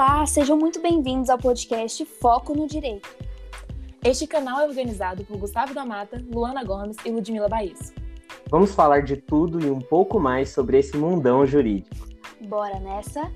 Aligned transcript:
Olá, 0.00 0.24
sejam 0.26 0.56
muito 0.56 0.80
bem-vindos 0.80 1.28
ao 1.28 1.36
podcast 1.36 2.04
Foco 2.04 2.54
no 2.54 2.68
Direito. 2.68 3.08
Este 4.04 4.28
canal 4.28 4.60
é 4.60 4.64
organizado 4.64 5.24
por 5.24 5.36
Gustavo 5.38 5.74
da 5.74 5.84
Mata, 5.84 6.24
Luana 6.32 6.62
Gomes 6.62 6.96
e 7.04 7.10
Ludmila 7.10 7.48
Baís. 7.48 7.92
Vamos 8.48 8.72
falar 8.72 9.02
de 9.02 9.16
tudo 9.16 9.60
e 9.60 9.68
um 9.68 9.80
pouco 9.80 10.20
mais 10.20 10.50
sobre 10.50 10.78
esse 10.78 10.96
mundão 10.96 11.44
jurídico. 11.44 12.06
Bora 12.42 12.78
nessa? 12.78 13.28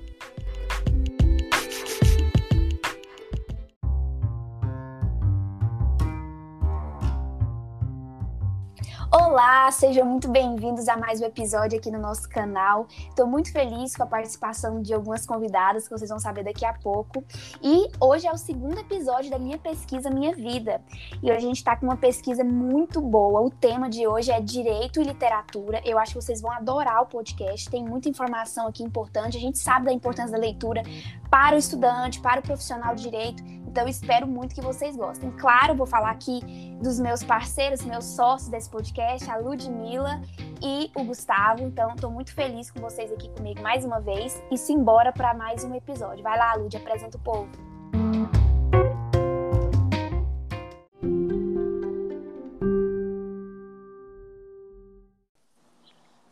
Olá, 9.15 9.69
sejam 9.69 10.07
muito 10.07 10.27
bem-vindos 10.27 10.87
a 10.87 10.97
mais 10.97 11.21
um 11.21 11.25
episódio 11.25 11.77
aqui 11.77 11.91
no 11.91 11.99
nosso 11.99 12.27
canal. 12.27 12.87
Estou 13.09 13.27
muito 13.27 13.51
feliz 13.51 13.95
com 13.95 14.01
a 14.01 14.07
participação 14.07 14.81
de 14.81 14.91
algumas 14.91 15.23
convidadas 15.23 15.87
que 15.87 15.95
vocês 15.95 16.09
vão 16.09 16.17
saber 16.17 16.43
daqui 16.43 16.65
a 16.65 16.73
pouco. 16.73 17.23
E 17.61 17.91
hoje 18.01 18.25
é 18.25 18.31
o 18.31 18.37
segundo 18.39 18.79
episódio 18.79 19.29
da 19.29 19.37
minha 19.37 19.59
pesquisa 19.59 20.09
Minha 20.09 20.33
Vida. 20.33 20.81
E 21.21 21.29
hoje 21.29 21.45
a 21.45 21.47
gente 21.47 21.57
está 21.57 21.75
com 21.75 21.85
uma 21.85 21.95
pesquisa 21.95 22.43
muito 22.43 22.99
boa. 22.99 23.39
O 23.41 23.51
tema 23.51 23.87
de 23.87 24.07
hoje 24.07 24.31
é 24.31 24.41
Direito 24.41 24.99
e 24.99 25.03
Literatura. 25.03 25.79
Eu 25.85 25.99
acho 25.99 26.13
que 26.13 26.19
vocês 26.23 26.41
vão 26.41 26.51
adorar 26.51 27.03
o 27.03 27.05
podcast. 27.05 27.69
Tem 27.69 27.85
muita 27.85 28.09
informação 28.09 28.67
aqui 28.67 28.81
importante. 28.81 29.37
A 29.37 29.39
gente 29.39 29.59
sabe 29.59 29.85
da 29.85 29.93
importância 29.93 30.31
da 30.31 30.39
leitura 30.39 30.81
para 31.29 31.55
o 31.55 31.59
estudante, 31.59 32.19
para 32.19 32.39
o 32.39 32.43
profissional 32.43 32.95
de 32.95 33.03
direito. 33.03 33.43
Então, 33.73 33.87
espero 33.87 34.27
muito 34.27 34.53
que 34.53 34.61
vocês 34.61 34.95
gostem. 34.95 35.31
Claro, 35.31 35.73
vou 35.73 35.87
falar 35.87 36.11
aqui 36.11 36.41
dos 36.79 36.99
meus 36.99 37.23
parceiros, 37.23 37.83
meus 37.83 38.05
sócios 38.05 38.47
desse 38.47 38.69
podcast, 38.69 39.27
a 39.27 39.37
Ludmilla 39.37 40.21
e 40.61 40.91
o 40.95 41.03
Gustavo. 41.03 41.63
Então, 41.63 41.95
estou 41.95 42.11
muito 42.11 42.31
feliz 42.35 42.69
com 42.69 42.79
vocês 42.79 43.11
aqui 43.11 43.27
comigo 43.29 43.63
mais 43.63 43.83
uma 43.83 43.99
vez. 43.99 44.39
E 44.51 44.59
simbora 44.59 45.11
para 45.11 45.33
mais 45.33 45.63
um 45.63 45.73
episódio. 45.73 46.21
Vai 46.21 46.37
lá, 46.37 46.53
Lud, 46.53 46.77
apresenta 46.77 47.17
o 47.17 47.21
povo. 47.21 47.49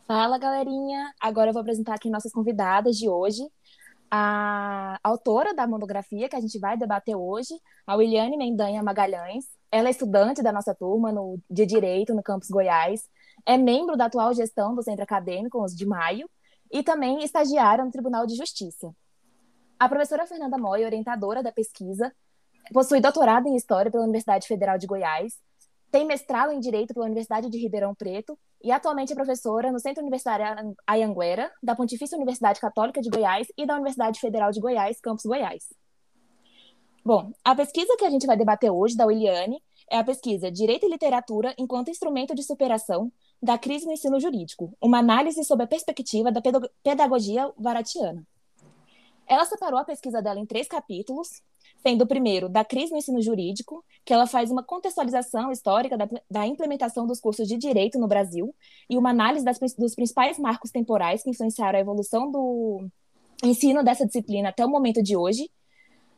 Fala, 0.06 0.38
galerinha! 0.38 1.12
Agora 1.20 1.50
eu 1.50 1.52
vou 1.52 1.62
apresentar 1.62 1.94
aqui 1.94 2.08
nossas 2.08 2.30
convidadas 2.30 2.96
de 2.96 3.08
hoje 3.08 3.42
a 4.14 5.00
autora 5.02 5.54
da 5.54 5.66
monografia 5.66 6.28
que 6.28 6.36
a 6.36 6.40
gente 6.40 6.58
vai 6.58 6.76
debater 6.76 7.16
hoje, 7.16 7.58
a 7.86 7.96
Williane 7.96 8.36
Mendanha 8.36 8.82
Magalhães. 8.82 9.46
Ela 9.70 9.88
é 9.88 9.90
estudante 9.90 10.42
da 10.42 10.52
nossa 10.52 10.74
turma 10.74 11.10
no, 11.10 11.40
de 11.50 11.64
Direito 11.64 12.12
no 12.12 12.22
Campus 12.22 12.50
Goiás, 12.50 13.08
é 13.46 13.56
membro 13.56 13.96
da 13.96 14.04
atual 14.04 14.34
gestão 14.34 14.74
do 14.74 14.82
Centro 14.82 15.02
Acadêmico, 15.02 15.64
os 15.64 15.74
de 15.74 15.86
maio, 15.86 16.28
e 16.70 16.82
também 16.82 17.24
estagiária 17.24 17.82
no 17.82 17.90
Tribunal 17.90 18.26
de 18.26 18.36
Justiça. 18.36 18.94
A 19.78 19.88
professora 19.88 20.26
Fernanda 20.26 20.58
Moy, 20.58 20.84
orientadora 20.84 21.42
da 21.42 21.50
pesquisa, 21.50 22.12
possui 22.70 23.00
doutorado 23.00 23.48
em 23.48 23.56
História 23.56 23.90
pela 23.90 24.04
Universidade 24.04 24.46
Federal 24.46 24.76
de 24.76 24.86
Goiás, 24.86 25.38
tem 25.92 26.06
mestrado 26.06 26.50
em 26.52 26.58
Direito 26.58 26.94
pela 26.94 27.04
Universidade 27.04 27.50
de 27.50 27.58
Ribeirão 27.58 27.94
Preto 27.94 28.36
e 28.64 28.72
atualmente 28.72 29.12
é 29.12 29.14
professora 29.14 29.70
no 29.70 29.78
Centro 29.78 30.00
Universitário 30.00 30.74
Ayanguera, 30.86 31.52
da 31.62 31.76
Pontifícia 31.76 32.16
Universidade 32.16 32.58
Católica 32.58 33.02
de 33.02 33.10
Goiás 33.10 33.46
e 33.58 33.66
da 33.66 33.74
Universidade 33.74 34.18
Federal 34.18 34.50
de 34.50 34.58
Goiás, 34.58 34.98
Campus 35.02 35.26
Goiás. 35.26 35.68
Bom, 37.04 37.30
a 37.44 37.54
pesquisa 37.54 37.94
que 37.98 38.06
a 38.06 38.10
gente 38.10 38.26
vai 38.26 38.38
debater 38.38 38.70
hoje, 38.70 38.96
da 38.96 39.04
Williane, 39.04 39.62
é 39.90 39.98
a 39.98 40.04
pesquisa 40.04 40.50
Direito 40.50 40.86
e 40.86 40.88
Literatura 40.88 41.54
enquanto 41.58 41.90
instrumento 41.90 42.34
de 42.34 42.42
superação 42.42 43.12
da 43.42 43.58
crise 43.58 43.84
no 43.84 43.92
ensino 43.92 44.18
jurídico, 44.18 44.72
uma 44.80 44.98
análise 44.98 45.44
sob 45.44 45.62
a 45.62 45.66
perspectiva 45.66 46.32
da 46.32 46.40
pedagogia 46.82 47.52
varatiana. 47.58 48.26
Ela 49.26 49.44
separou 49.44 49.78
a 49.78 49.84
pesquisa 49.84 50.22
dela 50.22 50.40
em 50.40 50.46
três 50.46 50.66
capítulos, 50.68 51.42
sendo 51.82 52.02
o 52.02 52.06
primeiro 52.06 52.48
da 52.48 52.64
crise 52.64 52.92
no 52.92 52.98
ensino 52.98 53.20
jurídico, 53.20 53.84
que 54.04 54.12
ela 54.12 54.26
faz 54.26 54.50
uma 54.50 54.62
contextualização 54.62 55.50
histórica 55.50 55.96
da, 55.96 56.08
da 56.30 56.46
implementação 56.46 57.06
dos 57.06 57.20
cursos 57.20 57.46
de 57.48 57.56
direito 57.56 57.98
no 57.98 58.06
Brasil 58.06 58.54
e 58.88 58.96
uma 58.96 59.10
análise 59.10 59.44
das, 59.44 59.58
dos 59.76 59.94
principais 59.94 60.38
marcos 60.38 60.70
temporais 60.70 61.22
que 61.22 61.30
influenciaram 61.30 61.78
a 61.78 61.82
evolução 61.82 62.30
do 62.30 62.86
ensino 63.44 63.82
dessa 63.82 64.06
disciplina 64.06 64.50
até 64.50 64.64
o 64.64 64.70
momento 64.70 65.02
de 65.02 65.16
hoje. 65.16 65.50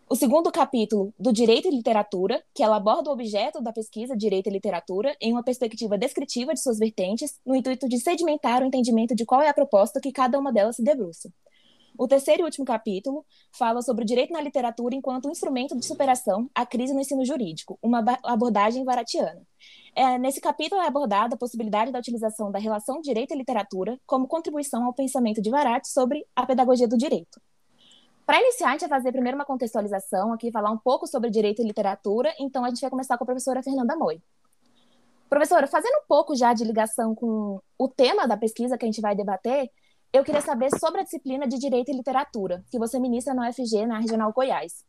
O 0.09 0.15
segundo 0.15 0.53
capítulo, 0.53 1.15
do 1.19 1.33
Direito 1.33 1.67
e 1.67 1.71
Literatura, 1.71 2.45
que 2.55 2.63
ela 2.63 2.77
aborda 2.77 3.09
o 3.09 3.15
objeto 3.15 3.63
da 3.63 3.73
pesquisa 3.73 4.15
Direito 4.15 4.49
e 4.49 4.53
Literatura 4.53 5.17
em 5.19 5.33
uma 5.33 5.43
perspectiva 5.43 5.97
descritiva 5.97 6.53
de 6.53 6.61
suas 6.61 6.79
vertentes, 6.79 7.41
no 7.45 7.57
intuito 7.57 7.89
de 7.89 7.99
sedimentar 7.99 8.63
o 8.63 8.67
entendimento 8.67 9.15
de 9.15 9.25
qual 9.25 9.41
é 9.41 9.49
a 9.49 9.55
proposta 9.55 10.01
que 10.01 10.13
cada 10.13 10.39
uma 10.39 10.53
delas 10.53 10.77
se 10.77 10.85
debruça. 10.85 11.33
O 11.97 12.09
terceiro 12.09 12.43
e 12.43 12.45
último 12.45 12.65
capítulo 12.65 13.25
fala 13.53 13.81
sobre 13.81 14.03
o 14.03 14.07
direito 14.07 14.33
na 14.33 14.41
literatura 14.41 14.97
enquanto 14.97 15.29
um 15.29 15.31
instrumento 15.31 15.77
de 15.79 15.87
superação 15.87 16.51
à 16.53 16.67
crise 16.67 16.93
no 16.93 17.01
ensino 17.01 17.25
jurídico, 17.25 17.79
uma 17.81 18.05
abordagem 18.25 18.85
varatiana. 18.85 19.41
É, 19.95 20.19
nesse 20.19 20.41
capítulo 20.41 20.81
é 20.81 20.89
abordada 20.89 21.37
a 21.37 21.39
possibilidade 21.39 21.93
da 21.93 22.01
utilização 22.01 22.51
da 22.51 22.59
relação 22.59 23.01
direito 23.01 23.33
e 23.33 23.37
literatura 23.37 23.97
como 24.05 24.27
contribuição 24.27 24.85
ao 24.85 24.93
pensamento 24.93 25.41
de 25.41 25.51
Varate 25.51 25.89
sobre 25.89 26.27
a 26.35 26.45
pedagogia 26.45 26.89
do 26.89 26.97
direito. 26.97 27.41
Para 28.27 28.41
iniciar, 28.41 28.71
a 28.71 28.73
gente 28.73 28.89
vai 28.89 28.99
fazer 28.99 29.13
primeiro 29.13 29.39
uma 29.39 29.45
contextualização 29.45 30.33
aqui, 30.33 30.51
falar 30.51 30.73
um 30.73 30.79
pouco 30.79 31.07
sobre 31.07 31.31
direito 31.31 31.63
e 31.63 31.65
literatura, 31.65 32.35
então 32.41 32.65
a 32.65 32.71
gente 32.71 32.81
vai 32.81 32.91
começar 32.91 33.17
com 33.17 33.23
a 33.23 33.27
professora 33.27 33.63
Fernanda 33.63 33.95
Moi. 33.95 34.21
Professora, 35.29 35.69
fazendo 35.69 35.95
um 35.99 36.07
pouco 36.09 36.35
já 36.35 36.53
de 36.53 36.65
ligação 36.65 37.15
com 37.15 37.61
o 37.79 37.89
tema 37.89 38.27
da 38.27 38.37
pesquisa 38.37 38.77
que 38.77 38.85
a 38.85 38.89
gente 38.89 39.01
vai 39.01 39.15
debater, 39.15 39.71
eu 40.15 40.23
queria 40.23 40.41
saber 40.41 40.71
sobre 40.79 41.01
a 41.01 41.05
disciplina 41.05 41.45
de 41.45 41.59
Direito 41.59 41.91
e 41.91 41.97
Literatura, 41.97 42.65
que 42.71 42.79
você 42.79 43.01
ministra 43.01 43.35
na 43.35 43.49
UFG, 43.49 43.85
na 43.85 43.99
Regional 43.99 44.33
Goiás. 44.33 44.85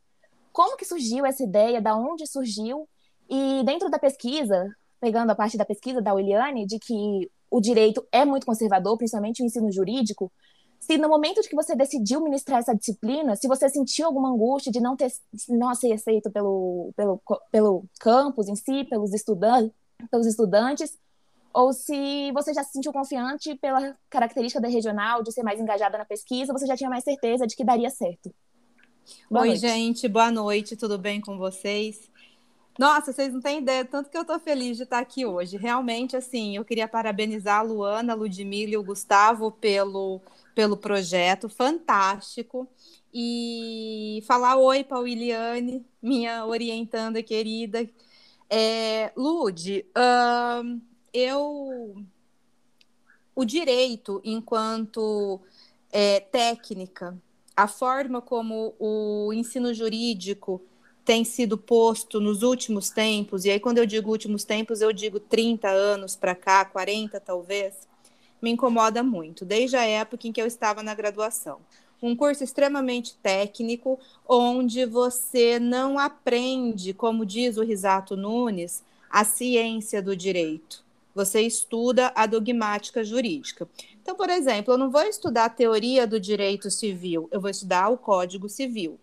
Como 0.54 0.78
que 0.78 0.86
surgiu 0.86 1.26
essa 1.26 1.44
ideia, 1.44 1.82
da 1.82 1.96
onde 1.98 2.28
surgiu? 2.28 2.88
E 3.28 3.64
dentro 3.66 3.90
da 3.90 3.98
pesquisa, 3.98 4.70
pegando 5.02 5.32
a 5.32 5.36
parte 5.36 5.58
da 5.58 5.66
pesquisa 5.66 6.00
da 6.00 6.14
Williane, 6.14 6.68
de 6.68 6.78
que 6.78 7.28
o 7.50 7.60
direito 7.60 8.06
é 8.12 8.24
muito 8.24 8.46
conservador, 8.46 8.98
principalmente 9.00 9.42
o 9.42 9.46
ensino 9.46 9.72
jurídico, 9.72 10.32
se 10.80 10.96
no 10.96 11.10
momento 11.10 11.42
de 11.42 11.50
que 11.50 11.56
você 11.56 11.76
decidiu 11.76 12.22
ministrar 12.22 12.60
essa 12.60 12.76
disciplina, 12.76 13.36
se 13.36 13.48
você 13.48 13.68
sentiu 13.68 14.06
alguma 14.06 14.30
angústia 14.30 14.72
de 14.72 14.80
não 14.80 14.96
ter 14.96 15.12
não 15.50 15.74
ser 15.74 15.92
aceito 15.94 16.30
pelo, 16.30 16.92
pelo, 16.96 17.20
pelo 17.52 17.86
campus 18.00 18.48
em 18.48 18.56
si, 18.56 18.84
pelos 18.84 19.10
pelos 20.12 20.28
estudantes, 20.28 20.96
ou 21.56 21.72
se 21.72 22.34
você 22.34 22.54
já 22.54 22.64
se 22.66 22.74
sentiu 22.74 22.92
confiante 22.92 23.56
pela 23.56 23.98
característica 24.10 24.60
da 24.60 24.68
regional, 24.68 25.24
de 25.24 25.32
ser 25.32 25.42
mais 25.42 25.58
engajada 25.58 25.98
na 25.98 26.04
pesquisa, 26.04 26.52
você 26.52 26.68
já 26.68 26.76
tinha 26.76 26.90
mais 26.90 27.06
certeza 27.06 27.48
de 27.48 27.56
que 27.56 27.64
daria 27.64 27.90
certo. 27.90 28.30
Boa 29.32 29.44
Oi, 29.44 29.48
noite. 29.48 29.62
gente, 29.62 30.06
boa 30.10 30.30
noite, 30.30 30.76
tudo 30.76 30.98
bem 30.98 31.22
com 31.22 31.38
vocês? 31.38 32.12
Nossa, 32.78 33.14
vocês 33.14 33.32
não 33.34 33.40
têm 33.40 33.60
ideia, 33.60 33.86
tanto 33.86 34.10
que 34.10 34.18
eu 34.18 34.24
estou 34.24 34.38
feliz 34.38 34.76
de 34.76 34.84
estar 34.84 35.00
aqui 35.00 35.26
hoje. 35.26 35.56
Realmente, 35.56 36.18
assim, 36.18 36.58
eu 36.58 36.66
queria 36.66 36.90
parabenizar 36.90 37.60
a 37.60 37.62
Luana, 37.62 38.12
a 38.12 38.16
Ludmilla 38.18 38.74
e 38.74 38.78
o 38.78 38.84
Gustavo 38.84 39.50
pelo, 39.50 40.20
pelo 40.54 40.76
projeto, 40.76 41.48
fantástico. 41.48 42.68
E 43.14 44.22
falar 44.28 44.58
oi 44.58 44.84
para 44.84 44.98
a 44.98 45.00
Williane, 45.00 45.86
minha 46.02 46.46
orientanda 46.46 47.24
querida. 47.24 47.90
É, 48.50 49.14
Lud, 49.16 49.86
eu 51.16 51.96
o 53.34 53.46
direito 53.46 54.22
enquanto 54.24 55.40
é, 55.92 56.20
técnica, 56.20 57.18
a 57.56 57.68
forma 57.68 58.22
como 58.22 58.74
o 58.80 59.32
ensino 59.34 59.74
jurídico 59.74 60.62
tem 61.04 61.24
sido 61.24 61.58
posto 61.58 62.20
nos 62.20 62.44
últimos 62.44 62.90
tempos, 62.90 63.46
e 63.46 63.52
aí 63.52 63.60
quando 63.60 63.78
eu 63.78 63.86
digo 63.86 64.10
últimos 64.10 64.44
tempos, 64.44 64.82
eu 64.82 64.92
digo 64.92 65.20
30 65.20 65.70
anos 65.70 66.16
para 66.16 66.34
cá, 66.34 66.66
40 66.66 67.20
talvez, 67.20 67.88
me 68.42 68.52
incomoda 68.52 69.04
muito, 69.04 69.46
desde 69.46 69.76
a 69.76 69.86
época 69.86 70.28
em 70.28 70.32
que 70.32 70.42
eu 70.42 70.48
estava 70.48 70.82
na 70.82 70.94
graduação. 70.94 71.60
Um 72.02 72.16
curso 72.16 72.44
extremamente 72.44 73.16
técnico, 73.22 74.00
onde 74.28 74.86
você 74.86 75.60
não 75.60 75.98
aprende, 75.98 76.94
como 76.94 77.26
diz 77.26 77.58
o 77.58 77.64
Risato 77.64 78.18
Nunes, 78.18 78.84
a 79.10 79.24
ciência 79.24 80.02
do 80.02 80.16
direito 80.16 80.85
você 81.16 81.42
estuda 81.42 82.12
a 82.14 82.26
dogmática 82.26 83.04
jurídica. 83.04 83.68
Então, 84.02 84.16
por 84.16 84.30
exemplo, 84.30 84.74
eu 84.74 84.78
não 84.78 84.92
vou 84.92 85.04
estudar 85.04 85.46
a 85.46 85.50
teoria 85.50 86.06
do 86.06 86.20
direito 86.20 86.70
civil, 86.70 87.30
eu 87.32 87.40
vou 87.40 87.50
estudar 87.50 87.90
o 87.90 87.98
Código 87.98 88.50
Civil. 88.50 89.00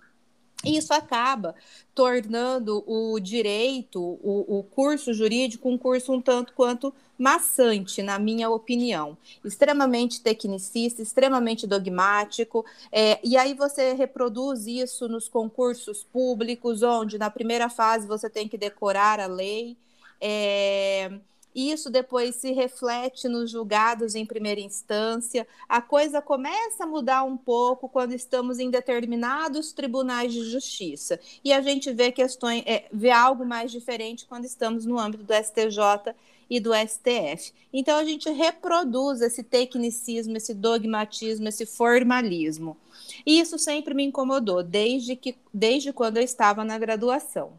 E 0.65 0.77
isso 0.77 0.95
acaba 0.95 1.57
tornando 1.95 2.85
o 2.87 3.19
direito, 3.19 4.01
o, 4.01 4.59
o, 4.59 4.63
curso 4.63 5.13
jurídico, 5.13 5.69
um 5.69 5.77
curso 5.77 6.13
um 6.13 6.21
tanto 6.21 6.53
quanto 6.53 6.95
maçante, 7.19 8.01
na 8.01 8.19
minha 8.19 8.49
opinião. 8.49 9.19
Extremamente 9.45 10.21
tecnicista, 10.21 11.03
extremamente 11.03 11.67
dogmático. 11.67 12.65
É, 12.93 13.19
e 13.25 13.37
aí 13.37 13.55
você 13.55 13.93
reproduz 13.93 14.67
isso 14.69 15.09
nos 15.09 15.29
concursos 15.29 16.05
públicos, 16.05 16.83
onde 16.83 17.19
na 17.19 17.29
primeira 17.29 17.69
fase 17.69 18.07
você 18.07 18.31
tem 18.31 18.47
que 18.47 18.57
decorar 18.57 19.19
a 19.19 19.27
lei. 19.27 19.77
É, 20.21 21.11
isso 21.55 21.91
depois 21.91 22.37
se 22.37 22.53
reflete 22.53 23.29
nos 23.29 23.51
julgados 23.51 24.15
em 24.15 24.25
primeira 24.25 24.61
instância. 24.61 25.47
A 25.69 25.83
coisa 25.83 26.23
começa 26.23 26.85
a 26.85 26.87
mudar 26.87 27.25
um 27.25 27.37
pouco 27.37 27.89
quando 27.89 28.13
estamos 28.13 28.59
em 28.59 28.71
determinados 28.71 29.73
tribunais 29.73 30.33
de 30.33 30.45
justiça. 30.51 31.21
E 31.45 31.53
a 31.53 31.61
gente 31.61 31.93
vê 31.93 32.11
questões, 32.11 32.63
é, 32.67 32.87
vê 32.93 33.11
algo 33.11 33.45
mais 33.45 33.71
diferente 33.71 34.27
quando 34.27 34.45
estamos 34.45 34.87
no 34.87 34.99
âmbito 34.99 35.25
do 35.25 35.35
STJ 35.35 36.15
e 36.49 36.61
do 36.61 36.71
STF. 36.75 37.53
Então 37.73 37.99
a 37.99 38.05
gente 38.05 38.29
reproduz 38.31 39.21
esse 39.21 39.43
tecnicismo, 39.43 40.37
esse 40.37 40.53
dogmatismo, 40.53 41.49
esse 41.49 41.65
formalismo. 41.65 42.77
E 43.25 43.41
isso 43.41 43.59
sempre 43.59 43.95
me 43.95 44.05
incomodou, 44.05 44.63
desde, 44.63 45.17
que, 45.17 45.37
desde 45.53 45.93
quando 45.93 46.19
eu 46.19 46.23
estava 46.23 46.65
na 46.65 46.79
graduação. 46.79 47.53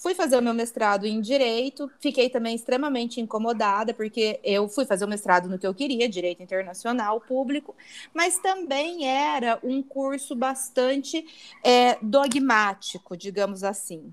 Fui 0.00 0.14
fazer 0.14 0.38
o 0.38 0.42
meu 0.42 0.54
mestrado 0.54 1.06
em 1.06 1.20
direito, 1.20 1.90
fiquei 2.00 2.30
também 2.30 2.54
extremamente 2.56 3.20
incomodada, 3.20 3.92
porque 3.92 4.40
eu 4.42 4.66
fui 4.66 4.86
fazer 4.86 5.04
o 5.04 5.08
mestrado 5.08 5.46
no 5.46 5.58
que 5.58 5.66
eu 5.66 5.74
queria, 5.74 6.08
direito 6.08 6.42
internacional, 6.42 7.20
público, 7.20 7.76
mas 8.14 8.38
também 8.38 9.06
era 9.06 9.58
um 9.62 9.82
curso 9.82 10.34
bastante 10.34 11.22
é, 11.62 11.98
dogmático, 12.00 13.14
digamos 13.14 13.62
assim. 13.62 14.10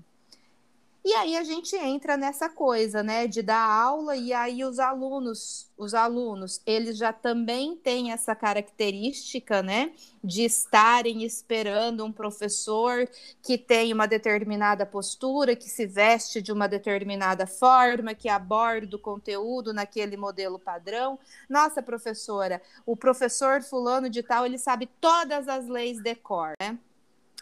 E 1.08 1.14
aí 1.14 1.38
a 1.38 1.42
gente 1.42 1.74
entra 1.74 2.18
nessa 2.18 2.50
coisa, 2.50 3.02
né, 3.02 3.26
de 3.26 3.40
dar 3.40 3.64
aula 3.66 4.14
e 4.14 4.30
aí 4.30 4.62
os 4.62 4.78
alunos, 4.78 5.72
os 5.74 5.94
alunos, 5.94 6.60
eles 6.66 6.98
já 6.98 7.14
também 7.14 7.74
têm 7.76 8.12
essa 8.12 8.34
característica, 8.34 9.62
né, 9.62 9.94
de 10.22 10.44
estarem 10.44 11.24
esperando 11.24 12.04
um 12.04 12.12
professor 12.12 13.08
que 13.42 13.56
tem 13.56 13.90
uma 13.90 14.06
determinada 14.06 14.84
postura, 14.84 15.56
que 15.56 15.70
se 15.70 15.86
veste 15.86 16.42
de 16.42 16.52
uma 16.52 16.68
determinada 16.68 17.46
forma, 17.46 18.14
que 18.14 18.28
aborda 18.28 18.94
o 18.94 19.00
conteúdo 19.00 19.72
naquele 19.72 20.14
modelo 20.14 20.58
padrão. 20.58 21.18
Nossa, 21.48 21.82
professora, 21.82 22.60
o 22.84 22.94
professor 22.94 23.62
fulano 23.62 24.10
de 24.10 24.22
tal, 24.22 24.44
ele 24.44 24.58
sabe 24.58 24.86
todas 25.00 25.48
as 25.48 25.66
leis 25.68 26.02
de 26.02 26.14
cor, 26.16 26.52
né? 26.60 26.78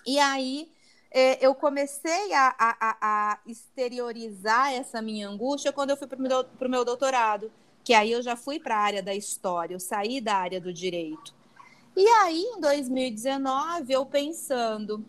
E 0.06 0.20
aí 0.20 0.70
eu 1.41 1.55
comecei 1.55 2.32
a, 2.32 2.55
a, 2.58 2.97
a, 3.00 3.38
exteriorizar 3.47 4.73
essa 4.73 5.00
minha 5.00 5.29
angústia 5.29 5.73
quando 5.73 5.91
eu 5.91 5.97
fui 5.97 6.06
para 6.06 6.19
o 6.19 6.70
meu 6.70 6.85
doutorado, 6.85 7.50
que 7.82 7.94
aí 7.94 8.12
eu 8.12 8.23
já 8.23 8.37
fui 8.37 8.58
para 8.58 8.76
a 8.76 8.81
área 8.81 9.03
da 9.03 9.14
história, 9.14 9.75
eu 9.75 9.81
saí 9.81 10.20
da 10.20 10.35
área 10.35 10.61
do 10.61 10.73
direito. 10.73 11.35
E 11.97 12.06
aí, 12.06 12.43
em 12.43 12.61
2019, 12.61 13.93
eu 13.93 14.05
pensando, 14.05 15.03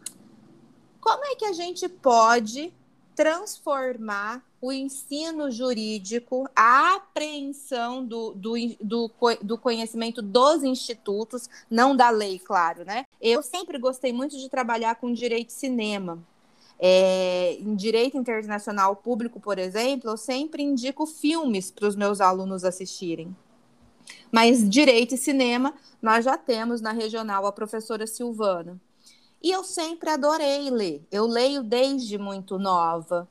como 1.01 1.25
é 1.25 1.35
que 1.35 1.43
a 1.43 1.51
gente 1.51 1.89
pode 1.89 2.73
transformar 3.13 4.46
o 4.59 4.71
ensino 4.71 5.51
jurídico, 5.51 6.49
a 6.55 6.95
apreensão 6.95 8.03
do, 8.03 8.33
do, 8.33 8.55
do, 8.81 9.11
do, 9.41 9.57
conhecimento 9.57 10.21
dos 10.21 10.63
institutos, 10.63 11.47
não 11.69 11.95
da 11.95 12.09
lei, 12.09 12.39
claro, 12.39 12.83
né? 12.83 13.05
Eu 13.21 13.43
sempre 13.43 13.77
gostei 13.77 14.11
muito 14.11 14.37
de 14.37 14.49
trabalhar 14.49 14.95
com 14.95 15.13
direito 15.13 15.51
cinema. 15.51 16.23
É, 16.79 17.57
em 17.59 17.75
direito 17.75 18.17
internacional 18.17 18.95
público, 18.95 19.39
por 19.39 19.57
exemplo, 19.57 20.11
eu 20.11 20.17
sempre 20.17 20.61
indico 20.61 21.05
filmes 21.07 21.71
para 21.71 21.87
os 21.87 21.95
meus 21.95 22.21
alunos 22.21 22.63
assistirem. 22.63 23.35
Mas 24.31 24.67
direito 24.67 25.15
e 25.15 25.17
cinema, 25.17 25.73
nós 26.01 26.25
já 26.25 26.37
temos 26.37 26.81
na 26.81 26.91
regional 26.91 27.45
a 27.45 27.51
professora 27.51 28.05
Silvana. 28.05 28.79
E 29.41 29.51
eu 29.51 29.63
sempre 29.63 30.09
adorei 30.09 30.69
ler. 30.69 31.05
Eu 31.11 31.25
leio 31.25 31.63
desde 31.63 32.17
muito 32.17 32.57
nova. 32.57 33.27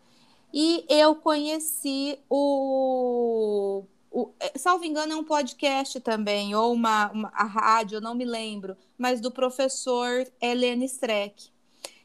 E 0.58 0.86
eu 0.88 1.14
conheci 1.16 2.18
o, 2.30 3.84
o 4.10 4.30
é, 4.40 4.56
salvo 4.56 4.86
engano, 4.86 5.12
é 5.12 5.16
um 5.16 5.22
podcast 5.22 6.00
também, 6.00 6.54
ou 6.54 6.72
uma, 6.72 7.10
uma 7.12 7.28
a 7.34 7.44
rádio, 7.44 7.96
eu 7.96 8.00
não 8.00 8.14
me 8.14 8.24
lembro, 8.24 8.74
mas 8.96 9.20
do 9.20 9.30
professor 9.30 10.26
Helene 10.40 10.86
Streck. 10.86 11.50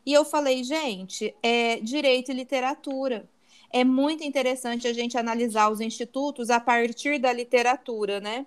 E 0.06 0.12
eu 0.12 0.26
falei, 0.26 0.66
gente, 0.66 1.34
é 1.42 1.80
direito 1.80 2.30
e 2.30 2.34
literatura. 2.34 3.26
É 3.72 3.86
muito 3.86 4.22
interessante 4.22 4.86
a 4.86 4.92
gente 4.92 5.18
analisar 5.18 5.72
os 5.72 5.80
institutos 5.80 6.50
a 6.50 6.60
partir 6.60 7.20
da 7.20 7.32
literatura, 7.32 8.20
né? 8.20 8.46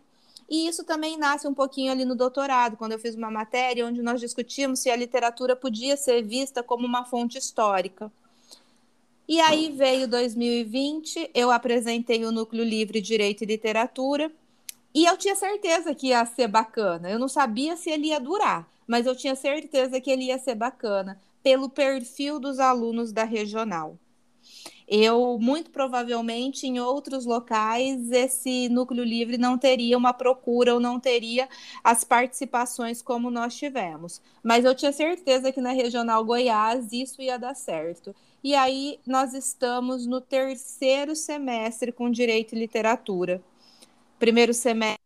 E 0.50 0.68
isso 0.68 0.84
também 0.84 1.16
nasce 1.16 1.48
um 1.48 1.54
pouquinho 1.54 1.90
ali 1.90 2.04
no 2.04 2.14
doutorado, 2.14 2.76
quando 2.76 2.92
eu 2.92 2.98
fiz 2.98 3.14
uma 3.14 3.30
matéria 3.30 3.86
onde 3.86 4.02
nós 4.02 4.20
discutimos 4.20 4.80
se 4.80 4.90
a 4.90 4.96
literatura 4.96 5.56
podia 5.56 5.96
ser 5.96 6.22
vista 6.22 6.62
como 6.62 6.86
uma 6.86 7.06
fonte 7.06 7.38
histórica. 7.38 8.12
E 9.26 9.40
aí 9.40 9.70
veio 9.70 10.06
2020, 10.06 11.30
eu 11.34 11.50
apresentei 11.50 12.24
o 12.26 12.32
Núcleo 12.32 12.62
Livre 12.62 13.00
Direito 13.00 13.42
e 13.42 13.46
Literatura, 13.46 14.30
e 14.94 15.06
eu 15.06 15.16
tinha 15.16 15.34
certeza 15.34 15.94
que 15.94 16.08
ia 16.08 16.24
ser 16.26 16.46
bacana. 16.46 17.10
Eu 17.10 17.18
não 17.18 17.28
sabia 17.28 17.74
se 17.76 17.90
ele 17.90 18.08
ia 18.08 18.20
durar, 18.20 18.68
mas 18.86 19.06
eu 19.06 19.16
tinha 19.16 19.34
certeza 19.34 19.98
que 20.00 20.10
ele 20.10 20.24
ia 20.24 20.38
ser 20.38 20.54
bacana 20.54 21.18
pelo 21.42 21.70
perfil 21.70 22.38
dos 22.38 22.58
alunos 22.58 23.12
da 23.12 23.24
regional. 23.24 23.98
Eu, 24.86 25.38
muito 25.40 25.70
provavelmente, 25.70 26.66
em 26.66 26.78
outros 26.78 27.24
locais, 27.24 28.10
esse 28.12 28.68
núcleo 28.68 29.02
livre 29.02 29.38
não 29.38 29.56
teria 29.56 29.96
uma 29.96 30.12
procura 30.12 30.74
ou 30.74 30.80
não 30.80 31.00
teria 31.00 31.48
as 31.82 32.04
participações 32.04 33.00
como 33.00 33.30
nós 33.30 33.56
tivemos. 33.56 34.20
Mas 34.42 34.64
eu 34.66 34.74
tinha 34.74 34.92
certeza 34.92 35.50
que 35.50 35.60
na 35.60 35.72
Regional 35.72 36.22
Goiás 36.22 36.92
isso 36.92 37.22
ia 37.22 37.38
dar 37.38 37.54
certo. 37.54 38.14
E 38.44 38.54
aí 38.54 39.00
nós 39.06 39.32
estamos 39.32 40.06
no 40.06 40.20
terceiro 40.20 41.16
semestre 41.16 41.90
com 41.90 42.10
Direito 42.10 42.54
e 42.54 42.58
Literatura. 42.58 43.42
Primeiro 44.18 44.52
semestre 44.52 45.02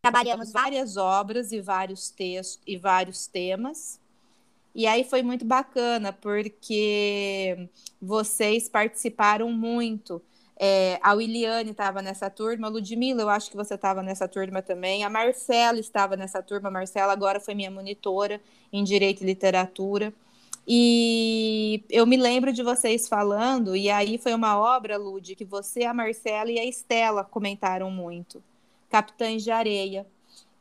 trabalhamos 0.00 0.52
várias 0.52 0.96
obras 0.96 1.50
e 1.50 1.60
vários 1.60 2.10
textos 2.10 2.62
e 2.64 2.76
vários 2.76 3.26
temas. 3.26 3.98
E 4.72 4.86
aí 4.86 5.02
foi 5.02 5.24
muito 5.24 5.44
bacana, 5.44 6.12
porque 6.12 7.68
vocês 8.00 8.68
participaram 8.68 9.50
muito. 9.50 10.22
É, 10.56 11.00
a 11.02 11.12
Williane 11.14 11.72
estava 11.72 12.00
nessa 12.00 12.30
turma, 12.30 12.68
a 12.68 12.70
Ludmilla, 12.70 13.22
eu 13.22 13.28
acho 13.28 13.50
que 13.50 13.56
você 13.56 13.74
estava 13.74 14.00
nessa 14.00 14.28
turma 14.28 14.62
também. 14.62 15.02
A 15.02 15.10
Marcela 15.10 15.80
estava 15.80 16.16
nessa 16.16 16.40
turma. 16.40 16.68
A 16.68 16.72
Marcela 16.72 17.12
agora 17.12 17.40
foi 17.40 17.52
minha 17.52 17.70
monitora 17.70 18.40
em 18.72 18.84
Direito 18.84 19.24
e 19.24 19.26
Literatura. 19.26 20.14
E 20.66 21.84
eu 21.90 22.06
me 22.06 22.16
lembro 22.16 22.52
de 22.52 22.62
vocês 22.62 23.06
falando, 23.06 23.76
e 23.76 23.90
aí 23.90 24.16
foi 24.18 24.32
uma 24.34 24.58
obra, 24.58 24.96
Lud, 24.96 25.34
que 25.34 25.44
você, 25.44 25.84
a 25.84 25.92
Marcela 25.92 26.50
e 26.50 26.58
a 26.58 26.64
Estela 26.64 27.22
comentaram 27.24 27.90
muito. 27.90 28.42
Capitães 28.88 29.42
de 29.42 29.50
Areia 29.50 30.06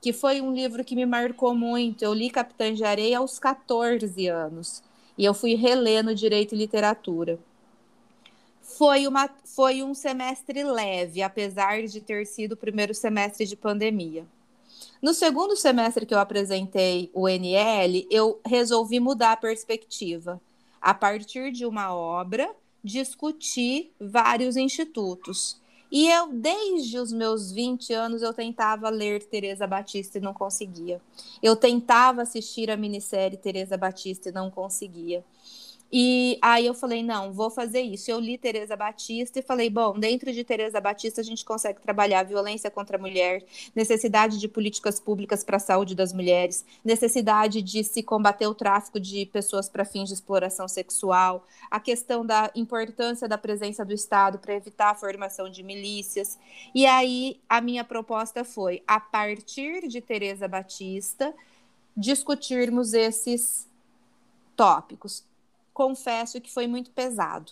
que 0.03 0.11
foi 0.11 0.41
um 0.41 0.53
livro 0.53 0.83
que 0.83 0.97
me 0.97 1.05
marcou 1.05 1.55
muito. 1.55 2.03
Eu 2.03 2.13
li 2.13 2.29
Capitães 2.29 2.77
de 2.77 2.83
Areia 2.83 3.19
aos 3.19 3.39
14 3.39 4.27
anos 4.27 4.83
e 5.17 5.23
eu 5.23 5.33
fui 5.33 5.55
reler 5.55 6.03
no 6.03 6.13
Direito 6.13 6.53
e 6.53 6.57
Literatura. 6.57 7.39
Foi, 8.61 9.07
uma, 9.07 9.29
foi 9.45 9.81
um 9.81 9.93
semestre 9.93 10.61
leve, 10.61 11.21
apesar 11.21 11.83
de 11.83 12.01
ter 12.01 12.27
sido 12.27 12.51
o 12.51 12.57
primeiro 12.57 12.93
semestre 12.93 13.45
de 13.45 13.55
pandemia. 13.55 14.25
No 15.03 15.13
segundo 15.13 15.53
semestre 15.57 16.05
que 16.05 16.13
eu 16.13 16.17
apresentei 16.17 17.11
o 17.13 17.27
NL, 17.27 18.07
eu 18.09 18.39
resolvi 18.45 19.01
mudar 19.01 19.33
a 19.33 19.37
perspectiva. 19.37 20.39
A 20.79 20.93
partir 20.93 21.51
de 21.51 21.65
uma 21.65 21.93
obra, 21.93 22.49
discutir 22.81 23.91
vários 23.99 24.55
institutos. 24.55 25.59
E 25.91 26.07
eu, 26.07 26.31
desde 26.31 26.97
os 26.99 27.11
meus 27.11 27.51
20 27.51 27.91
anos, 27.91 28.21
eu 28.21 28.33
tentava 28.33 28.89
ler 28.89 29.21
Teresa 29.23 29.67
Batista 29.67 30.19
e 30.19 30.21
não 30.21 30.33
conseguia. 30.33 31.01
Eu 31.41 31.57
tentava 31.57 32.21
assistir 32.21 32.71
a 32.71 32.77
minissérie 32.77 33.35
Teresa 33.35 33.75
Batista 33.75 34.29
e 34.29 34.31
não 34.31 34.49
conseguia. 34.49 35.21
E 35.95 36.39
aí 36.41 36.65
eu 36.65 36.73
falei, 36.73 37.03
não, 37.03 37.31
vou 37.31 37.51
fazer 37.51 37.81
isso. 37.81 38.09
Eu 38.09 38.19
li 38.19 38.35
Teresa 38.35 38.75
Batista 38.75 39.37
e 39.37 39.43
falei, 39.43 39.69
bom, 39.69 39.99
dentro 39.99 40.33
de 40.33 40.43
Teresa 40.43 40.81
Batista 40.81 41.21
a 41.21 41.23
gente 41.23 41.45
consegue 41.45 41.79
trabalhar 41.79 42.23
violência 42.23 42.71
contra 42.71 42.97
a 42.97 42.99
mulher, 42.99 43.45
necessidade 43.75 44.39
de 44.39 44.47
políticas 44.47 44.99
públicas 44.99 45.43
para 45.43 45.57
a 45.57 45.59
saúde 45.59 45.93
das 45.93 46.11
mulheres, 46.11 46.65
necessidade 46.83 47.61
de 47.61 47.83
se 47.83 48.01
combater 48.01 48.47
o 48.47 48.55
tráfico 48.55 48.99
de 48.99 49.27
pessoas 49.27 49.69
para 49.69 49.85
fins 49.85 50.07
de 50.07 50.15
exploração 50.15 50.67
sexual, 50.67 51.45
a 51.69 51.79
questão 51.79 52.25
da 52.25 52.49
importância 52.55 53.27
da 53.27 53.37
presença 53.37 53.85
do 53.85 53.93
Estado 53.93 54.39
para 54.39 54.55
evitar 54.55 54.89
a 54.89 54.95
formação 54.95 55.47
de 55.47 55.61
milícias. 55.61 56.39
E 56.73 56.87
aí 56.87 57.39
a 57.47 57.61
minha 57.61 57.83
proposta 57.83 58.43
foi, 58.43 58.81
a 58.87 58.99
partir 58.99 59.87
de 59.87 60.01
Teresa 60.01 60.47
Batista, 60.47 61.31
discutirmos 61.95 62.95
esses 62.95 63.67
tópicos 64.55 65.23
confesso 65.73 66.41
que 66.41 66.51
foi 66.51 66.67
muito 66.67 66.91
pesado. 66.91 67.51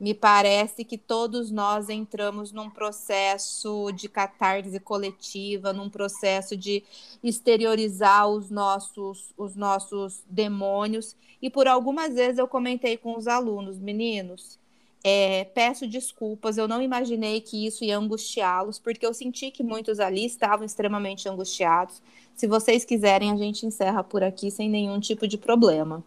Me 0.00 0.14
parece 0.14 0.84
que 0.84 0.96
todos 0.96 1.50
nós 1.50 1.88
entramos 1.88 2.52
num 2.52 2.70
processo 2.70 3.90
de 3.92 4.08
catarse 4.08 4.78
coletiva, 4.80 5.72
num 5.72 5.90
processo 5.90 6.56
de 6.56 6.84
exteriorizar 7.22 8.28
os 8.28 8.48
nossos, 8.50 9.32
os 9.36 9.56
nossos 9.56 10.22
demônios. 10.28 11.16
E 11.42 11.50
por 11.50 11.66
algumas 11.66 12.14
vezes 12.14 12.38
eu 12.38 12.46
comentei 12.48 12.96
com 12.96 13.16
os 13.16 13.26
alunos, 13.26 13.78
meninos, 13.78 14.58
É, 15.04 15.44
peço 15.54 15.86
desculpas, 15.86 16.58
eu 16.58 16.66
não 16.66 16.82
imaginei 16.82 17.40
que 17.40 17.66
isso 17.66 17.84
ia 17.84 17.96
angustiá-los, 17.96 18.80
porque 18.80 19.06
eu 19.06 19.14
senti 19.14 19.50
que 19.50 19.62
muitos 19.62 20.00
ali 20.00 20.26
estavam 20.26 20.66
extremamente 20.66 21.28
angustiados. 21.28 22.02
Se 22.34 22.46
vocês 22.48 22.84
quiserem, 22.84 23.30
a 23.30 23.36
gente 23.36 23.64
encerra 23.64 24.02
por 24.02 24.22
aqui 24.24 24.50
sem 24.50 24.68
nenhum 24.68 24.98
tipo 25.00 25.26
de 25.28 25.38
problema. 25.38 26.04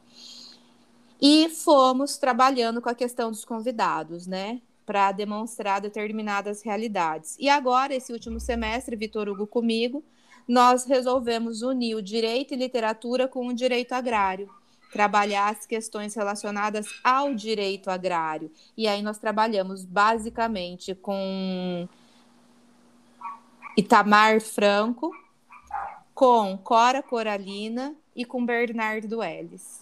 E 1.22 1.50
fomos 1.50 2.18
trabalhando 2.18 2.82
com 2.82 2.90
a 2.90 2.96
questão 2.96 3.30
dos 3.30 3.46
convidados, 3.46 4.25
né? 4.25 4.62
Para 4.86 5.12
demonstrar 5.12 5.80
determinadas 5.80 6.63
realidades. 6.63 7.38
E 7.40 7.48
agora, 7.48 7.94
esse 7.94 8.12
último 8.12 8.40
semestre, 8.40 8.96
Vitor 8.96 9.30
Hugo 9.30 9.46
comigo, 9.46 10.04
nós 10.48 10.86
resolvemos 10.86 11.62
unir 11.62 11.96
o 11.96 12.01
direito 12.01 12.54
e 12.54 12.58
literatura 12.58 13.28
com 13.28 13.48
o 13.48 13.54
direito 13.54 13.94
agrário 13.94 14.50
trabalhar 14.92 15.50
as 15.50 15.66
questões 15.66 16.13
relacionadas 16.13 16.86
ao 17.04 17.34
direito 17.34 17.90
agrário. 17.90 18.51
E 18.75 18.88
aí 18.88 19.01
nós 19.01 19.18
trabalhamos 19.18 19.86
basicamente 19.86 20.94
com 20.94 21.88
Itamar 23.78 24.42
Franco, 24.42 25.16
com 26.13 26.58
Cora 26.58 27.01
Coralina 27.01 27.96
e 28.13 28.25
com 28.25 28.46
Bernardo 28.46 29.24
Ellis. 29.24 29.81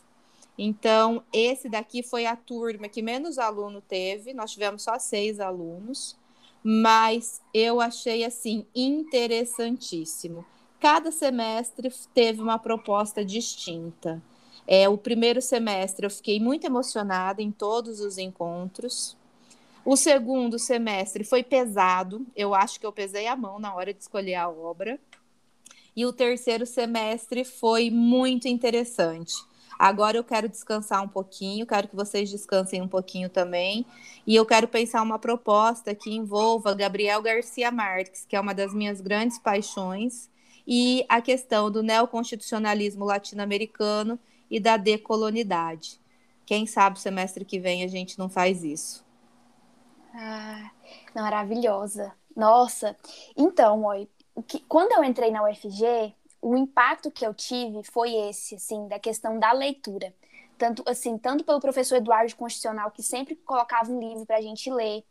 Então, 0.61 1.23
esse 1.31 1.69
daqui 1.69 2.03
foi 2.03 2.25
a 2.25 2.35
turma 2.35 2.89
que 2.89 3.01
menos 3.01 3.39
aluno 3.39 3.79
teve, 3.79 4.33
nós 4.33 4.51
tivemos 4.51 4.83
só 4.83 4.99
seis 4.99 5.39
alunos, 5.39 6.17
mas 6.61 7.41
eu 7.53 7.79
achei 7.79 8.25
assim 8.25 8.65
interessantíssimo. 8.75 10.45
Cada 10.77 11.13
semestre 11.13 11.89
teve 12.13 12.41
uma 12.41 12.59
proposta 12.59 13.23
distinta. 13.23 14.21
É, 14.67 14.89
o 14.89 14.97
primeiro 14.97 15.41
semestre 15.41 16.05
eu 16.05 16.09
fiquei 16.09 16.41
muito 16.41 16.65
emocionada 16.65 17.41
em 17.41 17.53
todos 17.53 18.01
os 18.01 18.17
encontros. 18.17 19.15
O 19.85 19.95
segundo 19.95 20.59
semestre 20.59 21.23
foi 21.23 21.41
pesado, 21.41 22.27
eu 22.35 22.53
acho 22.53 22.81
que 22.81 22.85
eu 22.85 22.91
pesei 22.91 23.27
a 23.27 23.35
mão 23.37 23.59
na 23.59 23.73
hora 23.73 23.93
de 23.93 24.01
escolher 24.01 24.35
a 24.35 24.49
obra. 24.49 24.99
E 25.95 26.05
o 26.05 26.11
terceiro 26.11 26.65
semestre 26.65 27.45
foi 27.45 27.89
muito 27.89 28.49
interessante. 28.49 29.47
Agora 29.79 30.17
eu 30.17 30.25
quero 30.25 30.49
descansar 30.49 31.01
um 31.01 31.07
pouquinho, 31.07 31.65
quero 31.65 31.87
que 31.87 31.95
vocês 31.95 32.29
descansem 32.29 32.81
um 32.81 32.87
pouquinho 32.87 33.29
também. 33.29 33.85
E 34.27 34.35
eu 34.35 34.45
quero 34.45 34.67
pensar 34.67 35.01
uma 35.01 35.17
proposta 35.17 35.95
que 35.95 36.11
envolva 36.11 36.75
Gabriel 36.75 37.21
Garcia 37.21 37.71
Marques, 37.71 38.25
que 38.27 38.35
é 38.35 38.39
uma 38.41 38.53
das 38.53 38.73
minhas 38.73 38.99
grandes 38.99 39.39
paixões, 39.39 40.29
e 40.67 41.05
a 41.07 41.21
questão 41.21 41.71
do 41.71 41.81
neoconstitucionalismo 41.81 43.05
latino-americano 43.05 44.19
e 44.51 44.59
da 44.59 44.75
decolonidade. 44.75 45.97
Quem 46.45 46.67
sabe 46.67 46.99
semestre 46.99 47.45
que 47.45 47.57
vem 47.57 47.81
a 47.81 47.87
gente 47.87 48.19
não 48.19 48.27
faz 48.27 48.65
isso. 48.65 49.05
Ah, 50.13 50.71
maravilhosa. 51.15 52.11
Nossa. 52.35 52.97
Então, 53.37 53.85
oi, 53.85 54.09
quando 54.67 54.91
eu 54.91 55.03
entrei 55.05 55.31
na 55.31 55.43
UFG, 55.43 56.13
o 56.41 56.55
impacto 56.55 57.11
que 57.11 57.25
eu 57.25 57.33
tive 57.33 57.83
foi 57.83 58.13
esse, 58.13 58.55
assim, 58.55 58.87
da 58.87 58.99
questão 58.99 59.39
da 59.39 59.51
leitura. 59.51 60.13
Tanto, 60.57 60.83
assim, 60.85 61.17
tanto 61.17 61.43
pelo 61.43 61.59
professor 61.59 61.95
Eduardo 61.95 62.35
Constitucional, 62.35 62.91
que 62.91 63.01
sempre 63.01 63.35
colocava 63.35 63.91
um 63.91 63.99
livro 63.99 64.25
para 64.25 64.37
a 64.37 64.41
gente 64.41 64.69
ler, 64.69 65.03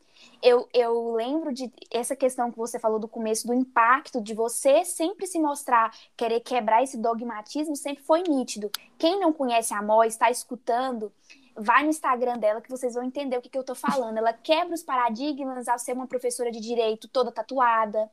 eu, 0.43 0.69
eu 0.73 1.13
lembro 1.15 1.53
de 1.53 1.73
essa 1.91 2.15
questão 2.15 2.51
que 2.51 2.57
você 2.57 2.79
falou 2.79 2.99
do 2.99 3.09
começo, 3.09 3.47
do 3.47 3.55
impacto 3.55 4.21
de 4.21 4.35
você 4.35 4.85
sempre 4.85 5.27
se 5.27 5.39
mostrar, 5.39 5.93
querer 6.17 6.41
quebrar 6.41 6.83
esse 6.83 6.97
dogmatismo, 6.97 7.75
sempre 7.75 8.03
foi 8.03 8.23
nítido. 8.23 8.71
Quem 8.99 9.19
não 9.19 9.33
conhece 9.33 9.75
a 9.75 9.83
Mó, 9.83 10.05
está 10.05 10.31
escutando, 10.31 11.13
vai 11.57 11.83
no 11.83 11.91
Instagram 11.91 12.39
dela 12.39 12.61
que 12.61 12.71
vocês 12.71 12.95
vão 12.95 13.03
entender 13.03 13.37
o 13.37 13.43
que, 13.43 13.49
que 13.49 13.59
eu 13.59 13.65
tô 13.65 13.75
falando. 13.75 14.19
Ela 14.19 14.33
quebra 14.33 14.75
os 14.75 14.83
paradigmas 14.83 15.67
ao 15.67 15.79
ser 15.79 15.93
uma 15.93 16.07
professora 16.07 16.51
de 16.51 16.61
direito 16.61 17.09
toda 17.09 17.33
tatuada, 17.33 18.11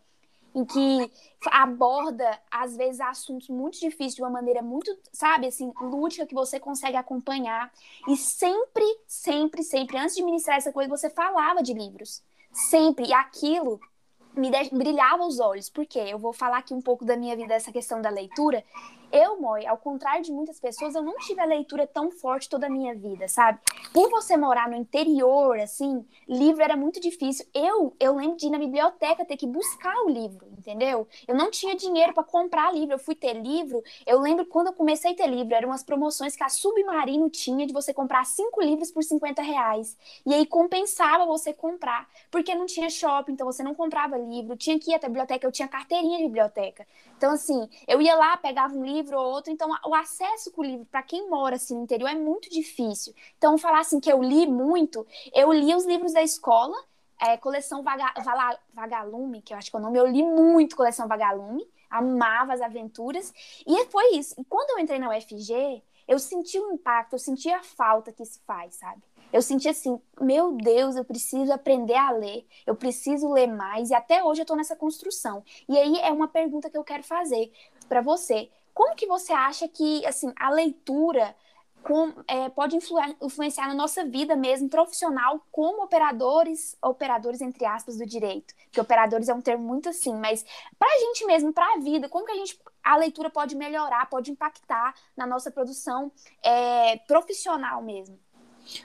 em 0.55 0.63
que 0.63 1.11
aborda, 1.51 2.39
às 2.49 2.77
vezes, 2.77 3.01
assuntos 3.01 3.49
muito 3.49 3.77
difíceis 3.77 4.15
de 4.15 4.21
uma 4.21 4.29
maneira 4.29 4.61
muito, 4.61 4.97
sabe, 5.11 5.47
assim, 5.47 5.73
lúdica, 5.81 6.25
que 6.25 6.33
você 6.33 6.59
consegue 6.59 6.95
acompanhar. 6.95 7.69
E 8.07 8.15
sempre, 8.15 8.85
sempre, 9.05 9.61
sempre, 9.61 9.97
antes 9.97 10.15
de 10.15 10.23
ministrar 10.23 10.57
essa 10.57 10.71
coisa, 10.71 10.89
você 10.89 11.09
falava 11.09 11.61
de 11.61 11.73
livros. 11.73 12.23
Sempre. 12.53 13.07
E 13.07 13.13
aquilo 13.13 13.81
me 14.33 14.49
brilhava 14.71 15.25
os 15.25 15.39
olhos. 15.39 15.69
Por 15.69 15.85
quê? 15.85 16.05
Eu 16.07 16.17
vou 16.17 16.31
falar 16.31 16.59
aqui 16.59 16.73
um 16.73 16.81
pouco 16.81 17.03
da 17.03 17.17
minha 17.17 17.35
vida, 17.35 17.53
essa 17.53 17.71
questão 17.71 18.01
da 18.01 18.09
leitura. 18.09 18.63
Eu, 19.15 19.39
Moi, 19.39 19.65
ao 19.65 19.77
contrário 19.77 20.21
de 20.21 20.29
muitas 20.29 20.59
pessoas, 20.59 20.93
eu 20.93 21.01
não 21.01 21.15
tive 21.19 21.39
a 21.39 21.45
leitura 21.45 21.87
tão 21.87 22.11
forte 22.11 22.49
toda 22.49 22.67
a 22.67 22.69
minha 22.69 22.93
vida, 22.93 23.29
sabe? 23.29 23.59
Por 23.93 24.09
você 24.09 24.35
morar 24.35 24.69
no 24.69 24.75
interior, 24.75 25.57
assim, 25.57 26.05
livro 26.27 26.61
era 26.61 26.75
muito 26.75 26.99
difícil. 26.99 27.45
Eu, 27.53 27.95
eu 27.97 28.13
lembro 28.13 28.35
de 28.35 28.47
ir 28.47 28.49
na 28.49 28.59
biblioteca 28.59 29.23
ter 29.23 29.37
que 29.37 29.47
buscar 29.47 29.95
o 30.03 30.09
livro, 30.09 30.45
entendeu? 30.57 31.07
Eu 31.25 31.33
não 31.33 31.49
tinha 31.49 31.77
dinheiro 31.77 32.13
para 32.13 32.25
comprar 32.25 32.73
livro. 32.73 32.95
Eu 32.95 32.99
fui 32.99 33.15
ter 33.15 33.41
livro. 33.41 33.81
Eu 34.05 34.19
lembro 34.19 34.45
quando 34.47 34.67
eu 34.67 34.73
comecei 34.73 35.13
a 35.13 35.15
ter 35.15 35.27
livro, 35.27 35.55
eram 35.55 35.69
umas 35.69 35.81
promoções 35.81 36.35
que 36.35 36.43
a 36.43 36.49
Submarino 36.49 37.29
tinha 37.29 37.65
de 37.65 37.71
você 37.71 37.93
comprar 37.93 38.25
cinco 38.25 38.61
livros 38.61 38.91
por 38.91 39.01
50 39.01 39.41
reais. 39.41 39.97
E 40.25 40.33
aí 40.33 40.45
compensava 40.45 41.25
você 41.25 41.53
comprar, 41.53 42.05
porque 42.29 42.53
não 42.53 42.65
tinha 42.65 42.89
shopping, 42.89 43.31
então 43.31 43.45
você 43.45 43.63
não 43.63 43.75
comprava 43.75 44.17
livro. 44.17 44.57
Tinha 44.57 44.77
que 44.77 44.91
ir 44.91 44.95
até 44.95 45.05
a 45.05 45.09
biblioteca, 45.09 45.47
eu 45.47 45.53
tinha 45.53 45.69
carteirinha 45.69 46.17
de 46.17 46.25
biblioteca. 46.25 46.85
Então, 47.17 47.31
assim, 47.31 47.69
eu 47.87 48.01
ia 48.01 48.15
lá, 48.15 48.35
pegava 48.37 48.73
um 48.73 48.83
livro 48.83 49.17
ou 49.17 49.31
outro, 49.31 49.51
então 49.51 49.69
o 49.85 49.95
acesso 49.95 50.51
com 50.51 50.61
o 50.61 50.65
livro 50.65 50.85
para 50.85 51.01
quem 51.01 51.29
mora 51.29 51.55
assim 51.55 51.75
no 51.75 51.83
interior 51.83 52.09
é 52.09 52.15
muito 52.15 52.49
difícil. 52.49 53.13
Então, 53.37 53.57
falar 53.57 53.79
assim 53.79 53.99
que 53.99 54.11
eu 54.11 54.21
li 54.21 54.45
muito, 54.45 55.05
eu 55.33 55.51
li 55.53 55.73
os 55.73 55.85
livros 55.85 56.13
da 56.13 56.21
escola, 56.21 56.75
é, 57.19 57.37
coleção 57.37 57.81
Vaga, 57.83 58.13
Vala, 58.23 58.59
Vagalume, 58.73 59.41
que 59.41 59.53
eu 59.53 59.57
acho 59.57 59.69
que 59.69 59.77
é 59.77 59.79
o 59.79 59.81
nome, 59.81 59.97
eu 59.97 60.05
li 60.05 60.23
muito 60.23 60.75
coleção 60.75 61.07
Vagalume, 61.07 61.65
amava 61.89 62.53
as 62.53 62.61
aventuras, 62.61 63.33
e 63.65 63.85
foi 63.85 64.15
isso. 64.15 64.35
E 64.37 64.43
quando 64.43 64.71
eu 64.71 64.79
entrei 64.79 64.99
na 64.99 65.09
UFG, 65.09 65.81
eu 66.07 66.19
senti 66.19 66.59
o 66.59 66.73
impacto, 66.73 67.13
eu 67.13 67.19
senti 67.19 67.49
a 67.49 67.63
falta 67.63 68.11
que 68.11 68.23
isso 68.23 68.39
faz, 68.45 68.75
sabe? 68.75 69.01
Eu 69.35 69.41
senti 69.41 69.67
assim, 69.67 69.99
meu 70.21 70.53
Deus, 70.53 70.95
eu 70.95 71.03
preciso 71.03 71.51
aprender 71.51 71.97
a 71.97 72.09
ler, 72.09 72.47
eu 72.65 72.73
preciso 72.73 73.29
ler 73.33 73.47
mais, 73.47 73.89
e 73.89 73.93
até 73.93 74.23
hoje 74.23 74.39
eu 74.39 74.43
estou 74.43 74.55
nessa 74.55 74.77
construção. 74.77 75.43
E 75.67 75.77
aí 75.77 75.99
é 75.99 76.09
uma 76.09 76.29
pergunta 76.29 76.69
que 76.69 76.77
eu 76.77 76.85
quero 76.85 77.03
fazer 77.03 77.51
para 77.89 77.99
você. 77.99 78.49
Como 78.73 78.95
que 78.95 79.05
você 79.05 79.33
acha 79.33 79.67
que 79.67 80.05
assim 80.05 80.31
a 80.39 80.49
leitura 80.51 81.35
com, 81.83 82.13
é, 82.29 82.47
pode 82.47 82.77
influ 82.77 82.97
influenciar 83.21 83.67
na 83.67 83.73
nossa 83.73 84.05
vida 84.05 84.37
mesmo 84.37 84.69
profissional 84.69 85.45
como 85.51 85.83
operadores, 85.83 86.77
operadores 86.81 87.41
entre 87.41 87.65
aspas 87.65 87.97
do 87.97 88.05
direito, 88.05 88.53
que 88.71 88.79
operadores 88.79 89.27
é 89.27 89.33
um 89.33 89.41
termo 89.41 89.67
muito 89.67 89.89
assim, 89.89 90.15
mas 90.15 90.45
para 90.79 90.87
a 90.87 90.99
gente 90.99 91.25
mesmo, 91.25 91.51
para 91.51 91.73
a 91.73 91.79
vida, 91.79 92.07
como 92.07 92.25
que 92.25 92.31
a 92.31 92.37
gente 92.37 92.57
a 92.81 92.95
leitura 92.95 93.29
pode 93.29 93.53
melhorar, 93.53 94.09
pode 94.09 94.31
impactar 94.31 94.95
na 95.17 95.27
nossa 95.27 95.51
produção 95.51 96.09
é, 96.41 96.95
profissional 96.99 97.81
mesmo? 97.81 98.17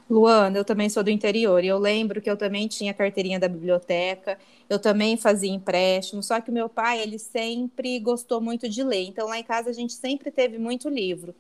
Luana, 0.08 0.58
eu 0.58 0.64
também 0.64 0.88
sou 0.88 1.02
do 1.02 1.10
interior 1.10 1.62
e 1.64 1.68
eu 1.68 1.78
lembro 1.78 2.20
que 2.20 2.30
eu 2.30 2.37
também 2.37 2.68
tinha 2.68 2.94
carteirinha 2.94 3.38
da 3.38 3.49
biblioteca, 3.49 4.38
eu 4.68 4.78
também 4.78 5.16
fazia 5.16 5.50
empréstimo, 5.50 6.22
só 6.22 6.40
que 6.40 6.50
o 6.50 6.54
meu 6.54 6.68
pai, 6.68 7.00
ele 7.00 7.18
sempre 7.18 7.99
gostou 8.00 8.40
muito 8.40 8.68
de 8.68 8.82
ler, 8.82 9.04
então 9.04 9.28
lá 9.28 9.38
em 9.38 9.44
casa 9.44 9.70
a 9.70 9.72
gente 9.72 9.92
sempre 9.92 10.30
teve 10.30 10.58
muito 10.58 10.88
livro. 10.88 11.34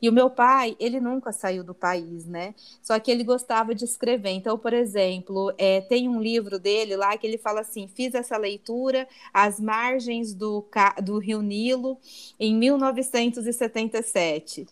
E 0.00 0.08
o 0.08 0.12
meu 0.12 0.28
pai, 0.28 0.76
ele 0.78 1.00
nunca 1.00 1.32
saiu 1.32 1.64
do 1.64 1.74
país, 1.74 2.26
né? 2.26 2.54
Só 2.82 2.98
que 3.00 3.10
ele 3.10 3.24
gostava 3.24 3.74
de 3.74 3.84
escrever. 3.84 4.30
Então, 4.30 4.58
por 4.58 4.74
exemplo, 4.74 5.52
é, 5.56 5.80
tem 5.80 6.08
um 6.08 6.20
livro 6.20 6.58
dele 6.58 6.96
lá 6.96 7.16
que 7.16 7.26
ele 7.26 7.38
fala 7.38 7.60
assim: 7.60 7.88
fiz 7.88 8.14
essa 8.14 8.36
leitura 8.36 9.08
às 9.32 9.58
margens 9.58 10.34
do, 10.34 10.64
do 11.02 11.18
Rio 11.18 11.40
Nilo 11.40 11.98
em 12.38 12.54
1977 12.54 14.66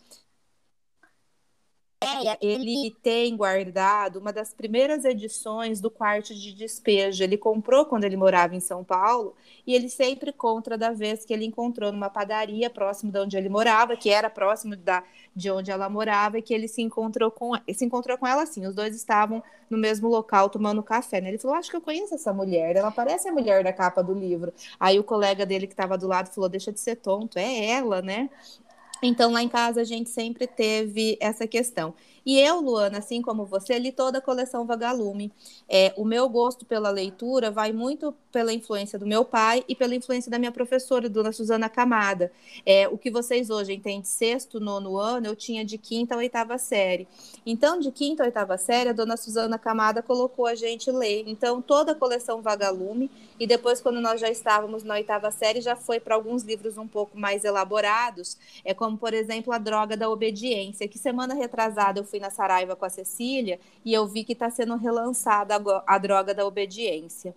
ele 2.41 2.95
tem 3.03 3.37
guardado 3.37 4.19
uma 4.19 4.33
das 4.33 4.53
primeiras 4.53 5.05
edições 5.05 5.81
do 5.81 5.91
Quarto 5.91 6.35
de 6.35 6.53
Despejo. 6.53 7.23
Ele 7.23 7.37
comprou 7.37 7.85
quando 7.87 8.05
ele 8.05 8.17
morava 8.17 8.55
em 8.55 8.61
São 8.61 8.85
Paulo 8.85 9.35
e 9.67 9.75
ele 9.75 9.89
sempre 9.89 10.33
conta 10.33 10.77
da 10.77 10.93
vez 10.93 11.25
que 11.25 11.33
ele 11.33 11.45
encontrou 11.45 11.91
numa 11.91 12.11
padaria 12.11 12.69
próximo 12.69 13.11
de 13.11 13.19
onde 13.19 13.37
ele 13.37 13.49
morava, 13.49 13.97
que 13.97 14.11
era 14.11 14.29
próximo 14.29 14.77
da, 14.77 15.03
de 15.35 15.51
onde 15.51 15.71
ela 15.71 15.89
morava, 15.89 16.39
e 16.39 16.43
que 16.43 16.53
ele 16.53 16.69
se 16.69 16.83
encontrou 16.83 17.31
com 17.31 17.53
se 17.73 17.85
encontrou 17.85 18.19
com 18.19 18.27
ela 18.27 18.43
assim. 18.43 18.67
Os 18.67 18.75
dois 18.75 18.95
estavam 18.95 19.43
no 19.71 19.79
mesmo 19.79 20.09
local 20.09 20.49
tomando 20.51 20.83
café. 20.83 21.21
Né? 21.21 21.29
Ele 21.29 21.39
falou: 21.39 21.57
Acho 21.57 21.71
que 21.71 21.77
eu 21.77 21.81
conheço 21.81 22.15
essa 22.15 22.33
mulher, 22.33 22.77
ela 22.77 22.91
parece 22.91 23.29
a 23.29 23.33
mulher 23.33 23.65
da 23.65 23.73
capa 23.73 24.03
do 24.03 24.13
livro. 24.13 24.53
Aí 24.79 24.99
o 24.99 25.05
colega 25.05 25.47
dele 25.47 25.67
que 25.67 25.73
estava 25.73 25.97
do 25.97 26.07
lado 26.07 26.33
falou: 26.33 26.49
Deixa 26.49 26.73
de 26.73 26.81
ser 26.81 26.97
tonto, 26.97 27.39
é 27.39 27.67
ela, 27.71 28.03
né? 28.03 28.29
Então, 29.03 29.33
lá 29.33 29.43
em 29.43 29.49
casa, 29.49 29.81
a 29.81 29.85
gente 29.85 30.11
sempre 30.11 30.47
teve 30.47 31.17
essa 31.21 31.47
questão. 31.47 31.95
E 32.25 32.39
eu, 32.41 32.61
Luana, 32.61 32.99
assim 32.99 33.21
como 33.21 33.45
você, 33.45 33.79
li 33.79 33.93
toda 33.93 34.19
a 34.19 34.21
coleção 34.21 34.67
Vagalume. 34.67 35.31
É, 35.69 35.93
o 35.97 36.05
meu 36.05 36.29
gosto 36.29 36.65
pela 36.65 36.91
leitura 36.91 37.51
vai 37.51 37.73
muito 37.73 38.15
pela 38.33 38.53
influência 38.53 38.99
do 38.99 39.07
meu 39.07 39.25
pai 39.25 39.63
e 39.69 39.77
pela 39.77 39.95
influência 39.95 40.31
da 40.31 40.39
minha 40.39 40.51
professora, 40.51 41.09
dona 41.09 41.33
Suzana 41.33 41.69
Camada. 41.69 42.33
É, 42.65 42.89
o 42.89 42.97
que 42.97 43.11
vocês 43.11 43.51
hoje 43.51 43.75
entendem 43.75 44.01
de 44.01 44.09
sexto, 44.09 44.59
nono 44.59 44.99
ano, 44.99 45.27
eu 45.27 45.37
tinha 45.37 45.65
de 45.65 45.79
quinta 45.79 46.15
a 46.15 46.19
oitava 46.19 46.59
série. 46.59 47.07
Então, 47.45 47.79
de 47.79 47.93
quinta 47.93 48.23
a 48.23 48.27
oitava 48.27 48.57
série, 48.57 48.91
a 48.91 48.93
dona 48.93 49.17
Suzana 49.17 49.59
Camada 49.59 50.03
colocou 50.03 50.47
a 50.47 50.55
gente 50.55 50.91
ler. 50.91 51.25
Então, 51.27 51.61
toda 51.61 51.93
a 51.93 51.95
coleção 51.95 52.41
Vagalume, 52.43 53.11
e 53.39 53.47
depois, 53.47 53.81
quando 53.81 54.01
nós 54.01 54.21
já 54.21 54.31
estávamos 54.31 54.83
na 54.83 54.95
oitava 54.95 55.31
série, 55.31 55.61
já 55.61 55.77
foi 55.77 56.01
para 56.01 56.15
alguns 56.15 56.43
livros 56.43 56.79
um 56.79 56.89
pouco 56.89 57.19
mais 57.19 57.45
elaborados, 57.45 58.37
é 58.65 58.73
como, 58.73 58.97
por 58.97 59.13
exemplo, 59.13 59.53
A 59.53 59.59
Droga 59.59 59.97
da 59.97 60.09
Obediência, 60.09 60.89
que 60.89 60.99
semana 60.99 61.35
retrasada 61.35 62.01
eu 62.01 62.05
fui 62.15 62.21
na 62.21 62.31
Saraiva 62.31 62.77
com 62.77 62.85
a 62.85 62.89
Cecília 62.89 63.59
e 63.85 63.93
eu 63.93 64.07
vi 64.07 64.23
que 64.23 64.35
está 64.35 64.49
sendo 64.49 64.77
relançada 64.77 65.61
a 65.85 65.99
Droga 65.99 66.33
da 66.33 66.47
Obediência. 66.47 67.35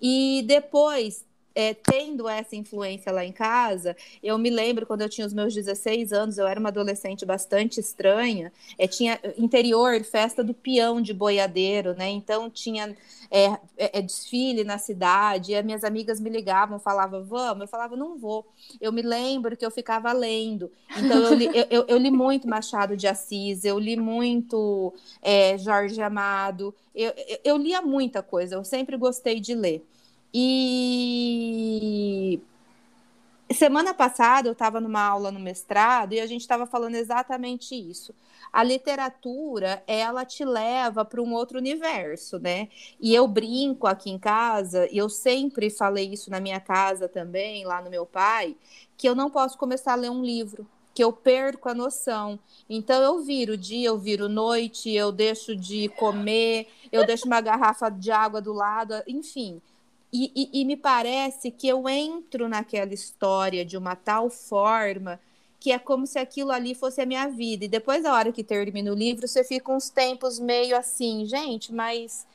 E 0.00 0.42
depois 0.46 1.22
é, 1.56 1.72
tendo 1.72 2.28
essa 2.28 2.54
influência 2.54 3.10
lá 3.10 3.24
em 3.24 3.32
casa, 3.32 3.96
eu 4.22 4.36
me 4.36 4.50
lembro 4.50 4.84
quando 4.84 5.00
eu 5.00 5.08
tinha 5.08 5.26
os 5.26 5.32
meus 5.32 5.54
16 5.54 6.12
anos, 6.12 6.36
eu 6.36 6.46
era 6.46 6.60
uma 6.60 6.68
adolescente 6.68 7.24
bastante 7.24 7.80
estranha, 7.80 8.52
é, 8.78 8.86
tinha 8.86 9.18
interior, 9.38 10.04
festa 10.04 10.44
do 10.44 10.52
peão 10.52 11.00
de 11.00 11.14
boiadeiro, 11.14 11.94
né? 11.94 12.10
Então 12.10 12.50
tinha 12.50 12.94
é, 13.30 13.46
é, 13.78 13.98
é 13.98 14.02
desfile 14.02 14.64
na 14.64 14.76
cidade, 14.76 15.52
e 15.52 15.54
as 15.54 15.64
minhas 15.64 15.82
amigas 15.82 16.20
me 16.20 16.28
ligavam, 16.28 16.78
falavam, 16.78 17.24
vamos, 17.24 17.62
eu 17.62 17.68
falava, 17.68 17.96
não 17.96 18.18
vou. 18.18 18.46
Eu 18.78 18.92
me 18.92 19.00
lembro 19.00 19.56
que 19.56 19.64
eu 19.64 19.70
ficava 19.70 20.12
lendo. 20.12 20.70
Então 20.94 21.22
eu 21.22 21.32
li, 21.32 21.46
eu, 21.54 21.66
eu, 21.70 21.84
eu 21.88 21.96
li 21.96 22.10
muito 22.10 22.46
Machado 22.46 22.94
de 22.94 23.06
Assis, 23.06 23.64
eu 23.64 23.78
li 23.78 23.96
muito 23.96 24.92
é, 25.22 25.56
Jorge 25.56 26.02
Amado, 26.02 26.74
eu, 26.94 27.14
eu, 27.16 27.38
eu 27.44 27.56
lia 27.56 27.80
muita 27.80 28.22
coisa, 28.22 28.56
eu 28.56 28.64
sempre 28.64 28.98
gostei 28.98 29.40
de 29.40 29.54
ler. 29.54 29.82
E 30.38 32.38
semana 33.54 33.94
passada 33.94 34.46
eu 34.46 34.52
estava 34.52 34.82
numa 34.82 35.00
aula 35.00 35.32
no 35.32 35.40
mestrado 35.40 36.12
e 36.12 36.20
a 36.20 36.26
gente 36.26 36.42
estava 36.42 36.66
falando 36.66 36.94
exatamente 36.94 37.74
isso. 37.74 38.14
A 38.52 38.62
literatura, 38.62 39.82
ela 39.86 40.26
te 40.26 40.44
leva 40.44 41.06
para 41.06 41.22
um 41.22 41.32
outro 41.32 41.56
universo, 41.56 42.38
né? 42.38 42.68
E 43.00 43.14
eu 43.14 43.26
brinco 43.26 43.86
aqui 43.86 44.10
em 44.10 44.18
casa, 44.18 44.86
e 44.92 44.98
eu 44.98 45.08
sempre 45.08 45.70
falei 45.70 46.12
isso 46.12 46.30
na 46.30 46.38
minha 46.38 46.60
casa 46.60 47.08
também, 47.08 47.64
lá 47.64 47.80
no 47.80 47.88
meu 47.88 48.04
pai, 48.04 48.54
que 48.94 49.08
eu 49.08 49.14
não 49.14 49.30
posso 49.30 49.56
começar 49.56 49.92
a 49.92 49.96
ler 49.96 50.10
um 50.10 50.22
livro, 50.22 50.68
que 50.92 51.02
eu 51.02 51.14
perco 51.14 51.70
a 51.70 51.74
noção. 51.74 52.38
Então 52.68 53.02
eu 53.02 53.22
viro 53.22 53.56
dia, 53.56 53.88
eu 53.88 53.98
viro 53.98 54.28
noite, 54.28 54.90
eu 54.90 55.10
deixo 55.10 55.56
de 55.56 55.88
comer, 55.88 56.68
eu 56.92 57.06
deixo 57.06 57.26
uma 57.26 57.40
garrafa 57.40 57.88
de 57.88 58.10
água 58.10 58.42
do 58.42 58.52
lado, 58.52 59.02
enfim. 59.06 59.62
E, 60.16 60.32
e, 60.34 60.60
e, 60.62 60.64
me 60.64 60.78
parece 60.78 61.50
que 61.50 61.68
eu 61.68 61.86
entro 61.86 62.48
naquela 62.48 62.94
história 62.94 63.66
de 63.66 63.76
uma 63.76 63.94
tal 63.94 64.30
forma 64.30 65.20
que 65.60 65.70
é 65.70 65.78
como 65.78 66.06
se 66.06 66.18
aquilo 66.18 66.52
ali 66.52 66.74
fosse 66.74 67.02
a 67.02 67.06
minha 67.06 67.28
vida. 67.28 67.66
E 67.66 67.68
depois, 67.68 68.02
da 68.02 68.14
hora 68.14 68.32
que 68.32 68.42
termina 68.42 68.90
o 68.90 68.94
livro, 68.94 69.28
você 69.28 69.44
fica 69.44 69.70
uns 69.70 69.90
tempos 69.90 70.38
meio 70.38 70.74
assim, 70.74 71.26
gente, 71.26 71.70
mas 71.70 72.26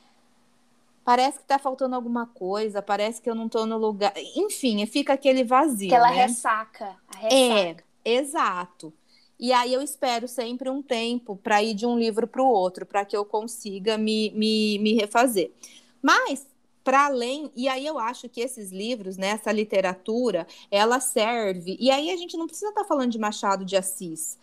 parece 1.04 1.40
que 1.40 1.46
tá 1.46 1.58
faltando 1.58 1.96
alguma 1.96 2.28
coisa, 2.28 2.84
parece 2.84 3.20
que 3.20 3.28
eu 3.28 3.34
não 3.34 3.50
tô 3.50 3.66
no 3.66 3.80
lugar. 3.80 4.14
Enfim, 4.36 4.86
fica 4.86 5.14
aquele 5.14 5.44
vazio. 5.44 5.88
Aquela 5.88 6.12
né? 6.12 6.28
ressaca, 6.28 6.96
ressaca. 7.18 7.84
É, 8.06 8.12
exato. 8.14 8.94
E 9.40 9.52
aí 9.52 9.74
eu 9.74 9.82
espero 9.82 10.28
sempre 10.28 10.70
um 10.70 10.84
tempo 10.84 11.36
para 11.36 11.64
ir 11.64 11.74
de 11.74 11.88
um 11.88 11.98
livro 11.98 12.28
para 12.28 12.44
o 12.44 12.48
outro, 12.48 12.86
para 12.86 13.04
que 13.04 13.18
eu 13.18 13.26
consiga 13.26 13.98
me, 13.98 14.30
me, 14.36 14.78
me 14.78 14.94
refazer. 14.94 15.52
Mas 16.00 16.46
para 16.84 17.06
além, 17.06 17.52
e 17.56 17.68
aí 17.68 17.86
eu 17.86 18.00
acho 18.00 18.28
que 18.30 18.42
esses 18.42 18.72
livros, 18.72 19.18
né, 19.18 19.30
essa 19.30 19.52
literatura, 19.52 20.48
ela 20.70 21.00
serve. 21.00 21.78
E 21.80 21.92
aí 21.92 22.12
a 22.12 22.18
gente 22.18 22.38
não 22.38 22.48
precisa 22.48 22.70
estar 22.70 22.82
tá 22.82 22.88
falando 22.88 23.12
de 23.12 23.20
Machado 23.20 23.64
de 23.66 23.76
Assis. 23.76 24.38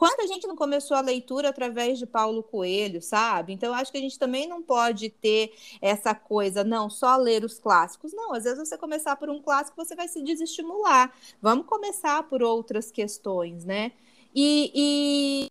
Quando 0.00 0.20
a 0.20 0.26
gente 0.26 0.46
não 0.46 0.56
começou 0.56 0.96
a 0.96 1.02
leitura 1.02 1.50
através 1.50 1.98
de 1.98 2.06
Paulo 2.06 2.42
Coelho, 2.42 3.02
sabe? 3.02 3.52
Então, 3.52 3.68
eu 3.68 3.74
acho 3.74 3.92
que 3.92 3.98
a 3.98 4.00
gente 4.00 4.18
também 4.18 4.48
não 4.48 4.62
pode 4.62 5.10
ter 5.10 5.52
essa 5.78 6.14
coisa, 6.14 6.64
não, 6.64 6.88
só 6.88 7.18
ler 7.18 7.44
os 7.44 7.58
clássicos. 7.58 8.10
Não, 8.14 8.32
às 8.32 8.44
vezes 8.44 8.66
você 8.66 8.78
começar 8.78 9.14
por 9.16 9.28
um 9.28 9.42
clássico, 9.42 9.76
você 9.76 9.94
vai 9.94 10.08
se 10.08 10.22
desestimular. 10.22 11.12
Vamos 11.42 11.66
começar 11.66 12.22
por 12.22 12.42
outras 12.42 12.90
questões, 12.90 13.66
né? 13.66 13.92
E, 14.34 14.72
e 14.74 15.50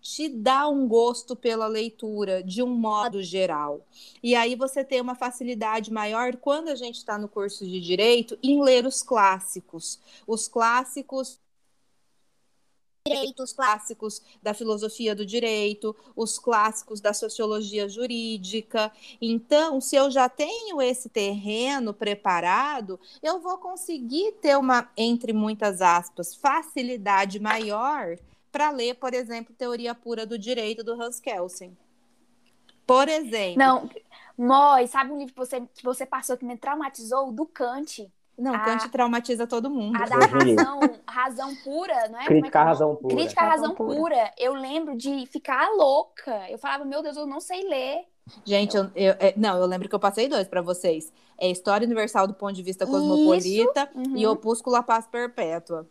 te 0.00 0.28
dá 0.28 0.68
um 0.68 0.88
gosto 0.88 1.36
pela 1.36 1.66
leitura 1.66 2.42
de 2.42 2.62
um 2.62 2.68
modo 2.68 3.22
geral. 3.22 3.86
E 4.22 4.34
aí 4.34 4.54
você 4.54 4.84
tem 4.84 5.00
uma 5.00 5.14
facilidade 5.14 5.92
maior 5.92 6.36
quando 6.36 6.68
a 6.68 6.74
gente 6.74 6.96
está 6.96 7.16
no 7.16 7.28
curso 7.28 7.64
de 7.64 7.80
direito 7.80 8.38
em 8.42 8.62
ler 8.62 8.84
os 8.84 9.02
clássicos. 9.02 10.00
Os 10.26 10.48
clássicos 10.48 11.38
direitos 13.06 13.52
clássicos 13.52 14.22
da 14.42 14.52
filosofia 14.52 15.14
do 15.14 15.24
direito, 15.24 15.96
os 16.14 16.38
clássicos 16.38 17.00
da 17.00 17.14
sociologia 17.14 17.88
jurídica. 17.88 18.92
Então, 19.20 19.80
se 19.80 19.96
eu 19.96 20.10
já 20.10 20.28
tenho 20.28 20.82
esse 20.82 21.08
terreno 21.08 21.94
preparado, 21.94 23.00
eu 23.22 23.40
vou 23.40 23.56
conseguir 23.56 24.32
ter 24.32 24.56
uma, 24.56 24.90
entre 24.96 25.32
muitas 25.32 25.80
aspas, 25.80 26.34
facilidade 26.34 27.40
maior 27.40 28.18
para 28.50 28.70
ler, 28.70 28.94
por 28.94 29.14
exemplo, 29.14 29.54
Teoria 29.54 29.94
Pura 29.94 30.26
do 30.26 30.38
Direito 30.38 30.82
do 30.82 31.00
Hans 31.00 31.20
Kelsen. 31.20 31.76
Por 32.86 33.08
exemplo. 33.08 33.58
Não, 33.58 33.88
Moi, 34.40 34.86
sabe 34.86 35.12
um 35.12 35.18
livro 35.18 35.34
que 35.34 35.38
você, 35.38 35.60
que 35.60 35.84
você 35.84 36.06
passou 36.06 36.34
que 36.34 36.46
me 36.46 36.56
traumatizou? 36.56 37.30
Do 37.30 37.44
Kant. 37.44 38.10
Não, 38.38 38.54
a, 38.54 38.60
Kant 38.60 38.88
traumatiza 38.88 39.46
todo 39.46 39.68
mundo. 39.68 39.94
A 40.02 40.06
da 40.06 40.16
razão, 40.16 40.80
razão 41.06 41.56
pura, 41.56 42.08
não 42.08 42.18
é? 42.18 42.24
Crítica 42.24 42.58
é 42.58 42.62
à 42.62 42.64
razão 42.64 42.96
pura. 42.96 43.14
Crítica 43.14 43.42
à 43.42 43.48
razão, 43.50 43.74
pura. 43.74 43.96
pura. 43.96 44.32
Eu 44.38 44.54
lembro 44.54 44.96
de 44.96 45.26
ficar 45.26 45.68
louca. 45.76 46.48
Eu 46.48 46.56
falava, 46.56 46.86
meu 46.86 47.02
Deus, 47.02 47.18
eu 47.18 47.26
não 47.26 47.38
sei 47.38 47.68
ler. 47.68 48.06
Gente, 48.42 48.74
eu, 48.74 48.90
eu, 48.94 49.14
é, 49.18 49.34
não, 49.36 49.58
eu 49.58 49.66
lembro 49.66 49.90
que 49.90 49.94
eu 49.94 50.00
passei 50.00 50.26
dois 50.26 50.48
para 50.48 50.62
vocês. 50.62 51.12
É 51.36 51.50
História 51.50 51.84
Universal 51.84 52.26
do 52.26 52.32
ponto 52.32 52.54
de 52.54 52.62
vista 52.62 52.86
cosmopolita 52.86 53.90
uhum. 53.94 54.16
e 54.16 54.26
Opúsculo 54.26 54.76
à 54.76 54.82
Paz 54.82 55.06
Perpétua. 55.06 55.86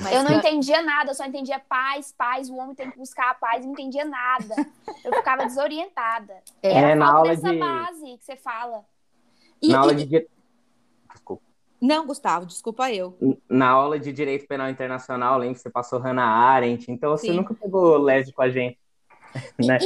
Mas 0.00 0.12
eu 0.12 0.22
não 0.22 0.32
entendia 0.32 0.82
nada, 0.82 1.10
eu 1.10 1.14
só 1.14 1.24
entendia 1.24 1.58
paz, 1.58 2.12
paz, 2.16 2.48
o 2.48 2.56
homem 2.56 2.74
tem 2.74 2.90
que 2.90 2.98
buscar 2.98 3.30
a 3.30 3.34
paz, 3.34 3.64
não 3.64 3.72
entendia 3.72 4.04
nada. 4.04 4.54
Eu 5.04 5.12
ficava 5.14 5.44
desorientada. 5.44 6.42
É, 6.62 6.72
Era 6.72 6.94
na 6.94 7.12
aula 7.12 7.30
dessa 7.30 7.52
de... 7.52 7.58
base 7.58 8.18
que 8.18 8.24
você 8.24 8.36
fala. 8.36 8.84
E, 9.60 9.68
na 9.68 9.80
aula 9.80 9.94
de 9.94 10.28
Desculpa. 11.10 11.42
Não, 11.80 12.06
Gustavo, 12.06 12.46
desculpa 12.46 12.92
eu. 12.92 13.16
Na 13.48 13.70
aula 13.70 13.98
de 13.98 14.12
Direito 14.12 14.46
Penal 14.46 14.68
Internacional, 14.68 15.38
lembro 15.38 15.54
que 15.54 15.62
você 15.62 15.70
passou 15.70 15.98
Hannah 15.98 16.26
Arendt, 16.26 16.90
então 16.90 17.10
você 17.10 17.28
Sim. 17.28 17.36
nunca 17.36 17.54
pegou 17.54 17.98
leve 17.98 18.32
com 18.32 18.42
a 18.42 18.50
gente. 18.50 18.78
Né? 19.58 19.78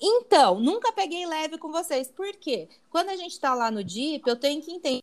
Então, 0.00 0.60
nunca 0.60 0.92
peguei 0.92 1.26
leve 1.26 1.58
com 1.58 1.70
vocês. 1.70 2.10
Por 2.10 2.30
quê? 2.36 2.68
Quando 2.90 3.08
a 3.08 3.16
gente 3.16 3.32
está 3.32 3.54
lá 3.54 3.70
no 3.70 3.82
DIP, 3.82 4.26
eu 4.26 4.36
tenho 4.36 4.62
que 4.62 4.70
entender 4.70 5.02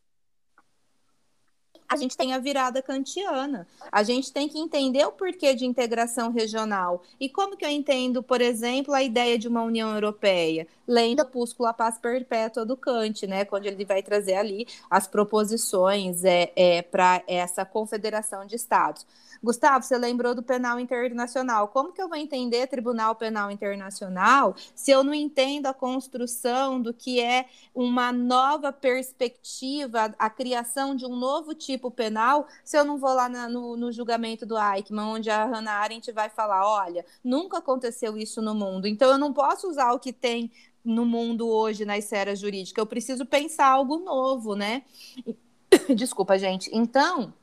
a 1.88 1.96
gente 1.96 2.18
tem 2.18 2.34
a 2.34 2.40
virada 2.40 2.82
kantiana. 2.82 3.68
A 3.92 4.04
gente 4.04 4.32
tem 4.32 4.48
que 4.48 4.58
entender 4.58 5.06
o 5.06 5.12
porquê 5.12 5.54
de 5.54 5.66
integração 5.66 6.32
regional. 6.32 7.04
E 7.20 7.30
como 7.30 7.56
que 7.56 7.66
eu 7.66 7.70
entendo, 7.70 8.24
por 8.24 8.42
exemplo, 8.42 8.94
a 8.94 9.04
ideia 9.04 9.38
de 9.38 9.48
uma 9.48 9.64
União 9.64 9.94
Europeia? 9.94 10.68
Lendo 10.88 11.20
o 11.20 11.24
Opúsculo 11.24 11.70
A 11.70 11.74
Paz 11.74 11.98
Perpétua 11.98 12.66
do 12.66 12.76
Kant, 12.76 13.28
né? 13.28 13.46
Quando 13.46 13.66
ele 13.66 13.86
vai 13.86 14.02
trazer 14.02 14.36
ali 14.36 14.68
as 14.90 15.08
proposições 15.08 16.24
é, 16.24 16.52
é, 16.56 16.82
para 16.82 17.24
essa 17.28 17.66
confederação 17.66 18.46
de 18.46 18.56
estados. 18.56 19.06
Gustavo, 19.46 19.86
você 19.86 19.98
lembrou 19.98 20.34
do 20.34 20.42
penal 20.42 20.80
internacional. 20.80 21.68
Como 21.68 21.94
que 21.94 22.02
eu 22.02 22.10
vou 22.10 22.18
entender 22.18 22.66
Tribunal 22.68 23.16
Penal 23.16 23.52
Internacional 23.52 24.56
se 24.74 24.90
eu 24.90 25.04
não 25.04 25.14
entendo 25.14 25.68
a 25.68 25.74
construção 25.74 26.82
do 26.82 26.92
que 26.92 27.22
é 27.22 27.46
uma 27.74 28.12
nova 28.12 28.74
perspectiva, 28.74 30.16
a 30.18 30.30
criação 30.30 30.96
de 30.96 31.06
um 31.06 31.16
novo 31.16 31.54
tipo 31.54 31.75
penal, 31.92 32.48
se 32.64 32.78
eu 32.78 32.86
não 32.86 32.98
vou 32.98 33.14
lá 33.14 33.30
na, 33.30 33.50
no, 33.50 33.76
no 33.76 33.92
julgamento 33.92 34.46
do 34.46 34.56
Eichmann, 34.58 35.08
onde 35.08 35.30
a 35.30 35.46
Hannah 35.46 35.80
Arendt 35.80 36.12
vai 36.12 36.30
falar: 36.30 36.68
olha, 36.68 37.06
nunca 37.24 37.58
aconteceu 37.58 38.18
isso 38.18 38.42
no 38.42 38.56
mundo, 38.56 38.88
então 38.88 39.12
eu 39.12 39.18
não 39.18 39.34
posso 39.34 39.70
usar 39.70 39.92
o 39.92 40.00
que 40.00 40.14
tem 40.14 40.52
no 40.84 41.06
mundo 41.06 41.48
hoje 41.48 41.84
na 41.84 41.98
esfera 41.98 42.36
jurídica, 42.36 42.80
eu 42.80 42.86
preciso 42.86 43.26
pensar 43.26 43.68
algo 43.68 43.98
novo, 43.98 44.56
né? 44.56 44.84
Desculpa, 45.96 46.38
gente. 46.38 46.70
Então. 46.74 47.34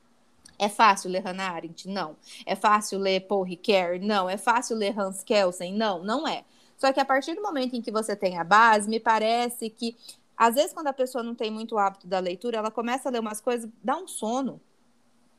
É 0.59 0.69
fácil 0.69 1.09
ler 1.09 1.23
Hannah 1.23 1.49
Arendt? 1.49 1.89
Não. 1.89 2.15
É 2.45 2.55
fácil 2.55 2.99
ler 2.99 3.21
Paul 3.21 3.41
Ricoeur? 3.41 3.99
Não. 3.99 4.29
É 4.29 4.37
fácil 4.37 4.77
ler 4.77 4.97
Hans 4.97 5.23
Kelsen? 5.23 5.73
Não, 5.73 6.03
não 6.03 6.27
é. 6.27 6.45
Só 6.83 6.91
que 6.91 6.99
a 6.99 7.05
partir 7.05 7.33
do 7.33 7.41
momento 7.41 7.75
em 7.75 7.81
que 7.81 7.91
você 7.91 8.13
tem 8.13 8.37
a 8.37 8.43
base, 8.43 8.89
me 8.89 8.99
parece 8.99 9.69
que, 9.69 9.95
às 10.37 10.55
vezes, 10.55 10.73
quando 10.73 10.87
a 10.87 10.93
pessoa 10.93 11.23
não 11.23 11.35
tem 11.35 11.51
muito 11.51 11.77
hábito 11.77 12.07
da 12.07 12.19
leitura, 12.19 12.57
ela 12.57 12.71
começa 12.71 13.09
a 13.09 13.11
ler 13.11 13.19
umas 13.19 13.39
coisas, 13.39 13.69
dá 13.83 13.97
um 13.97 14.07
sono. 14.07 14.59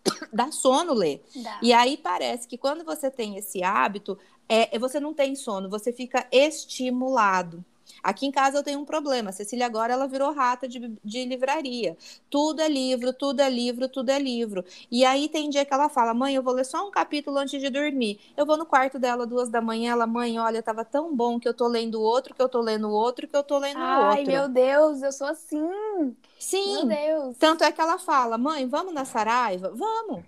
dá 0.33 0.51
sono 0.53 0.93
ler. 0.93 1.25
Dá. 1.35 1.59
E 1.63 1.73
aí 1.73 1.97
parece 1.97 2.47
que 2.47 2.57
quando 2.59 2.85
você 2.85 3.11
tem 3.11 3.37
esse 3.37 3.63
hábito, 3.63 4.19
é, 4.49 4.79
você 4.79 5.01
não 5.01 5.15
tem 5.15 5.35
sono, 5.35 5.69
você 5.69 5.93
fica 5.93 6.27
estimulado. 6.31 7.65
Aqui 8.03 8.27
em 8.27 8.31
casa 8.31 8.59
eu 8.59 8.63
tenho 8.63 8.81
um 8.81 8.85
problema. 8.85 9.31
A 9.31 9.33
Cecília 9.33 9.67
agora 9.67 9.93
ela 9.93 10.07
virou 10.07 10.33
rata 10.33 10.69
de, 10.69 10.93
de 11.03 11.25
livraria. 11.25 11.97
Tudo 12.29 12.61
é 12.61 12.69
livro, 12.69 13.13
tudo 13.13 13.41
é 13.41 13.49
livro, 13.49 13.89
tudo 13.89 14.11
é 14.11 14.19
livro. 14.19 14.65
E 14.91 15.05
aí 15.05 15.29
tem 15.29 15.49
dia 15.49 15.65
que 15.65 15.73
ela 15.73 15.89
fala: 15.89 16.13
"Mãe, 16.15 16.35
eu 16.35 16.43
vou 16.43 16.55
ler 16.55 16.65
só 16.65 16.87
um 16.87 16.91
capítulo 16.91 17.39
antes 17.39 17.61
de 17.61 17.71
dormir". 17.71 18.21
Eu 18.37 18.45
vou 18.47 18.57
no 18.57 18.67
quarto 18.67 18.99
dela 18.99 19.27
duas 19.27 19.49
da 19.49 19.61
manhã, 19.61 19.93
ela: 19.93 20.07
"Mãe, 20.07 20.39
olha, 20.39 20.63
tava 20.63 20.85
tão 20.85 21.15
bom 21.15 21.39
que 21.39 21.49
eu 21.49 21.55
tô 21.55 21.67
lendo 21.67 22.01
outro, 22.01 22.35
que 22.35 22.43
eu 22.43 22.49
tô 22.49 22.61
lendo 22.61 22.91
outro, 22.91 23.27
que 23.29 23.37
eu 23.37 23.43
tô 23.43 23.59
lendo 23.59 23.79
Ai, 23.81 24.05
outro". 24.05 24.19
Ai, 24.19 24.25
meu 24.25 24.49
Deus, 24.49 25.03
eu 25.03 25.13
sou 25.13 25.27
assim. 25.27 26.17
Sim. 26.39 26.87
Meu 26.87 26.87
Deus. 26.87 27.37
Tanto 27.39 27.65
é 27.65 27.73
que 27.73 27.81
ela 27.81 27.99
fala: 27.99 28.37
"Mãe, 28.37 28.67
vamos 28.67 28.93
na 28.93 29.05
Saraiva? 29.05 29.71
Vamos. 29.75 30.25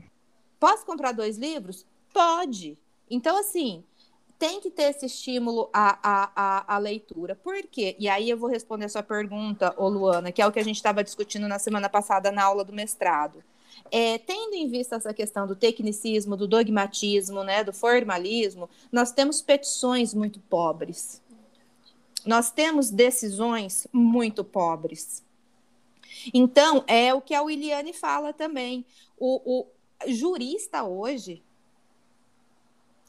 Posso 0.58 0.84
comprar 0.86 1.12
dois 1.12 1.36
livros? 1.36 1.86
Pode". 2.12 2.78
Então 3.08 3.36
assim, 3.36 3.84
tem 4.38 4.60
que 4.60 4.70
ter 4.70 4.84
esse 4.84 5.06
estímulo 5.06 5.70
à, 5.72 5.98
à, 6.02 6.74
à, 6.74 6.78
leitura. 6.78 7.34
Por 7.34 7.62
quê? 7.64 7.96
E 7.98 8.08
aí 8.08 8.28
eu 8.28 8.36
vou 8.36 8.50
responder 8.50 8.84
a 8.84 8.88
sua 8.88 9.02
pergunta, 9.02 9.74
ô 9.76 9.88
Luana, 9.88 10.30
que 10.30 10.42
é 10.42 10.46
o 10.46 10.52
que 10.52 10.58
a 10.58 10.64
gente 10.64 10.76
estava 10.76 11.02
discutindo 11.02 11.48
na 11.48 11.58
semana 11.58 11.88
passada 11.88 12.30
na 12.30 12.44
aula 12.44 12.64
do 12.64 12.72
mestrado. 12.72 13.42
É, 13.90 14.18
tendo 14.18 14.54
em 14.54 14.68
vista 14.68 14.96
essa 14.96 15.14
questão 15.14 15.46
do 15.46 15.56
tecnicismo, 15.56 16.36
do 16.36 16.46
dogmatismo, 16.46 17.44
né, 17.44 17.64
do 17.64 17.72
formalismo, 17.72 18.68
nós 18.90 19.12
temos 19.12 19.40
petições 19.40 20.12
muito 20.12 20.40
pobres. 20.40 21.22
Nós 22.24 22.50
temos 22.50 22.90
decisões 22.90 23.86
muito 23.92 24.42
pobres. 24.44 25.24
Então, 26.34 26.84
é 26.86 27.14
o 27.14 27.20
que 27.20 27.34
a 27.34 27.42
Williane 27.42 27.92
fala 27.92 28.32
também. 28.32 28.84
O, 29.16 29.60
o 29.60 29.66
jurista 30.08 30.82
hoje, 30.82 31.42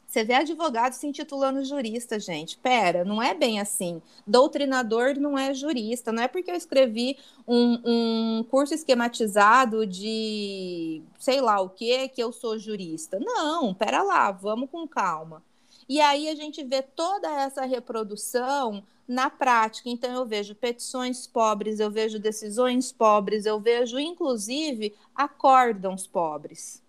você 0.08 0.24
vê 0.24 0.32
advogado 0.32 0.94
se 0.94 1.06
intitulando 1.06 1.62
jurista, 1.62 2.18
gente. 2.18 2.56
Pera, 2.56 3.04
não 3.04 3.22
é 3.22 3.34
bem 3.34 3.60
assim. 3.60 4.00
Doutrinador 4.26 5.20
não 5.20 5.36
é 5.36 5.52
jurista. 5.52 6.10
Não 6.10 6.22
é 6.22 6.28
porque 6.28 6.50
eu 6.50 6.54
escrevi 6.54 7.18
um, 7.46 7.82
um 7.84 8.44
curso 8.44 8.72
esquematizado 8.72 9.86
de 9.86 11.02
sei 11.18 11.42
lá 11.42 11.60
o 11.60 11.68
que 11.68 12.08
que 12.08 12.22
eu 12.22 12.32
sou 12.32 12.58
jurista. 12.58 13.18
Não, 13.20 13.74
pera 13.74 14.02
lá, 14.02 14.32
vamos 14.32 14.70
com 14.70 14.88
calma. 14.88 15.42
E 15.86 16.00
aí 16.00 16.30
a 16.30 16.34
gente 16.34 16.64
vê 16.64 16.80
toda 16.80 17.28
essa 17.28 17.66
reprodução 17.66 18.82
na 19.06 19.28
prática. 19.28 19.90
Então, 19.90 20.14
eu 20.14 20.24
vejo 20.24 20.54
petições 20.54 21.26
pobres, 21.26 21.80
eu 21.80 21.90
vejo 21.90 22.18
decisões 22.18 22.90
pobres, 22.92 23.44
eu 23.44 23.60
vejo, 23.60 23.98
inclusive, 23.98 24.94
acórdãos 25.14 26.06
pobres. 26.06 26.82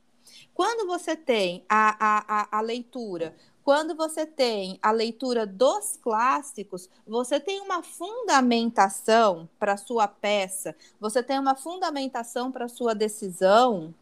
Quando 0.60 0.86
você 0.86 1.16
tem 1.16 1.64
a, 1.70 1.96
a, 2.28 2.58
a, 2.58 2.60
leitura, 2.60 3.34
quando 3.64 3.96
você 3.96 4.26
tem 4.26 4.78
a 4.82 4.92
leitura 4.92 5.48
dos 5.48 5.96
clássicos, 5.96 6.90
você 7.08 7.40
tem 7.40 7.62
uma 7.62 7.82
fundamentação 7.82 9.48
para 9.58 9.78
sua 9.78 10.06
peça, 10.06 10.76
você 11.00 11.24
tem 11.24 11.40
uma 11.40 11.56
fundamentação 11.56 12.52
para 12.52 12.68
sua 12.68 12.94
decisão 12.94 13.96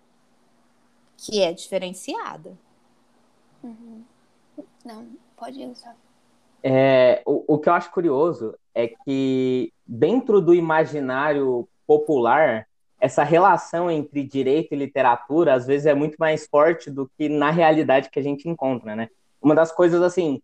que 1.15 1.43
é 1.43 1.53
diferenciada. 1.53 2.57
Uhum. 3.63 4.03
Não, 4.83 5.09
pode 5.35 5.61
ir, 5.61 5.75
sabe? 5.75 5.97
É, 6.63 7.21
o, 7.23 7.53
o 7.53 7.59
que 7.59 7.69
eu 7.69 7.73
acho 7.73 7.91
curioso 7.91 8.57
é 8.73 8.87
que 8.87 9.71
dentro 9.85 10.41
do 10.41 10.55
imaginário 10.55 11.69
popular 11.85 12.67
essa 12.99 13.23
relação 13.23 13.91
entre 13.91 14.23
direito 14.23 14.73
e 14.73 14.77
literatura 14.77 15.53
às 15.53 15.67
vezes 15.67 15.85
é 15.85 15.93
muito 15.93 16.15
mais 16.17 16.47
forte 16.47 16.89
do 16.89 17.09
que 17.17 17.29
na 17.29 17.51
realidade 17.51 18.09
que 18.09 18.19
a 18.19 18.23
gente 18.23 18.49
encontra, 18.49 18.95
né? 18.95 19.09
Uma 19.41 19.53
das 19.53 19.71
coisas 19.71 20.01
assim, 20.01 20.41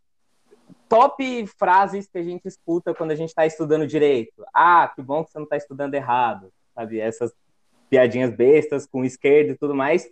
top 0.88 1.48
frases 1.48 2.08
que 2.08 2.18
a 2.18 2.24
gente 2.24 2.48
escuta 2.48 2.94
quando 2.94 3.12
a 3.12 3.16
gente 3.16 3.30
está 3.30 3.46
estudando 3.46 3.88
direito. 3.88 4.46
Ah, 4.54 4.92
que 4.94 5.02
bom 5.02 5.24
que 5.24 5.32
você 5.32 5.40
não 5.40 5.46
está 5.46 5.58
estudando 5.58 5.96
errado, 5.96 6.52
sabe? 6.76 7.00
Essas 7.00 7.34
piadinhas 7.90 8.32
bestas 8.32 8.86
com 8.86 9.04
esquerda 9.04 9.52
e 9.52 9.58
tudo 9.58 9.74
mais. 9.74 10.08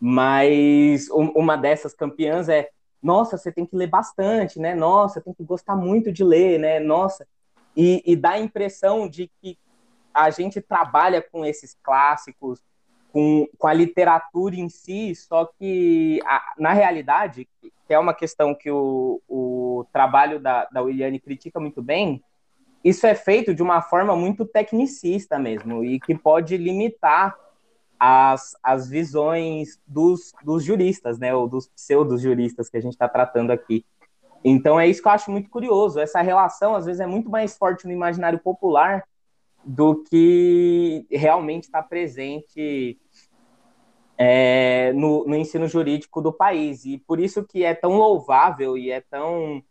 Mas 0.00 1.08
uma 1.10 1.56
dessas 1.56 1.94
campeãs 1.94 2.48
é: 2.48 2.68
nossa, 3.02 3.38
você 3.38 3.50
tem 3.50 3.64
que 3.64 3.74
ler 3.74 3.88
bastante, 3.88 4.58
né? 4.58 4.74
Nossa, 4.74 5.20
tem 5.20 5.32
que 5.32 5.42
gostar 5.42 5.74
muito 5.74 6.12
de 6.12 6.22
ler, 6.22 6.58
né? 6.58 6.78
Nossa. 6.78 7.26
E, 7.76 8.02
e 8.04 8.14
dá 8.14 8.32
a 8.32 8.38
impressão 8.38 9.08
de 9.08 9.30
que 9.40 9.58
a 10.12 10.30
gente 10.30 10.60
trabalha 10.60 11.22
com 11.22 11.44
esses 11.44 11.76
clássicos, 11.82 12.62
com, 13.12 13.48
com 13.58 13.66
a 13.66 13.72
literatura 13.72 14.56
em 14.56 14.68
si, 14.68 15.14
só 15.14 15.46
que 15.46 16.20
a, 16.24 16.54
na 16.58 16.72
realidade, 16.72 17.48
que 17.60 17.94
é 17.94 17.98
uma 17.98 18.14
questão 18.14 18.54
que 18.54 18.70
o, 18.70 19.20
o 19.28 19.86
trabalho 19.92 20.38
da, 20.40 20.66
da 20.66 20.82
Williane 20.82 21.20
critica 21.20 21.58
muito 21.58 21.82
bem, 21.82 22.22
isso 22.84 23.06
é 23.06 23.14
feito 23.14 23.54
de 23.54 23.62
uma 23.62 23.82
forma 23.82 24.14
muito 24.14 24.44
tecnicista 24.44 25.38
mesmo, 25.38 25.84
e 25.84 25.98
que 25.98 26.16
pode 26.16 26.56
limitar 26.56 27.36
as, 27.98 28.56
as 28.62 28.88
visões 28.88 29.80
dos, 29.86 30.32
dos 30.44 30.62
juristas, 30.62 31.18
né, 31.18 31.34
ou 31.34 31.48
dos 31.48 31.66
pseudo-juristas 31.68 32.68
que 32.68 32.76
a 32.76 32.80
gente 32.80 32.92
está 32.92 33.08
tratando 33.08 33.50
aqui. 33.50 33.84
Então 34.44 34.78
é 34.78 34.86
isso 34.86 35.02
que 35.02 35.08
eu 35.08 35.12
acho 35.12 35.30
muito 35.30 35.50
curioso. 35.50 35.98
Essa 35.98 36.20
relação, 36.20 36.76
às 36.76 36.86
vezes, 36.86 37.00
é 37.00 37.06
muito 37.06 37.28
mais 37.28 37.56
forte 37.56 37.86
no 37.86 37.92
imaginário 37.92 38.38
popular 38.38 39.04
do 39.64 40.02
que 40.04 41.06
realmente 41.10 41.64
está 41.64 41.82
presente 41.82 42.98
é, 44.16 44.92
no, 44.94 45.24
no, 45.24 45.36
ensino 45.36 45.68
jurídico 45.68 46.20
do 46.20 46.32
país. 46.32 46.84
E 46.84 46.98
por 46.98 47.20
isso 47.20 47.44
que 47.44 47.64
é 47.64 47.74
tão 47.74 47.92
louvável 47.92 48.76
e 48.76 48.90
é 48.90 49.00
tão 49.00 49.62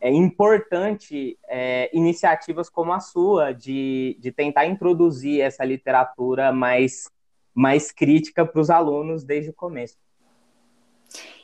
é, 0.00 0.10
importante 0.10 1.38
é, 1.48 1.90
iniciativas 1.96 2.68
como 2.68 2.92
a 2.92 3.00
sua, 3.00 3.52
de, 3.52 4.18
de 4.20 4.30
tentar 4.30 4.66
introduzir 4.66 5.40
essa 5.40 5.64
literatura 5.64 6.52
mais, 6.52 7.10
mais 7.54 7.90
crítica 7.90 8.44
para 8.44 8.60
os 8.60 8.68
alunos 8.68 9.24
desde 9.24 9.50
o 9.50 9.54
começo. 9.54 9.96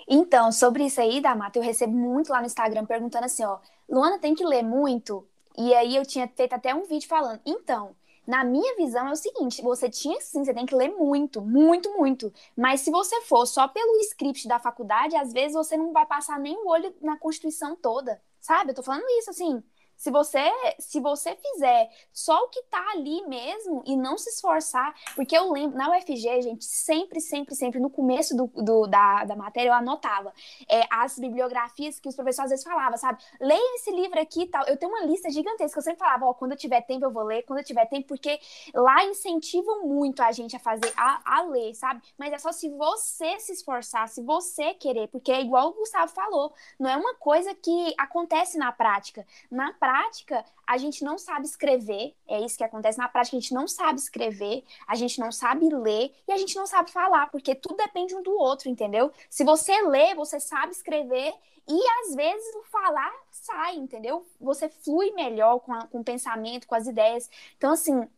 Então, 0.07 0.51
sobre 0.51 0.85
isso 0.85 1.01
aí, 1.01 1.21
Damata, 1.21 1.59
eu 1.59 1.63
recebo 1.63 1.97
muito 1.97 2.31
lá 2.31 2.41
no 2.41 2.47
Instagram 2.47 2.85
perguntando 2.85 3.27
assim, 3.27 3.45
ó, 3.45 3.59
Luana 3.89 4.19
tem 4.19 4.35
que 4.35 4.45
ler 4.45 4.63
muito? 4.63 5.27
E 5.57 5.75
aí 5.75 5.97
eu 5.97 6.07
tinha 6.07 6.29
feito 6.29 6.53
até 6.55 6.75
um 6.75 6.85
vídeo 6.85 7.09
falando, 7.09 7.41
então, 7.45 7.95
na 8.27 8.45
minha 8.45 8.77
visão 8.77 9.09
é 9.09 9.13
o 9.13 9.17
seguinte, 9.17 9.63
você 9.63 9.89
tinha 9.91 10.21
sim, 10.21 10.45
você 10.45 10.55
tem 10.55 10.65
que 10.67 10.75
ler 10.75 10.91
muito, 10.91 11.41
muito, 11.41 11.91
muito. 11.97 12.33
Mas 12.57 12.81
se 12.83 12.91
você 12.91 13.21
for 13.23 13.47
só 13.47 13.67
pelo 13.69 13.97
script 14.01 14.47
da 14.49 14.59
faculdade, 14.59 15.17
às 15.17 15.33
vezes 15.33 15.55
você 15.55 15.77
não 15.77 15.93
vai 15.93 16.07
passar 16.07 16.39
nem 16.39 16.57
o 16.57 16.69
olho 16.69 16.95
na 17.01 17.19
Constituição 17.19 17.75
toda, 17.77 18.21
sabe? 18.41 18.71
Eu 18.71 18.75
tô 18.75 18.83
falando 18.83 19.05
isso 19.19 19.31
assim. 19.31 19.63
Se 20.01 20.11
você, 20.11 20.51
se 20.79 20.99
você 20.99 21.37
fizer 21.37 21.91
só 22.11 22.35
o 22.45 22.49
que 22.49 22.63
tá 22.71 22.83
ali 22.93 23.23
mesmo 23.29 23.83
e 23.85 23.95
não 23.95 24.17
se 24.17 24.31
esforçar, 24.31 24.95
porque 25.15 25.37
eu 25.37 25.53
lembro, 25.53 25.77
na 25.77 25.91
UFG, 25.91 26.41
gente, 26.41 26.65
sempre, 26.65 27.21
sempre, 27.21 27.55
sempre, 27.55 27.79
no 27.79 27.91
começo 27.91 28.35
do, 28.35 28.47
do 28.47 28.87
da, 28.87 29.27
da 29.27 29.37
matéria, 29.37 29.69
eu 29.69 29.75
anotava 29.75 30.33
é, 30.71 30.85
as 30.91 31.19
bibliografias 31.19 32.01
que 32.01 32.09
os 32.09 32.17
professores 32.17 32.47
às 32.47 32.51
vezes 32.51 32.65
falavam, 32.65 32.97
sabe? 32.97 33.23
Leia 33.39 33.75
esse 33.75 33.91
livro 33.91 34.19
aqui 34.19 34.45
e 34.45 34.47
tal. 34.47 34.65
Eu 34.69 34.79
tenho 34.79 34.91
uma 34.91 35.05
lista 35.05 35.29
gigantesca, 35.29 35.79
eu 35.79 35.83
sempre 35.83 35.99
falava, 35.99 36.25
ó, 36.25 36.33
quando 36.33 36.53
eu 36.53 36.57
tiver 36.57 36.81
tempo 36.81 37.05
eu 37.05 37.11
vou 37.11 37.25
ler, 37.25 37.43
quando 37.43 37.59
eu 37.59 37.65
tiver 37.65 37.85
tempo, 37.85 38.09
porque 38.09 38.41
lá 38.73 39.05
incentivam 39.05 39.87
muito 39.87 40.23
a 40.23 40.33
gente 40.33 40.57
a 40.57 40.59
fazer, 40.59 40.91
a, 40.97 41.41
a 41.41 41.43
ler, 41.43 41.75
sabe? 41.75 42.01
Mas 42.17 42.33
é 42.33 42.39
só 42.39 42.53
se 42.53 42.71
você 42.71 43.39
se 43.39 43.53
esforçar, 43.53 44.09
se 44.09 44.23
você 44.23 44.73
querer, 44.73 45.09
porque 45.09 45.31
é 45.31 45.43
igual 45.43 45.69
o 45.69 45.75
Gustavo 45.75 46.11
falou, 46.11 46.55
não 46.79 46.89
é 46.89 46.97
uma 46.97 47.15
coisa 47.17 47.55
que 47.55 47.95
acontece 47.99 48.57
na 48.57 48.73
prática. 48.73 49.27
Na 49.51 49.75
prática, 49.75 49.90
prática, 49.91 50.45
a 50.65 50.79
gente 50.79 51.03
não 51.03 51.19
sabe 51.19 51.47
escrever, 51.47 52.15
é 52.29 52.41
isso 52.41 52.57
que 52.57 52.63
acontece. 52.63 52.97
Na 52.97 53.09
prática, 53.09 53.37
a 53.37 53.41
gente 53.41 53.53
não 53.53 53.67
sabe 53.67 53.99
escrever, 53.99 54.63
a 54.87 54.95
gente 54.95 55.19
não 55.19 55.33
sabe 55.33 55.69
ler 55.69 56.15
e 56.29 56.33
a 56.33 56.39
gente 56.39 56.55
não 56.55 56.65
sabe 56.65 56.93
falar, 56.93 57.29
porque 57.29 57.57
tudo 57.57 57.77
depende 57.77 58.15
um 58.15 58.23
do 58.23 58.31
outro, 58.31 58.69
entendeu? 58.69 59.11
Se 59.29 59.43
você 59.43 59.83
lê, 59.83 60.15
você 60.15 60.39
sabe 60.39 60.71
escrever 60.71 61.35
e 61.69 61.81
às 62.03 62.15
vezes 62.15 62.55
o 62.55 62.63
falar 62.71 63.13
sai, 63.33 63.75
entendeu? 63.75 64.25
Você 64.41 64.69
flui 64.69 65.11
melhor 65.11 65.59
com, 65.59 65.73
a, 65.73 65.89
com 65.89 66.01
o 66.01 66.05
pensamento, 66.05 66.69
com 66.69 66.77
as 66.77 66.87
ideias. 66.87 67.29
Então, 67.57 67.73
assim, 67.73 68.09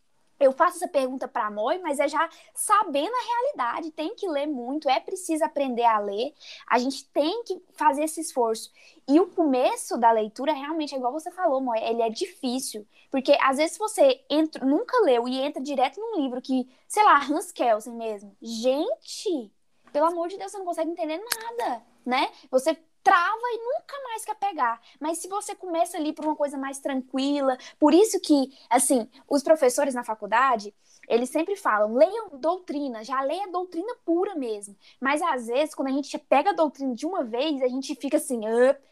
eu 0.44 0.52
faço 0.52 0.76
essa 0.76 0.88
pergunta 0.88 1.28
para 1.28 1.46
a 1.46 1.50
Moi, 1.50 1.78
mas 1.78 1.98
é 1.98 2.08
já 2.08 2.28
sabendo 2.54 3.12
a 3.14 3.24
realidade, 3.24 3.90
tem 3.92 4.14
que 4.14 4.28
ler 4.28 4.46
muito, 4.46 4.88
é 4.88 5.00
preciso 5.00 5.44
aprender 5.44 5.84
a 5.84 5.98
ler, 5.98 6.34
a 6.68 6.78
gente 6.78 7.04
tem 7.10 7.42
que 7.44 7.62
fazer 7.72 8.04
esse 8.04 8.20
esforço. 8.20 8.70
E 9.08 9.18
o 9.20 9.26
começo 9.26 9.96
da 9.98 10.10
leitura 10.10 10.52
realmente 10.52 10.94
é 10.94 10.98
igual 10.98 11.12
você 11.12 11.30
falou, 11.30 11.60
Moi, 11.60 11.78
ele 11.82 12.02
é 12.02 12.10
difícil, 12.10 12.86
porque 13.10 13.36
às 13.40 13.56
vezes 13.56 13.78
você 13.78 14.24
entra, 14.30 14.64
nunca 14.64 14.96
leu 15.04 15.28
e 15.28 15.40
entra 15.40 15.62
direto 15.62 16.00
num 16.00 16.20
livro 16.20 16.40
que, 16.40 16.68
sei 16.88 17.02
lá, 17.04 17.18
Hans 17.18 17.52
Kelsen 17.52 17.94
mesmo. 17.94 18.36
Gente, 18.40 19.52
pelo 19.92 20.06
amor 20.06 20.28
de 20.28 20.38
Deus, 20.38 20.50
você 20.50 20.58
não 20.58 20.64
consegue 20.64 20.90
entender 20.90 21.18
nada, 21.18 21.82
né? 22.04 22.30
Você 22.50 22.76
trava 23.02 23.42
e 23.44 23.58
nunca 23.58 24.02
mais 24.04 24.24
quer 24.24 24.36
pegar. 24.36 24.80
Mas 25.00 25.18
se 25.18 25.28
você 25.28 25.54
começa 25.54 25.96
ali 25.96 26.12
por 26.12 26.24
uma 26.24 26.36
coisa 26.36 26.56
mais 26.56 26.78
tranquila, 26.78 27.56
por 27.78 27.92
isso 27.92 28.20
que, 28.20 28.56
assim, 28.70 29.08
os 29.28 29.42
professores 29.42 29.94
na 29.94 30.04
faculdade, 30.04 30.74
eles 31.08 31.30
sempre 31.30 31.56
falam, 31.56 31.94
leiam 31.94 32.30
doutrina, 32.38 33.02
já 33.02 33.20
leia 33.22 33.50
doutrina 33.50 33.94
pura 34.04 34.34
mesmo. 34.34 34.76
Mas 35.00 35.20
às 35.20 35.46
vezes, 35.46 35.74
quando 35.74 35.88
a 35.88 35.92
gente 35.92 36.16
pega 36.16 36.50
a 36.50 36.54
doutrina 36.54 36.94
de 36.94 37.04
uma 37.04 37.24
vez, 37.24 37.60
a 37.60 37.68
gente 37.68 37.94
fica 37.96 38.16
assim, 38.18 38.40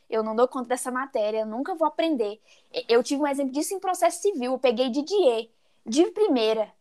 eu 0.08 0.22
não 0.22 0.34
dou 0.34 0.48
conta 0.48 0.68
dessa 0.68 0.90
matéria, 0.90 1.40
eu 1.40 1.46
nunca 1.46 1.74
vou 1.74 1.86
aprender. 1.86 2.40
Eu 2.88 3.02
tive 3.02 3.22
um 3.22 3.26
exemplo 3.26 3.52
disso 3.52 3.74
em 3.74 3.80
processo 3.80 4.20
civil, 4.20 4.52
eu 4.52 4.58
peguei 4.58 4.90
Didier, 4.90 5.48
de 5.86 6.06
primeira. 6.10 6.72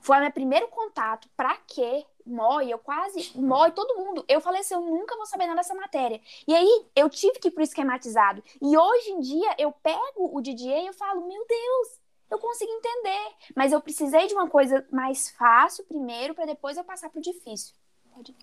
Foi 0.00 0.18
o 0.18 0.20
meu 0.20 0.30
primeiro 0.32 0.68
contato. 0.68 1.30
Pra 1.34 1.56
quê? 1.66 2.04
Mói, 2.26 2.72
eu 2.72 2.78
quase. 2.78 3.32
Mói, 3.34 3.70
todo 3.72 3.96
mundo. 3.96 4.24
Eu 4.26 4.40
falei 4.40 4.60
assim: 4.60 4.74
eu 4.74 4.80
nunca 4.80 5.16
vou 5.16 5.26
saber 5.26 5.46
nada 5.46 5.58
dessa 5.58 5.74
matéria. 5.74 6.20
E 6.48 6.54
aí 6.54 6.86
eu 6.96 7.10
tive 7.10 7.38
que 7.38 7.48
ir 7.48 7.50
pro 7.50 7.62
esquematizado. 7.62 8.42
E 8.62 8.76
hoje 8.76 9.10
em 9.10 9.20
dia 9.20 9.54
eu 9.58 9.70
pego 9.72 10.30
o 10.36 10.40
Didier 10.40 10.82
e 10.82 10.86
eu 10.86 10.94
falo: 10.94 11.26
meu 11.26 11.46
Deus, 11.46 12.00
eu 12.30 12.38
consigo 12.38 12.72
entender. 12.72 13.32
Mas 13.54 13.72
eu 13.72 13.80
precisei 13.80 14.26
de 14.26 14.34
uma 14.34 14.48
coisa 14.48 14.86
mais 14.90 15.30
fácil 15.30 15.84
primeiro, 15.84 16.34
para 16.34 16.46
depois 16.46 16.76
eu 16.76 16.84
passar 16.84 17.10
pro 17.10 17.20
difícil. 17.20 17.74
Pode... 18.14 18.34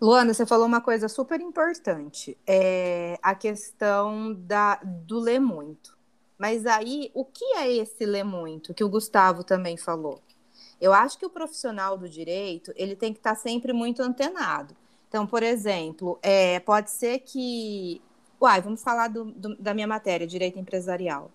Luana, 0.00 0.32
você 0.32 0.46
falou 0.46 0.66
uma 0.66 0.80
coisa 0.80 1.08
super 1.08 1.40
importante. 1.40 2.38
É 2.46 3.18
a 3.22 3.34
questão 3.34 4.34
da, 4.34 4.76
do 4.82 5.18
ler 5.18 5.40
muito. 5.40 5.96
Mas 6.38 6.66
aí, 6.66 7.10
o 7.14 7.24
que 7.24 7.44
é 7.56 7.72
esse 7.72 8.04
ler 8.04 8.24
muito, 8.24 8.74
que 8.74 8.82
o 8.82 8.88
Gustavo 8.88 9.44
também 9.44 9.76
falou? 9.76 10.20
Eu 10.84 10.92
acho 10.92 11.18
que 11.18 11.24
o 11.24 11.30
profissional 11.30 11.96
do 11.96 12.06
direito, 12.06 12.70
ele 12.76 12.94
tem 12.94 13.10
que 13.10 13.18
estar 13.18 13.34
sempre 13.36 13.72
muito 13.72 14.02
antenado. 14.02 14.76
Então, 15.08 15.26
por 15.26 15.42
exemplo, 15.42 16.18
é, 16.22 16.60
pode 16.60 16.90
ser 16.90 17.20
que... 17.20 18.02
Uai, 18.38 18.60
vamos 18.60 18.82
falar 18.82 19.08
do, 19.08 19.24
do, 19.24 19.56
da 19.56 19.72
minha 19.72 19.86
matéria, 19.86 20.26
Direito 20.26 20.58
Empresarial. 20.58 21.30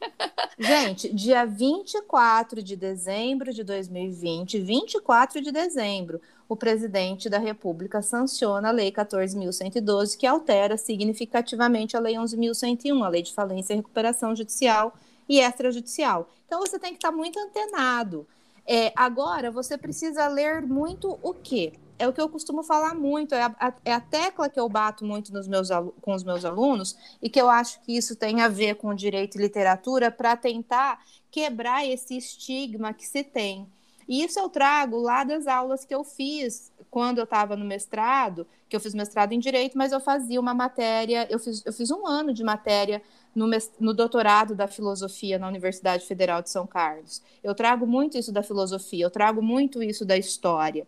Gente, 0.56 1.12
dia 1.12 1.44
24 1.44 2.62
de 2.62 2.76
dezembro 2.76 3.52
de 3.52 3.64
2020, 3.64 4.60
24 4.60 5.40
de 5.40 5.50
dezembro, 5.50 6.20
o 6.48 6.54
presidente 6.54 7.28
da 7.28 7.38
República 7.38 8.02
sanciona 8.02 8.68
a 8.68 8.70
Lei 8.70 8.92
14.112, 8.92 10.16
que 10.16 10.28
altera 10.28 10.76
significativamente 10.76 11.96
a 11.96 12.00
Lei 12.00 12.14
11.101, 12.14 13.04
a 13.04 13.08
Lei 13.08 13.22
de 13.22 13.34
Falência 13.34 13.72
e 13.72 13.78
Recuperação 13.78 14.36
Judicial 14.36 14.94
e 15.28 15.40
Extrajudicial. 15.40 16.30
Então, 16.46 16.60
você 16.60 16.78
tem 16.78 16.92
que 16.92 16.98
estar 16.98 17.10
muito 17.10 17.36
antenado. 17.36 18.24
É, 18.66 18.92
agora, 18.96 19.50
você 19.50 19.76
precisa 19.76 20.26
ler 20.28 20.62
muito 20.62 21.18
o 21.22 21.34
quê? 21.34 21.74
é 21.98 22.08
o 22.08 22.12
que 22.12 22.20
eu 22.20 22.28
costumo 22.28 22.62
falar 22.62 22.94
muito, 22.94 23.34
é 23.34 23.42
a, 23.42 23.74
é 23.84 23.92
a 23.92 24.00
tecla 24.00 24.48
que 24.48 24.58
eu 24.58 24.68
bato 24.68 25.04
muito 25.04 25.32
nos 25.32 25.46
meus, 25.46 25.68
com 26.00 26.12
os 26.14 26.24
meus 26.24 26.44
alunos, 26.44 26.96
e 27.22 27.28
que 27.28 27.40
eu 27.40 27.48
acho 27.48 27.80
que 27.82 27.96
isso 27.96 28.16
tem 28.16 28.40
a 28.40 28.48
ver 28.48 28.76
com 28.76 28.94
direito 28.94 29.36
e 29.36 29.40
literatura, 29.40 30.10
para 30.10 30.36
tentar 30.36 31.02
quebrar 31.30 31.86
esse 31.86 32.16
estigma 32.16 32.92
que 32.92 33.06
se 33.06 33.22
tem. 33.22 33.68
E 34.06 34.22
isso 34.22 34.38
eu 34.38 34.48
trago 34.48 34.98
lá 34.98 35.24
das 35.24 35.46
aulas 35.46 35.84
que 35.84 35.94
eu 35.94 36.04
fiz 36.04 36.70
quando 36.90 37.18
eu 37.18 37.24
estava 37.24 37.56
no 37.56 37.64
mestrado, 37.64 38.46
que 38.68 38.76
eu 38.76 38.80
fiz 38.80 38.94
mestrado 38.94 39.32
em 39.32 39.38
direito, 39.38 39.78
mas 39.78 39.92
eu 39.92 40.00
fazia 40.00 40.40
uma 40.40 40.52
matéria, 40.52 41.26
eu 41.30 41.38
fiz, 41.38 41.64
eu 41.64 41.72
fiz 41.72 41.90
um 41.90 42.06
ano 42.06 42.32
de 42.32 42.44
matéria 42.44 43.02
no, 43.34 43.48
no, 43.80 43.92
doutorado 43.92 44.54
da 44.54 44.68
filosofia 44.68 45.38
na 45.38 45.48
Universidade 45.48 46.06
Federal 46.06 46.42
de 46.42 46.50
São 46.50 46.66
Carlos. 46.66 47.22
Eu 47.42 47.54
trago 47.54 47.86
muito 47.86 48.16
isso 48.16 48.32
da 48.32 48.42
filosofia, 48.42 49.04
eu 49.04 49.10
trago 49.10 49.42
muito 49.42 49.82
isso 49.82 50.04
da 50.04 50.16
história. 50.16 50.86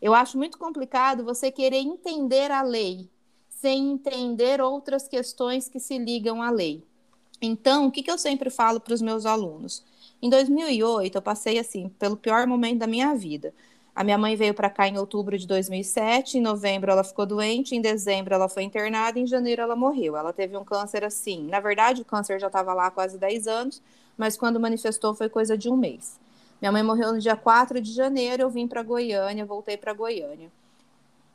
Eu 0.00 0.14
acho 0.14 0.38
muito 0.38 0.58
complicado 0.58 1.24
você 1.24 1.50
querer 1.50 1.78
entender 1.78 2.50
a 2.50 2.62
lei 2.62 3.08
sem 3.48 3.90
entender 3.90 4.60
outras 4.60 5.08
questões 5.08 5.68
que 5.68 5.80
se 5.80 5.98
ligam 5.98 6.40
à 6.40 6.50
lei. 6.50 6.84
Então, 7.42 7.86
o 7.86 7.90
que, 7.90 8.02
que 8.02 8.10
eu 8.10 8.18
sempre 8.18 8.50
falo 8.50 8.80
para 8.80 8.94
os 8.94 9.02
meus 9.02 9.26
alunos? 9.26 9.84
Em 10.22 10.28
2008, 10.28 11.16
eu 11.16 11.22
passei 11.22 11.58
assim 11.58 11.88
pelo 11.88 12.16
pior 12.16 12.46
momento 12.46 12.78
da 12.78 12.86
minha 12.86 13.14
vida. 13.14 13.52
A 13.98 14.04
minha 14.04 14.16
mãe 14.16 14.36
veio 14.36 14.54
para 14.54 14.70
cá 14.70 14.86
em 14.86 14.96
outubro 14.96 15.36
de 15.36 15.44
2007, 15.44 16.38
em 16.38 16.40
novembro 16.40 16.88
ela 16.88 17.02
ficou 17.02 17.26
doente, 17.26 17.74
em 17.74 17.80
dezembro 17.80 18.32
ela 18.32 18.48
foi 18.48 18.62
internada, 18.62 19.18
em 19.18 19.26
janeiro 19.26 19.60
ela 19.60 19.74
morreu. 19.74 20.16
Ela 20.16 20.32
teve 20.32 20.56
um 20.56 20.64
câncer 20.64 21.02
assim. 21.02 21.48
Na 21.48 21.58
verdade, 21.58 22.02
o 22.02 22.04
câncer 22.04 22.38
já 22.38 22.46
estava 22.46 22.72
lá 22.72 22.86
há 22.86 22.90
quase 22.92 23.18
10 23.18 23.48
anos, 23.48 23.82
mas 24.16 24.36
quando 24.36 24.60
manifestou 24.60 25.16
foi 25.16 25.28
coisa 25.28 25.58
de 25.58 25.68
um 25.68 25.76
mês. 25.76 26.16
Minha 26.62 26.70
mãe 26.70 26.84
morreu 26.84 27.12
no 27.12 27.18
dia 27.18 27.34
4 27.34 27.80
de 27.80 27.92
janeiro, 27.92 28.40
eu 28.40 28.48
vim 28.48 28.68
para 28.68 28.84
Goiânia, 28.84 29.44
voltei 29.44 29.76
para 29.76 29.92
Goiânia. 29.92 30.48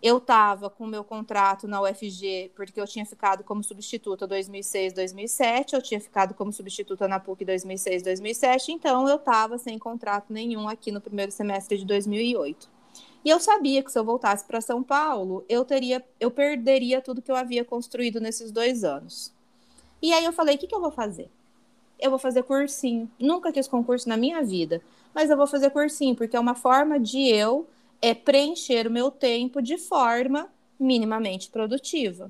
Eu 0.03 0.17
estava 0.17 0.69
com 0.69 0.83
o 0.83 0.87
meu 0.87 1.01
contrato 1.01 1.65
na 1.65 1.81
UFG, 1.81 2.51
porque 2.53 2.81
eu 2.81 2.85
tinha 2.85 3.05
ficado 3.05 3.41
como 3.41 3.63
substituta 3.63 4.27
2006, 4.27 4.91
2007, 4.91 5.75
eu 5.75 5.81
tinha 5.81 6.01
ficado 6.01 6.33
como 6.33 6.51
substituta 6.51 7.07
na 7.07 7.21
PUC 7.21 7.45
2006, 7.45 8.03
2007, 8.03 8.73
então 8.73 9.07
eu 9.07 9.15
estava 9.15 9.57
sem 9.57 9.79
contrato 9.79 10.33
nenhum 10.33 10.67
aqui 10.67 10.91
no 10.91 10.99
primeiro 10.99 11.31
semestre 11.31 11.77
de 11.77 11.85
2008. 11.85 12.69
E 13.23 13.29
eu 13.29 13.39
sabia 13.39 13.81
que 13.81 13.89
se 13.89 13.97
eu 13.97 14.03
voltasse 14.03 14.43
para 14.43 14.59
São 14.59 14.83
Paulo, 14.83 15.45
eu 15.47 15.63
teria, 15.63 16.03
eu 16.19 16.29
perderia 16.29 17.01
tudo 17.01 17.21
que 17.21 17.31
eu 17.31 17.37
havia 17.37 17.63
construído 17.63 18.19
nesses 18.19 18.51
dois 18.51 18.83
anos. 18.83 19.33
E 20.01 20.11
aí 20.11 20.25
eu 20.25 20.33
falei, 20.33 20.55
o 20.55 20.57
que, 20.57 20.67
que 20.67 20.75
eu 20.75 20.81
vou 20.81 20.91
fazer? 20.91 21.31
Eu 21.97 22.09
vou 22.09 22.19
fazer 22.19 22.43
cursinho. 22.43 23.09
Nunca 23.17 23.53
quis 23.53 23.69
concurso 23.69 24.09
na 24.09 24.17
minha 24.17 24.43
vida 24.43 24.81
mas 25.13 25.29
eu 25.29 25.37
vou 25.37 25.47
fazer 25.47 25.69
cursinho, 25.69 26.15
porque 26.15 26.35
é 26.35 26.39
uma 26.39 26.55
forma 26.55 26.99
de 26.99 27.27
eu 27.27 27.67
é, 28.03 28.13
preencher 28.13 28.85
o 28.85 28.91
meu 28.91 29.09
tempo 29.09 29.61
de 29.61 29.77
forma 29.77 30.49
minimamente 30.77 31.49
produtiva. 31.49 32.29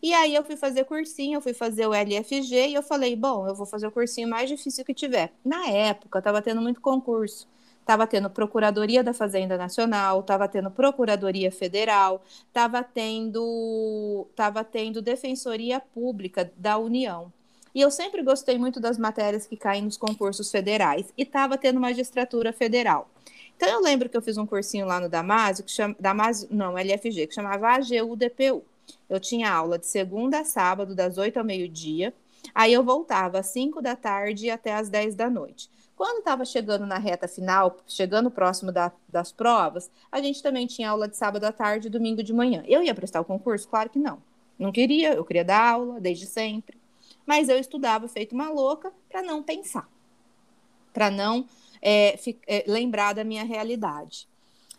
E 0.00 0.14
aí 0.14 0.32
eu 0.32 0.44
fui 0.44 0.56
fazer 0.56 0.84
cursinho, 0.84 1.38
eu 1.38 1.40
fui 1.40 1.52
fazer 1.52 1.88
o 1.88 1.92
LFG 1.92 2.68
e 2.68 2.74
eu 2.74 2.84
falei, 2.84 3.16
bom, 3.16 3.48
eu 3.48 3.54
vou 3.54 3.66
fazer 3.66 3.88
o 3.88 3.90
cursinho 3.90 4.28
mais 4.28 4.48
difícil 4.48 4.84
que 4.84 4.94
tiver. 4.94 5.32
Na 5.44 5.66
época, 5.66 6.20
estava 6.20 6.40
tendo 6.40 6.62
muito 6.62 6.80
concurso. 6.80 7.48
Estava 7.80 8.06
tendo 8.06 8.30
Procuradoria 8.30 9.02
da 9.02 9.12
Fazenda 9.12 9.56
Nacional, 9.58 10.20
estava 10.20 10.46
tendo 10.46 10.70
Procuradoria 10.70 11.50
Federal, 11.50 12.22
estava 12.46 12.84
tendo, 12.84 14.28
tava 14.36 14.62
tendo 14.62 15.02
Defensoria 15.02 15.80
Pública 15.80 16.52
da 16.56 16.78
União. 16.78 17.32
E 17.74 17.80
eu 17.80 17.90
sempre 17.90 18.22
gostei 18.22 18.56
muito 18.56 18.78
das 18.78 18.98
matérias 18.98 19.48
que 19.48 19.56
caem 19.56 19.82
nos 19.82 19.96
concursos 19.96 20.48
federais 20.48 21.12
e 21.18 21.22
estava 21.22 21.58
tendo 21.58 21.80
magistratura 21.80 22.52
federal. 22.52 23.11
Então 23.62 23.74
eu 23.74 23.80
lembro 23.80 24.08
que 24.08 24.16
eu 24.16 24.22
fiz 24.22 24.36
um 24.36 24.44
cursinho 24.44 24.84
lá 24.84 24.98
no 24.98 25.08
Damásio, 25.08 25.62
que 25.62 25.70
chama, 25.70 25.94
Damásio, 26.00 26.48
não, 26.50 26.76
LFG, 26.76 27.28
que 27.28 27.34
chamava 27.34 27.68
AGU-DPU. 27.68 28.64
Eu 29.08 29.20
tinha 29.20 29.52
aula 29.52 29.78
de 29.78 29.86
segunda 29.86 30.40
a 30.40 30.44
sábado, 30.44 30.96
das 30.96 31.16
8 31.16 31.36
ao 31.38 31.44
meio-dia. 31.44 32.12
Aí 32.52 32.72
eu 32.72 32.82
voltava 32.82 33.38
às 33.38 33.46
5 33.46 33.80
da 33.80 33.94
tarde 33.94 34.50
até 34.50 34.74
às 34.74 34.88
10 34.88 35.14
da 35.14 35.30
noite. 35.30 35.70
Quando 35.94 36.18
estava 36.18 36.44
chegando 36.44 36.84
na 36.86 36.98
reta 36.98 37.28
final, 37.28 37.76
chegando 37.86 38.32
próximo 38.32 38.72
da, 38.72 38.90
das 39.08 39.30
provas, 39.30 39.88
a 40.10 40.20
gente 40.20 40.42
também 40.42 40.66
tinha 40.66 40.90
aula 40.90 41.06
de 41.06 41.16
sábado 41.16 41.44
à 41.44 41.52
tarde 41.52 41.86
e 41.86 41.90
domingo 41.90 42.20
de 42.20 42.32
manhã. 42.32 42.64
Eu 42.66 42.82
ia 42.82 42.92
prestar 42.92 43.20
o 43.20 43.24
concurso? 43.24 43.68
Claro 43.68 43.88
que 43.88 43.98
não. 43.98 44.18
Não 44.58 44.72
queria, 44.72 45.14
eu 45.14 45.24
queria 45.24 45.44
dar 45.44 45.74
aula 45.74 46.00
desde 46.00 46.26
sempre 46.26 46.76
mas 47.24 47.48
eu 47.48 47.58
estudava 47.58 48.08
feito 48.08 48.34
uma 48.34 48.50
louca 48.50 48.92
para 49.08 49.22
não 49.22 49.42
pensar, 49.42 49.88
para 50.92 51.10
não 51.10 51.46
é, 51.82 52.18
é, 52.46 52.64
lembrar 52.66 53.12
da 53.12 53.24
minha 53.24 53.44
realidade. 53.44 54.28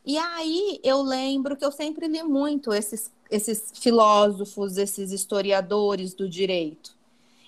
E 0.06 0.18
aí 0.18 0.80
eu 0.84 1.02
lembro 1.02 1.56
que 1.56 1.64
eu 1.64 1.72
sempre 1.72 2.08
li 2.08 2.24
muito 2.24 2.74
esses, 2.74 3.12
esses 3.30 3.72
filósofos, 3.76 4.78
esses 4.78 5.12
historiadores 5.12 6.14
do 6.14 6.28
direito. 6.28 6.96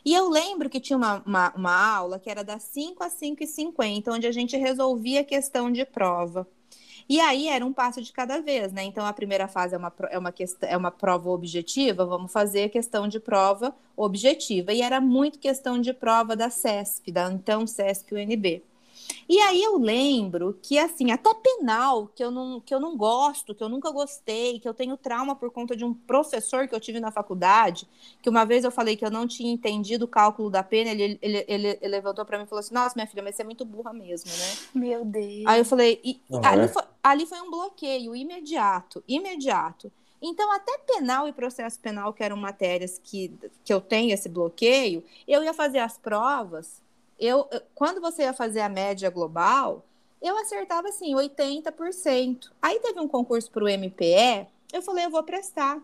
E 0.05 0.13
eu 0.13 0.29
lembro 0.29 0.69
que 0.69 0.79
tinha 0.79 0.95
uma, 0.95 1.23
uma, 1.25 1.53
uma 1.55 1.95
aula 1.95 2.19
que 2.19 2.29
era 2.29 2.43
das 2.43 2.63
5 2.63 3.03
às 3.03 3.13
5 3.13 3.43
e 3.43 3.47
50, 3.47 4.11
onde 4.11 4.27
a 4.27 4.31
gente 4.31 4.55
resolvia 4.55 5.21
a 5.21 5.23
questão 5.23 5.71
de 5.71 5.83
prova. 5.83 6.47
E 7.07 7.19
aí 7.19 7.47
era 7.47 7.65
um 7.65 7.73
passo 7.73 8.01
de 8.01 8.11
cada 8.11 8.39
vez, 8.39 8.71
né? 8.71 8.83
Então 8.83 9.05
a 9.05 9.13
primeira 9.13 9.47
fase 9.47 9.75
é 9.75 9.77
uma, 9.77 9.93
é 10.09 10.17
uma, 10.17 10.31
questão, 10.31 10.69
é 10.69 10.75
uma 10.75 10.91
prova 10.91 11.29
objetiva, 11.29 12.05
vamos 12.05 12.31
fazer 12.31 12.69
questão 12.69 13.07
de 13.07 13.19
prova 13.19 13.75
objetiva. 13.95 14.73
E 14.73 14.81
era 14.81 14.99
muito 15.01 15.39
questão 15.39 15.79
de 15.79 15.93
prova 15.93 16.35
da 16.35 16.49
CESP, 16.49 17.11
da 17.11 17.31
então 17.31 17.67
CESP-UNB. 17.67 18.63
E 19.27 19.39
aí 19.39 19.63
eu 19.63 19.77
lembro 19.77 20.57
que, 20.61 20.77
assim, 20.77 21.11
até 21.11 21.33
penal, 21.33 22.07
que 22.07 22.23
eu, 22.23 22.29
não, 22.29 22.59
que 22.59 22.73
eu 22.73 22.79
não 22.79 22.95
gosto, 22.95 23.55
que 23.55 23.63
eu 23.63 23.69
nunca 23.69 23.91
gostei, 23.91 24.59
que 24.59 24.67
eu 24.67 24.73
tenho 24.73 24.95
trauma 24.97 25.35
por 25.35 25.51
conta 25.51 25.75
de 25.75 25.83
um 25.83 25.93
professor 25.93 26.67
que 26.67 26.75
eu 26.75 26.79
tive 26.79 26.99
na 26.99 27.11
faculdade, 27.11 27.87
que 28.21 28.29
uma 28.29 28.45
vez 28.45 28.63
eu 28.63 28.71
falei 28.71 28.95
que 28.95 29.05
eu 29.05 29.11
não 29.11 29.27
tinha 29.27 29.51
entendido 29.51 30.05
o 30.05 30.07
cálculo 30.07 30.49
da 30.49 30.63
pena, 30.63 30.91
ele, 30.91 31.17
ele, 31.21 31.45
ele, 31.47 31.67
ele 31.81 31.87
levantou 31.87 32.25
para 32.25 32.37
mim 32.37 32.43
e 32.43 32.47
falou 32.47 32.59
assim, 32.59 32.73
nossa, 32.73 32.93
minha 32.95 33.07
filha, 33.07 33.23
mas 33.23 33.35
você 33.35 33.41
é 33.41 33.45
muito 33.45 33.65
burra 33.65 33.93
mesmo, 33.93 34.29
né? 34.29 34.57
Meu 34.73 35.03
Deus. 35.03 35.43
Aí 35.45 35.59
eu 35.59 35.65
falei, 35.65 35.99
e, 36.03 36.21
uhum. 36.29 36.45
ali, 36.45 36.67
foi, 36.67 36.83
ali 37.03 37.25
foi 37.25 37.41
um 37.41 37.49
bloqueio 37.49 38.15
imediato, 38.15 39.03
imediato. 39.07 39.91
Então, 40.21 40.51
até 40.51 40.77
penal 40.79 41.27
e 41.27 41.33
processo 41.33 41.79
penal, 41.79 42.13
que 42.13 42.23
eram 42.23 42.37
matérias 42.37 42.99
que, 43.03 43.31
que 43.63 43.73
eu 43.73 43.81
tenho 43.81 44.13
esse 44.13 44.29
bloqueio, 44.29 45.03
eu 45.27 45.43
ia 45.43 45.53
fazer 45.53 45.79
as 45.79 45.97
provas 45.97 46.81
eu, 47.19 47.47
quando 47.73 48.01
você 48.01 48.23
ia 48.23 48.33
fazer 48.33 48.61
a 48.61 48.69
média 48.69 49.09
global, 49.09 49.85
eu 50.21 50.37
acertava 50.37 50.89
assim 50.89 51.13
80%. 51.13 52.51
Aí 52.61 52.79
teve 52.79 52.99
um 52.99 53.07
concurso 53.07 53.49
para 53.51 53.63
o 53.63 53.69
MPE, 53.69 54.47
eu 54.73 54.81
falei, 54.81 55.05
eu 55.05 55.09
vou 55.09 55.23
prestar. 55.23 55.79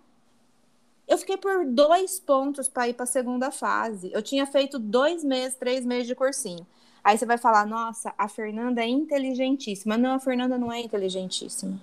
Eu 1.08 1.18
fiquei 1.18 1.38
por 1.38 1.66
dois 1.66 2.20
pontos 2.20 2.68
para 2.68 2.88
ir 2.88 2.94
para 2.94 3.04
a 3.04 3.08
segunda 3.08 3.52
fase. 3.52 4.10
Eu 4.14 4.22
tinha 4.22 4.46
feito 4.46 4.80
dois 4.80 5.24
meses, 5.24 5.58
três 5.58 5.86
meses 5.86 6.08
de 6.08 6.16
cursinho. 6.16 6.66
Aí 7.04 7.18
você 7.18 7.26
vai 7.26 7.38
falar, 7.38 7.66
nossa, 7.66 8.14
a 8.18 8.28
Fernanda 8.28 8.82
é 8.82 8.88
inteligentíssima. 8.88 9.98
Não, 9.98 10.14
a 10.14 10.20
Fernanda 10.20 10.58
não 10.58 10.72
é 10.72 10.80
inteligentíssima. 10.80 11.80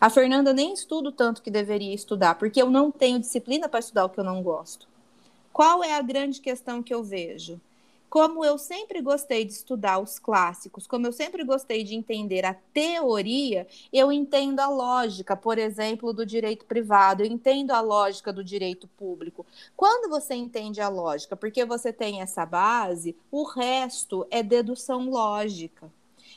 A 0.00 0.10
Fernanda 0.10 0.52
nem 0.52 0.72
estuda 0.74 1.10
tanto 1.10 1.42
que 1.42 1.50
deveria 1.50 1.94
estudar, 1.94 2.34
porque 2.34 2.60
eu 2.60 2.70
não 2.70 2.90
tenho 2.90 3.18
disciplina 3.18 3.68
para 3.68 3.80
estudar 3.80 4.04
o 4.04 4.10
que 4.10 4.20
eu 4.20 4.24
não 4.24 4.42
gosto. 4.42 4.86
Qual 5.52 5.82
é 5.82 5.94
a 5.94 6.02
grande 6.02 6.40
questão 6.40 6.82
que 6.82 6.92
eu 6.92 7.02
vejo? 7.02 7.60
Como 8.08 8.44
eu 8.44 8.56
sempre 8.58 9.00
gostei 9.00 9.44
de 9.44 9.52
estudar 9.52 9.98
os 9.98 10.18
clássicos, 10.18 10.86
como 10.86 11.06
eu 11.06 11.12
sempre 11.12 11.42
gostei 11.44 11.82
de 11.82 11.94
entender 11.94 12.44
a 12.44 12.54
teoria, 12.72 13.66
eu 13.92 14.12
entendo 14.12 14.60
a 14.60 14.68
lógica, 14.68 15.36
por 15.36 15.58
exemplo, 15.58 16.12
do 16.12 16.24
direito 16.24 16.64
privado, 16.64 17.22
eu 17.22 17.26
entendo 17.26 17.72
a 17.72 17.80
lógica 17.80 18.32
do 18.32 18.44
direito 18.44 18.86
público. 18.88 19.44
Quando 19.76 20.08
você 20.08 20.34
entende 20.34 20.80
a 20.80 20.88
lógica, 20.88 21.36
porque 21.36 21.64
você 21.64 21.92
tem 21.92 22.20
essa 22.20 22.46
base, 22.46 23.16
o 23.30 23.44
resto 23.44 24.26
é 24.30 24.42
dedução 24.42 25.10
lógica. 25.10 25.90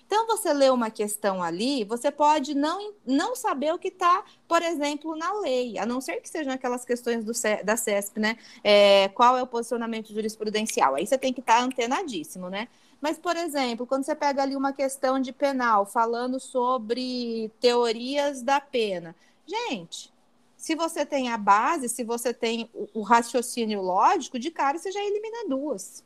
Então, 0.08 0.26
você 0.26 0.54
lê 0.54 0.70
uma 0.70 0.90
questão 0.90 1.44
ali, 1.44 1.84
você 1.84 2.10
pode 2.10 2.56
não, 2.56 2.94
não 3.06 3.36
saber 3.36 3.74
o 3.74 3.78
que 3.78 3.90
está, 3.90 4.24
por 4.48 4.62
exemplo, 4.64 5.16
na 5.18 5.34
lei, 5.42 5.78
a 5.78 5.86
não 5.86 6.00
ser 6.00 6.22
que 6.22 6.30
sejam 6.30 6.54
aquelas 6.54 6.86
questões 6.86 7.26
do, 7.26 7.34
da 7.64 7.76
CESP, 7.76 8.18
né? 8.18 8.38
É, 8.64 9.10
qual 9.10 9.38
é 9.38 9.44
o 9.44 9.48
posicionamento 9.48 10.14
jurisprudencial? 10.14 10.96
Aí 10.96 11.06
você 11.06 11.18
tem 11.18 11.34
que 11.34 11.42
estar 11.42 11.58
tá 11.58 11.64
antenadíssimo, 11.64 12.50
né? 12.50 12.70
Mas, 13.02 13.20
por 13.20 13.36
exemplo, 13.36 13.86
quando 13.86 14.06
você 14.06 14.16
pega 14.16 14.42
ali 14.42 14.56
uma 14.56 14.72
questão 14.74 15.20
de 15.20 15.34
penal, 15.34 15.86
falando 15.86 16.40
sobre 16.40 17.52
teorias 17.60 18.42
da 18.42 18.62
pena, 18.62 19.14
gente, 19.46 20.12
se 20.56 20.74
você 20.74 21.06
tem 21.06 21.30
a 21.30 21.38
base, 21.38 21.88
se 21.88 22.04
você 22.04 22.34
tem 22.34 22.70
o, 22.94 23.02
raciocínio 23.02 23.82
lógico, 23.82 24.40
de 24.40 24.50
cara 24.50 24.78
você 24.78 24.92
já 24.92 25.04
elimina 25.04 25.48
duas. 25.48 26.04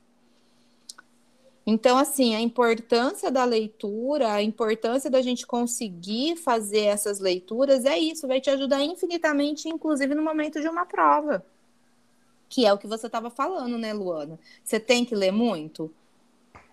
Então, 1.66 1.98
assim, 1.98 2.36
a 2.36 2.42
importância 2.42 3.30
da 3.30 3.44
leitura, 3.44 4.34
a 4.34 4.42
importância 4.42 5.10
da 5.10 5.22
gente 5.22 5.46
conseguir 5.46 6.36
fazer 6.36 6.86
essas 6.86 7.20
leituras 7.20 7.86
é 7.86 7.98
isso, 8.00 8.28
vai 8.28 8.42
te 8.42 8.50
ajudar 8.50 8.84
infinitamente, 8.84 9.70
inclusive 9.70 10.16
no 10.16 10.24
momento 10.24 10.60
de 10.60 10.68
uma 10.68 10.86
prova. 10.86 11.46
Que 12.50 12.66
é 12.66 12.74
o 12.74 12.78
que 12.78 12.88
você 12.88 13.06
estava 13.06 13.30
falando, 13.30 13.78
né, 13.78 13.94
Luana? 13.94 14.40
Você 14.64 14.80
tem 14.80 15.06
que 15.06 15.16
ler 15.16 15.32
muito? 15.32 15.94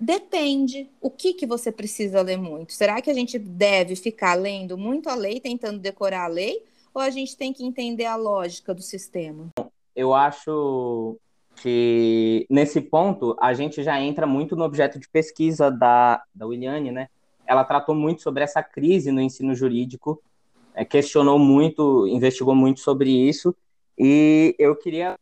Depende. 0.01 0.89
O 1.01 1.11
que, 1.11 1.35
que 1.35 1.47
você 1.47 1.71
precisa 1.71 2.23
ler 2.23 2.39
muito? 2.39 2.73
Será 2.73 3.01
que 3.03 3.11
a 3.11 3.15
gente 3.15 3.39
deve 3.39 3.95
ficar 3.95 4.35
lendo 4.35 4.79
muito 4.79 5.09
a 5.09 5.15
lei, 5.15 5.39
tentando 5.39 5.79
decorar 5.79 6.25
a 6.25 6.29
lei? 6.29 6.63
Ou 6.95 7.03
a 7.03 7.11
gente 7.11 7.37
tem 7.37 7.53
que 7.53 7.65
entender 7.65 8.07
a 8.07 8.17
lógica 8.17 8.73
do 8.73 8.83
sistema? 8.83 9.49
Eu 9.95 10.15
acho 10.15 11.17
que 11.63 12.47
nesse 12.49 12.81
ponto 12.81 13.37
a 13.41 13.53
gente 13.53 13.83
já 13.83 14.01
entra 14.01 14.27
muito 14.27 14.57
no 14.57 14.65
objeto 14.65 14.99
de 14.99 15.09
pesquisa 15.09 15.71
da, 15.71 16.23
da 16.35 16.47
Williane, 16.47 16.91
né? 16.91 17.09
Ela 17.47 17.65
tratou 17.65 17.95
muito 17.95 18.23
sobre 18.23 18.43
essa 18.43 18.63
crise 18.63 19.11
no 19.11 19.21
ensino 19.21 19.55
jurídico, 19.55 20.23
é, 20.75 20.85
questionou 20.85 21.39
muito, 21.39 22.07
investigou 22.07 22.55
muito 22.55 22.81
sobre 22.81 23.11
isso, 23.11 23.55
e 23.99 24.55
eu 24.59 24.77
queria 24.77 25.19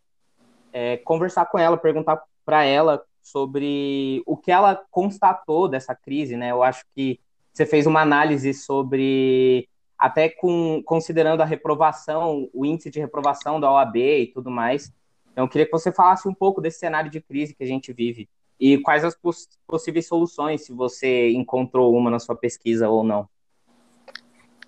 é, 0.72 0.98
conversar 0.98 1.46
com 1.46 1.58
ela, 1.58 1.76
perguntar 1.76 2.22
para 2.44 2.64
ela 2.64 3.02
sobre 3.22 4.22
o 4.26 4.36
que 4.36 4.52
ela 4.52 4.80
constatou 4.90 5.68
dessa 5.68 5.94
crise, 5.94 6.36
né? 6.36 6.50
Eu 6.50 6.62
acho 6.62 6.84
que 6.94 7.18
você 7.52 7.64
fez 7.64 7.86
uma 7.86 8.02
análise 8.02 8.52
sobre 8.52 9.68
até 9.98 10.28
com 10.28 10.82
considerando 10.84 11.40
a 11.40 11.46
reprovação, 11.46 12.50
o 12.52 12.66
índice 12.66 12.90
de 12.90 13.00
reprovação 13.00 13.58
da 13.58 13.72
OAB 13.72 13.96
e 13.96 14.26
tudo 14.26 14.50
mais. 14.50 14.92
Então, 15.36 15.44
eu 15.44 15.50
queria 15.50 15.66
que 15.66 15.72
você 15.72 15.92
falasse 15.92 16.26
um 16.26 16.32
pouco 16.32 16.62
desse 16.62 16.78
cenário 16.78 17.10
de 17.10 17.20
crise 17.20 17.54
que 17.54 17.62
a 17.62 17.66
gente 17.66 17.92
vive 17.92 18.26
e 18.58 18.78
quais 18.78 19.04
as 19.04 19.14
poss 19.14 19.46
possíveis 19.66 20.08
soluções, 20.08 20.64
se 20.64 20.72
você 20.72 21.30
encontrou 21.32 21.94
uma 21.94 22.10
na 22.10 22.18
sua 22.18 22.34
pesquisa 22.34 22.88
ou 22.88 23.04
não. 23.04 23.28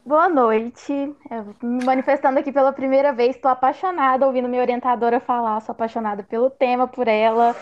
Boa 0.04 0.28
noite. 0.28 0.92
me 1.62 1.85
manifestando 1.87 2.38
aqui 2.38 2.52
pela 2.52 2.70
primeira 2.70 3.14
vez, 3.14 3.35
estou 3.35 3.50
apaixonada 3.50 4.26
ouvindo 4.26 4.46
minha 4.46 4.61
orientadora 4.61 5.18
falar, 5.20 5.59
sou 5.62 5.72
apaixonada 5.72 6.22
pelo 6.22 6.50
tema, 6.50 6.87
por 6.87 7.09
ela. 7.09 7.57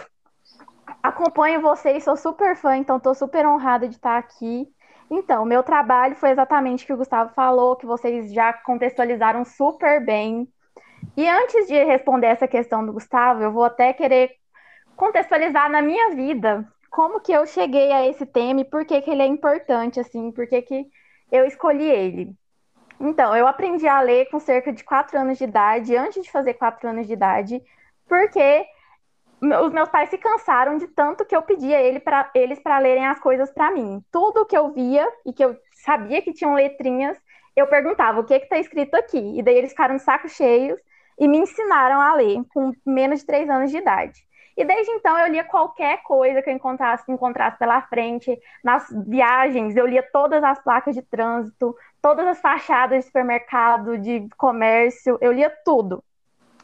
Acompanho 1.01 1.61
vocês, 1.61 2.03
sou 2.03 2.16
super 2.16 2.57
fã, 2.57 2.77
então 2.77 2.97
estou 2.97 3.14
super 3.14 3.47
honrada 3.47 3.87
de 3.87 3.95
estar 3.95 4.19
aqui. 4.19 4.66
Então, 5.09 5.45
meu 5.45 5.62
trabalho 5.62 6.16
foi 6.16 6.31
exatamente 6.31 6.83
o 6.83 6.87
que 6.88 6.92
o 6.92 6.97
Gustavo 6.97 7.33
falou, 7.35 7.77
que 7.77 7.87
vocês 7.87 8.33
já 8.33 8.53
contextualizaram 8.53 9.45
super 9.45 10.05
bem. 10.05 10.49
E 11.16 11.29
antes 11.29 11.66
de 11.66 11.85
responder 11.85 12.29
essa 12.29 12.49
questão 12.49 12.85
do 12.85 12.92
Gustavo, 12.92 13.42
eu 13.42 13.53
vou 13.53 13.64
até 13.64 13.92
querer 13.92 14.33
contextualizar 14.97 15.71
na 15.71 15.83
minha 15.83 16.14
vida 16.14 16.66
como 16.90 17.21
que 17.21 17.33
eu 17.33 17.47
cheguei 17.47 17.92
a 17.92 18.07
esse 18.07 18.25
tema 18.25 18.61
e 18.61 18.64
por 18.64 18.87
que, 18.87 19.03
que 19.03 19.11
ele 19.11 19.23
é 19.23 19.27
importante, 19.27 20.01
assim, 20.01 20.33
por 20.33 20.47
que, 20.47 20.62
que 20.62 20.87
eu 21.31 21.45
escolhi 21.45 21.88
ele. 21.90 22.35
Então, 22.99 23.37
eu 23.37 23.47
aprendi 23.47 23.87
a 23.87 24.01
ler 24.01 24.31
com 24.31 24.40
cerca 24.40 24.73
de 24.73 24.83
quatro 24.83 25.19
anos 25.19 25.37
de 25.37 25.45
idade, 25.45 25.95
antes 25.95 26.23
de 26.23 26.31
fazer 26.31 26.55
quatro 26.55 26.88
anos 26.88 27.07
de 27.07 27.12
idade, 27.12 27.62
porque 28.09 28.66
os 29.42 29.73
meus 29.73 29.88
pais 29.90 30.09
se 30.09 30.16
cansaram 30.16 30.79
de 30.79 30.87
tanto 30.88 31.25
que 31.27 31.37
eu 31.37 31.42
pedia 31.42 31.81
ele 31.81 32.01
pra, 32.01 32.31
eles 32.35 32.59
para 32.59 32.79
lerem 32.79 33.07
as 33.07 33.21
coisas 33.21 33.51
para 33.53 33.71
mim. 33.71 34.03
Tudo 34.11 34.47
que 34.47 34.57
eu 34.57 34.73
via 34.73 35.07
e 35.27 35.33
que 35.33 35.45
eu 35.45 35.57
sabia 35.73 36.23
que 36.23 36.33
tinham 36.33 36.55
letrinhas, 36.55 37.19
eu 37.55 37.66
perguntava 37.66 38.21
o 38.21 38.25
que 38.25 38.35
está 38.35 38.59
escrito 38.59 38.95
aqui. 38.95 39.38
E 39.38 39.42
daí 39.42 39.57
eles 39.57 39.71
ficaram 39.71 39.97
de 39.97 40.03
saco 40.03 40.29
cheios 40.29 40.81
e 41.18 41.26
me 41.26 41.38
ensinaram 41.38 42.00
a 42.00 42.14
ler 42.14 42.42
com 42.52 42.72
menos 42.85 43.20
de 43.20 43.26
três 43.26 43.48
anos 43.48 43.70
de 43.70 43.79
idade. 43.79 44.26
E 44.57 44.64
desde 44.64 44.90
então 44.92 45.18
eu 45.18 45.31
lia 45.31 45.44
qualquer 45.44 46.02
coisa 46.02 46.40
que 46.40 46.48
eu 46.48 46.55
encontrasse, 46.55 47.11
encontrasse 47.12 47.59
pela 47.59 47.83
frente. 47.83 48.38
Nas 48.64 48.87
viagens, 49.07 49.76
eu 49.76 49.87
lia 49.87 50.02
todas 50.02 50.42
as 50.42 50.59
placas 50.62 50.94
de 50.94 51.02
trânsito, 51.02 51.76
todas 52.00 52.26
as 52.26 52.40
fachadas 52.40 53.00
de 53.00 53.07
supermercado, 53.07 53.98
de 53.98 54.26
comércio, 54.38 55.18
eu 55.20 55.31
lia 55.31 55.52
tudo. 55.62 56.02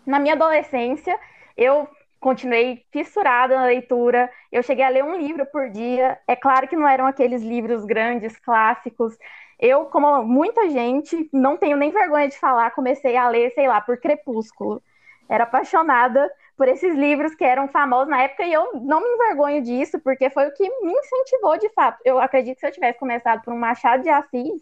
Na 0.06 0.18
minha 0.18 0.34
adolescência, 0.34 1.18
eu 1.56 1.86
continuei 2.18 2.82
fissurada 2.90 3.56
na 3.56 3.66
leitura. 3.66 4.30
Eu 4.50 4.62
cheguei 4.62 4.84
a 4.84 4.88
ler 4.88 5.04
um 5.04 5.16
livro 5.16 5.44
por 5.46 5.68
dia. 5.68 6.18
É 6.26 6.34
claro 6.34 6.66
que 6.68 6.76
não 6.76 6.88
eram 6.88 7.06
aqueles 7.06 7.42
livros 7.42 7.84
grandes, 7.84 8.38
clássicos. 8.38 9.18
Eu, 9.62 9.86
como 9.86 10.24
muita 10.24 10.68
gente, 10.70 11.30
não 11.32 11.56
tenho 11.56 11.76
nem 11.76 11.92
vergonha 11.92 12.26
de 12.26 12.36
falar, 12.36 12.72
comecei 12.72 13.16
a 13.16 13.28
ler, 13.28 13.52
sei 13.52 13.68
lá, 13.68 13.80
por 13.80 13.96
Crepúsculo. 13.96 14.82
Era 15.28 15.44
apaixonada 15.44 16.28
por 16.56 16.66
esses 16.66 16.92
livros 16.96 17.32
que 17.36 17.44
eram 17.44 17.68
famosos 17.68 18.08
na 18.08 18.22
época 18.24 18.42
e 18.42 18.52
eu 18.52 18.72
não 18.80 19.00
me 19.00 19.08
envergonho 19.08 19.62
disso, 19.62 20.00
porque 20.00 20.28
foi 20.30 20.48
o 20.48 20.52
que 20.52 20.68
me 20.82 20.92
incentivou 20.92 21.56
de 21.58 21.68
fato. 21.68 22.00
Eu 22.04 22.18
acredito 22.18 22.56
que 22.56 22.60
se 22.60 22.66
eu 22.66 22.72
tivesse 22.72 22.98
começado 22.98 23.40
por 23.44 23.54
um 23.54 23.56
Machado 23.56 24.02
de 24.02 24.08
Assis, 24.08 24.60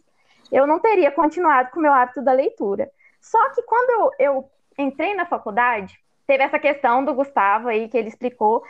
eu 0.52 0.66
não 0.66 0.78
teria 0.78 1.10
continuado 1.10 1.70
com 1.70 1.78
o 1.78 1.82
meu 1.82 1.94
hábito 1.94 2.20
da 2.20 2.32
leitura. 2.32 2.90
Só 3.22 3.48
que 3.54 3.62
quando 3.62 3.90
eu, 3.90 4.10
eu 4.18 4.50
entrei 4.78 5.14
na 5.14 5.24
faculdade, 5.24 5.98
teve 6.26 6.44
essa 6.44 6.58
questão 6.58 7.02
do 7.02 7.14
Gustavo 7.14 7.68
aí 7.68 7.88
que 7.88 7.96
ele 7.96 8.08
explicou 8.08 8.62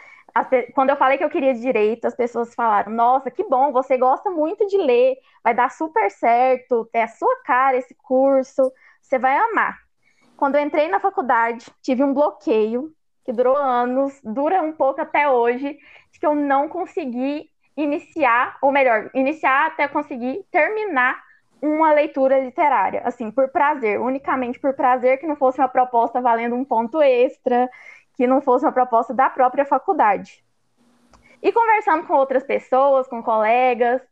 quando 0.75 0.91
eu 0.91 0.97
falei 0.97 1.19
que 1.19 1.25
eu 1.25 1.31
queria 1.31 1.55
direito, 1.55 2.07
as 2.07 2.15
pessoas 2.15 2.55
falaram: 2.55 2.93
Nossa, 2.93 3.31
que 3.31 3.45
bom, 3.45 3.73
você 3.73 3.97
gosta 3.97 4.31
muito 4.31 4.67
de 4.67 4.77
ler, 4.77 5.17
vai 5.43 5.55
dar 5.55 5.71
super 5.71 6.11
certo, 6.11 6.89
é 6.93 7.03
a 7.03 7.09
sua 7.09 7.37
cara 7.45 7.77
esse 7.77 7.95
curso, 7.95 8.73
você 9.01 9.19
vai 9.19 9.37
amar. 9.37 9.79
Quando 10.37 10.57
eu 10.57 10.63
entrei 10.63 10.89
na 10.89 11.01
faculdade, 11.01 11.67
tive 11.83 12.03
um 12.03 12.15
bloqueio 12.15 12.93
que 13.25 13.33
durou 13.33 13.57
anos, 13.57 14.21
dura 14.25 14.63
um 14.63 14.73
pouco 14.73 15.01
até 15.01 15.29
hoje, 15.29 15.79
que 16.19 16.27
eu 16.27 16.35
não 16.35 16.69
consegui 16.69 17.51
iniciar, 17.77 18.59
ou 18.61 18.71
melhor, 18.71 19.11
iniciar 19.15 19.67
até 19.67 19.89
conseguir 19.89 20.45
terminar 20.51 21.23
uma 21.63 21.93
leitura 21.93 22.39
literária, 22.39 23.03
assim, 23.05 23.31
por 23.31 23.49
prazer, 23.51 24.01
unicamente 24.01 24.59
por 24.59 24.75
prazer, 24.75 25.19
que 25.19 25.27
não 25.27 25.37
fosse 25.37 25.59
uma 25.59 25.69
proposta 25.69 26.21
valendo 26.21 26.55
um 26.55 26.65
ponto 26.65 27.03
extra, 27.03 27.69
que 28.21 28.27
não 28.27 28.43
fosse 28.43 28.67
uma 28.67 28.73
proposta 28.73 29.15
da 29.15 29.31
própria 29.31 29.65
faculdade. 29.65 30.45
E 31.43 31.51
conversando 31.51 32.07
com 32.07 32.13
outras 32.13 32.45
pessoas, 32.45 33.09
com 33.09 33.23
colegas, 33.23 34.03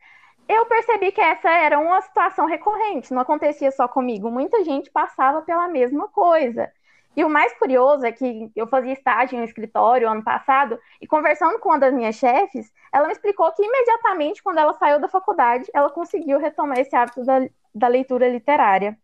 eu 0.49 0.64
percebi 0.64 1.12
que 1.12 1.21
essa 1.21 1.51
era 1.51 1.79
uma 1.79 2.01
situação 2.01 2.47
recorrente, 2.47 3.12
não 3.12 3.21
acontecia 3.21 3.71
só 3.71 3.87
comigo, 3.87 4.31
muita 4.31 4.64
gente 4.64 4.90
passava 4.90 5.42
pela 5.42 5.68
mesma 5.68 6.09
coisa. 6.09 6.73
E 7.14 7.23
o 7.23 7.29
mais 7.29 7.53
curioso 7.59 8.07
é 8.07 8.11
que 8.11 8.51
eu 8.57 8.66
fazia 8.66 8.94
estágio 8.94 9.37
em 9.37 9.42
um 9.42 9.44
escritório 9.44 10.09
ano 10.09 10.25
passado 10.25 10.81
e 11.03 11.07
conversando 11.07 11.59
com 11.59 11.68
uma 11.68 11.79
das 11.79 11.92
minhas 11.92 12.14
chefes, 12.14 12.73
ela 12.90 13.09
me 13.09 13.12
explicou 13.12 13.53
que 13.53 13.62
imediatamente 13.62 14.42
quando 14.42 14.57
ela 14.57 14.73
saiu 14.73 14.99
da 14.99 15.09
faculdade, 15.09 15.66
ela 15.75 15.90
conseguiu 15.90 16.38
retomar 16.38 16.79
esse 16.79 16.97
hábito 16.97 17.27
da, 17.27 17.47
da 17.75 17.88
leitura 17.88 18.27
literária. 18.27 18.97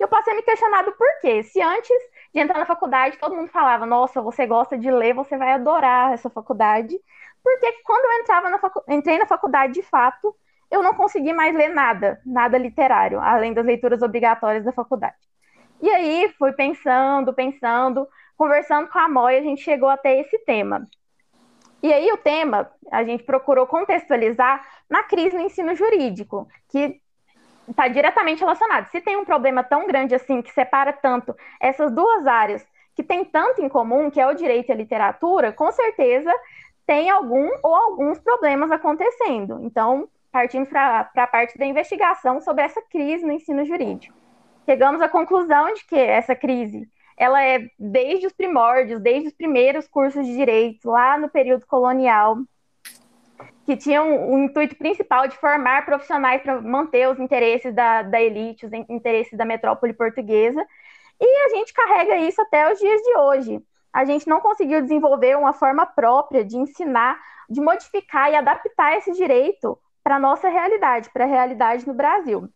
E 0.00 0.02
eu 0.02 0.08
passei 0.08 0.32
a 0.32 0.36
me 0.36 0.42
questionar 0.42 0.82
do 0.82 0.90
porquê. 0.92 1.44
Se 1.44 1.60
antes 1.62 1.96
de 2.34 2.40
entrar 2.40 2.58
na 2.58 2.66
faculdade, 2.66 3.18
todo 3.18 3.34
mundo 3.34 3.48
falava: 3.48 3.86
Nossa, 3.86 4.20
você 4.20 4.46
gosta 4.46 4.76
de 4.76 4.90
ler, 4.90 5.14
você 5.14 5.36
vai 5.36 5.52
adorar 5.52 6.12
essa 6.12 6.30
faculdade. 6.30 6.98
Porque 7.42 7.72
quando 7.84 8.04
eu 8.04 8.20
entrava 8.20 8.50
na 8.50 8.58
facu... 8.58 8.82
entrei 8.88 9.18
na 9.18 9.26
faculdade 9.26 9.74
de 9.74 9.82
fato, 9.82 10.34
eu 10.70 10.82
não 10.82 10.94
consegui 10.94 11.32
mais 11.32 11.54
ler 11.54 11.68
nada, 11.68 12.20
nada 12.26 12.58
literário, 12.58 13.20
além 13.20 13.54
das 13.54 13.64
leituras 13.64 14.02
obrigatórias 14.02 14.64
da 14.64 14.72
faculdade. 14.72 15.16
E 15.80 15.88
aí 15.88 16.28
fui 16.38 16.52
pensando, 16.52 17.32
pensando, 17.32 18.06
conversando 18.36 18.88
com 18.88 18.98
a 18.98 19.08
Moy, 19.08 19.36
a 19.36 19.42
gente 19.42 19.62
chegou 19.62 19.88
até 19.88 20.20
esse 20.20 20.38
tema. 20.40 20.84
E 21.82 21.92
aí 21.92 22.10
o 22.12 22.16
tema 22.16 22.70
a 22.90 23.04
gente 23.04 23.22
procurou 23.22 23.66
contextualizar 23.66 24.66
na 24.90 25.04
crise 25.04 25.36
no 25.36 25.42
ensino 25.42 25.74
jurídico, 25.74 26.48
que 26.68 27.00
está 27.68 27.88
diretamente 27.88 28.40
relacionado. 28.40 28.88
Se 28.90 29.00
tem 29.00 29.16
um 29.16 29.24
problema 29.24 29.62
tão 29.62 29.86
grande 29.86 30.14
assim 30.14 30.42
que 30.42 30.52
separa 30.52 30.92
tanto 30.92 31.34
essas 31.60 31.92
duas 31.92 32.26
áreas, 32.26 32.66
que 32.94 33.02
tem 33.02 33.24
tanto 33.24 33.62
em 33.62 33.68
comum, 33.68 34.10
que 34.10 34.20
é 34.20 34.26
o 34.26 34.34
direito 34.34 34.70
e 34.70 34.72
a 34.72 34.76
literatura, 34.76 35.52
com 35.52 35.70
certeza 35.70 36.32
tem 36.86 37.10
algum 37.10 37.48
ou 37.62 37.74
alguns 37.74 38.18
problemas 38.18 38.70
acontecendo. 38.70 39.60
Então, 39.62 40.08
partimos 40.32 40.68
para 40.68 41.10
a 41.14 41.26
parte 41.26 41.58
da 41.58 41.66
investigação 41.66 42.40
sobre 42.40 42.64
essa 42.64 42.80
crise 42.82 43.24
no 43.24 43.32
ensino 43.32 43.64
jurídico. 43.64 44.16
Chegamos 44.64 45.00
à 45.00 45.08
conclusão 45.08 45.72
de 45.74 45.84
que 45.84 45.96
essa 45.96 46.34
crise 46.34 46.88
ela 47.16 47.42
é 47.42 47.68
desde 47.78 48.26
os 48.26 48.32
primórdios, 48.32 49.00
desde 49.00 49.28
os 49.28 49.34
primeiros 49.34 49.88
cursos 49.88 50.24
de 50.24 50.34
direito, 50.34 50.88
lá 50.88 51.18
no 51.18 51.28
período 51.28 51.66
colonial, 51.66 52.36
que 53.68 53.76
tinham 53.76 54.32
o 54.32 54.38
intuito 54.38 54.74
principal 54.76 55.28
de 55.28 55.36
formar 55.36 55.84
profissionais 55.84 56.40
para 56.40 56.58
manter 56.58 57.06
os 57.06 57.20
interesses 57.20 57.74
da, 57.74 58.00
da 58.00 58.18
elite, 58.18 58.64
os 58.64 58.72
interesses 58.72 59.36
da 59.36 59.44
metrópole 59.44 59.92
portuguesa, 59.92 60.66
e 61.20 61.44
a 61.44 61.48
gente 61.50 61.74
carrega 61.74 62.16
isso 62.16 62.40
até 62.40 62.72
os 62.72 62.78
dias 62.78 62.98
de 63.02 63.18
hoje. 63.18 63.62
A 63.92 64.06
gente 64.06 64.26
não 64.26 64.40
conseguiu 64.40 64.80
desenvolver 64.80 65.36
uma 65.36 65.52
forma 65.52 65.84
própria 65.84 66.42
de 66.42 66.56
ensinar, 66.56 67.20
de 67.46 67.60
modificar 67.60 68.32
e 68.32 68.36
adaptar 68.36 68.96
esse 68.96 69.12
direito 69.12 69.78
para 70.02 70.16
a 70.16 70.18
nossa 70.18 70.48
realidade, 70.48 71.10
para 71.10 71.24
a 71.24 71.28
realidade 71.28 71.86
no 71.86 71.92
Brasil 71.92 72.48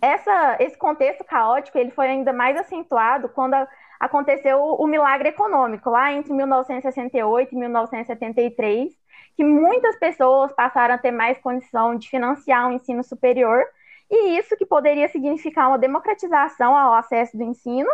essa, 0.00 0.56
esse 0.60 0.76
contexto 0.76 1.24
caótico 1.24 1.78
ele 1.78 1.90
foi 1.90 2.06
ainda 2.08 2.32
mais 2.32 2.56
acentuado 2.56 3.28
quando 3.28 3.54
a, 3.54 3.66
aconteceu 3.98 4.58
o, 4.58 4.84
o 4.84 4.86
milagre 4.86 5.28
econômico, 5.28 5.90
lá 5.90 6.12
entre 6.12 6.32
1968 6.32 7.52
e 7.52 7.58
1973, 7.58 8.92
que 9.36 9.44
muitas 9.44 9.96
pessoas 9.96 10.52
passaram 10.52 10.94
a 10.94 10.98
ter 10.98 11.10
mais 11.10 11.38
condição 11.38 11.96
de 11.96 12.08
financiar 12.08 12.66
o 12.66 12.70
um 12.70 12.72
ensino 12.72 13.04
superior, 13.04 13.64
e 14.10 14.38
isso 14.38 14.56
que 14.56 14.64
poderia 14.64 15.08
significar 15.08 15.68
uma 15.68 15.78
democratização 15.78 16.76
ao 16.76 16.94
acesso 16.94 17.36
do 17.36 17.42
ensino, 17.42 17.90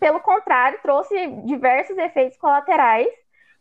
pelo 0.00 0.20
contrário, 0.20 0.78
trouxe 0.82 1.14
diversos 1.44 1.96
efeitos 1.96 2.36
colaterais, 2.38 3.08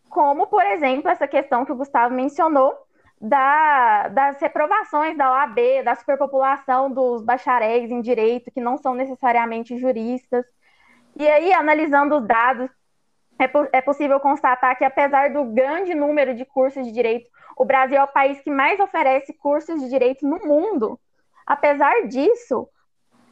como, 0.10 0.48
por 0.48 0.66
exemplo, 0.66 1.10
essa 1.10 1.28
questão 1.28 1.64
que 1.64 1.72
o 1.72 1.76
Gustavo 1.76 2.14
mencionou, 2.14 2.76
da, 3.20 4.10
das 4.10 4.40
reprovações 4.42 5.18
da 5.18 5.32
OAB, 5.32 5.84
da 5.84 5.96
superpopulação 5.96 6.92
dos 6.92 7.22
bacharéis 7.24 7.90
em 7.90 8.02
direito, 8.02 8.52
que 8.52 8.60
não 8.60 8.78
são 8.78 8.94
necessariamente 8.94 9.78
juristas. 9.78 10.46
E 11.16 11.28
aí, 11.28 11.54
analisando 11.54 12.18
os 12.18 12.28
dados, 12.28 12.70
é, 13.40 13.78
é 13.78 13.82
possível 13.82 14.20
constatar 14.20 14.78
que, 14.78 14.86
apesar 14.86 15.32
do 15.32 15.46
grande 15.46 15.94
número 15.94 16.34
de 16.34 16.46
cursos 16.46 16.86
de 16.86 16.92
direito, 16.92 17.30
o 17.58 17.66
Brasil 17.66 17.98
é 17.98 18.04
o 18.04 18.08
país 18.08 18.40
que 18.42 18.50
mais 18.50 18.80
oferece 18.80 19.34
cursos 19.34 19.82
de 19.82 19.90
direito 19.90 20.28
no 20.28 20.40
mundo. 20.40 21.00
Apesar 21.46 22.08
disso, 22.08 22.68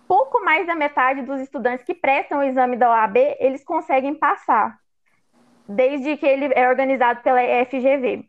pouco 0.07 0.43
mais 0.43 0.67
da 0.67 0.75
metade 0.75 1.21
dos 1.23 1.41
estudantes 1.41 1.85
que 1.85 1.93
prestam 1.93 2.39
o 2.39 2.43
exame 2.43 2.77
da 2.77 2.89
OAB, 2.89 3.17
eles 3.39 3.63
conseguem 3.63 4.13
passar, 4.13 4.77
desde 5.67 6.17
que 6.17 6.25
ele 6.25 6.51
é 6.53 6.69
organizado 6.69 7.21
pela 7.21 7.41
FGV. 7.65 8.25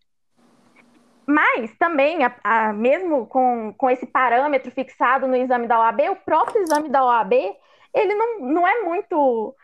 Mas 1.26 1.74
também, 1.78 2.24
a, 2.24 2.34
a, 2.42 2.72
mesmo 2.72 3.26
com, 3.26 3.74
com 3.76 3.90
esse 3.90 4.06
parâmetro 4.06 4.70
fixado 4.70 5.26
no 5.26 5.36
exame 5.36 5.66
da 5.66 5.78
OAB, 5.80 6.00
o 6.10 6.16
próprio 6.16 6.62
exame 6.62 6.88
da 6.88 7.04
OAB, 7.04 7.32
ele 7.94 8.14
não, 8.14 8.40
não 8.40 8.68
é 8.68 8.82
muito. 8.82 9.54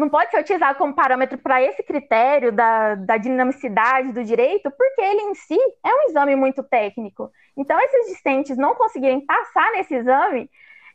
Não 0.00 0.08
pode 0.08 0.30
ser 0.30 0.40
utilizado 0.40 0.78
como 0.78 0.94
parâmetro 0.94 1.36
para 1.36 1.62
esse 1.62 1.82
critério 1.82 2.50
da, 2.50 2.94
da 2.94 3.18
dinamicidade 3.18 4.12
do 4.12 4.24
direito, 4.24 4.70
porque 4.70 5.02
ele 5.02 5.20
em 5.20 5.34
si 5.34 5.58
é 5.84 5.94
um 5.94 6.08
exame 6.08 6.34
muito 6.34 6.62
técnico. 6.62 7.30
Então, 7.54 7.78
esses 7.78 8.06
discentes 8.06 8.56
não 8.56 8.74
conseguirem 8.74 9.20
passar 9.20 9.70
nesse 9.72 9.94
exame 9.94 10.50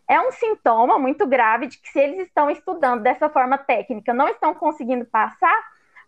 é 0.08 0.20
um 0.20 0.32
sintoma 0.32 0.98
muito 0.98 1.28
grave 1.28 1.68
de 1.68 1.78
que, 1.80 1.88
se 1.90 2.00
eles 2.00 2.28
estão 2.28 2.50
estudando 2.50 3.04
dessa 3.04 3.30
forma 3.30 3.60
técnica, 3.60 4.12
não 4.12 4.28
estão 4.28 4.56
conseguindo 4.56 5.06
passar, 5.06 5.56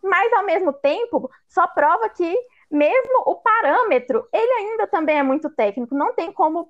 mas, 0.02 0.34
ao 0.34 0.44
mesmo 0.44 0.74
tempo, 0.74 1.30
só 1.48 1.68
prova 1.68 2.10
que 2.10 2.36
mesmo 2.70 3.24
o 3.28 3.36
parâmetro, 3.36 4.28
ele 4.34 4.52
ainda 4.54 4.88
também 4.88 5.20
é 5.20 5.24
muito 5.24 5.52
técnico, 5.52 5.94
não 5.94 6.14
tem 6.14 6.32
como 6.32 6.68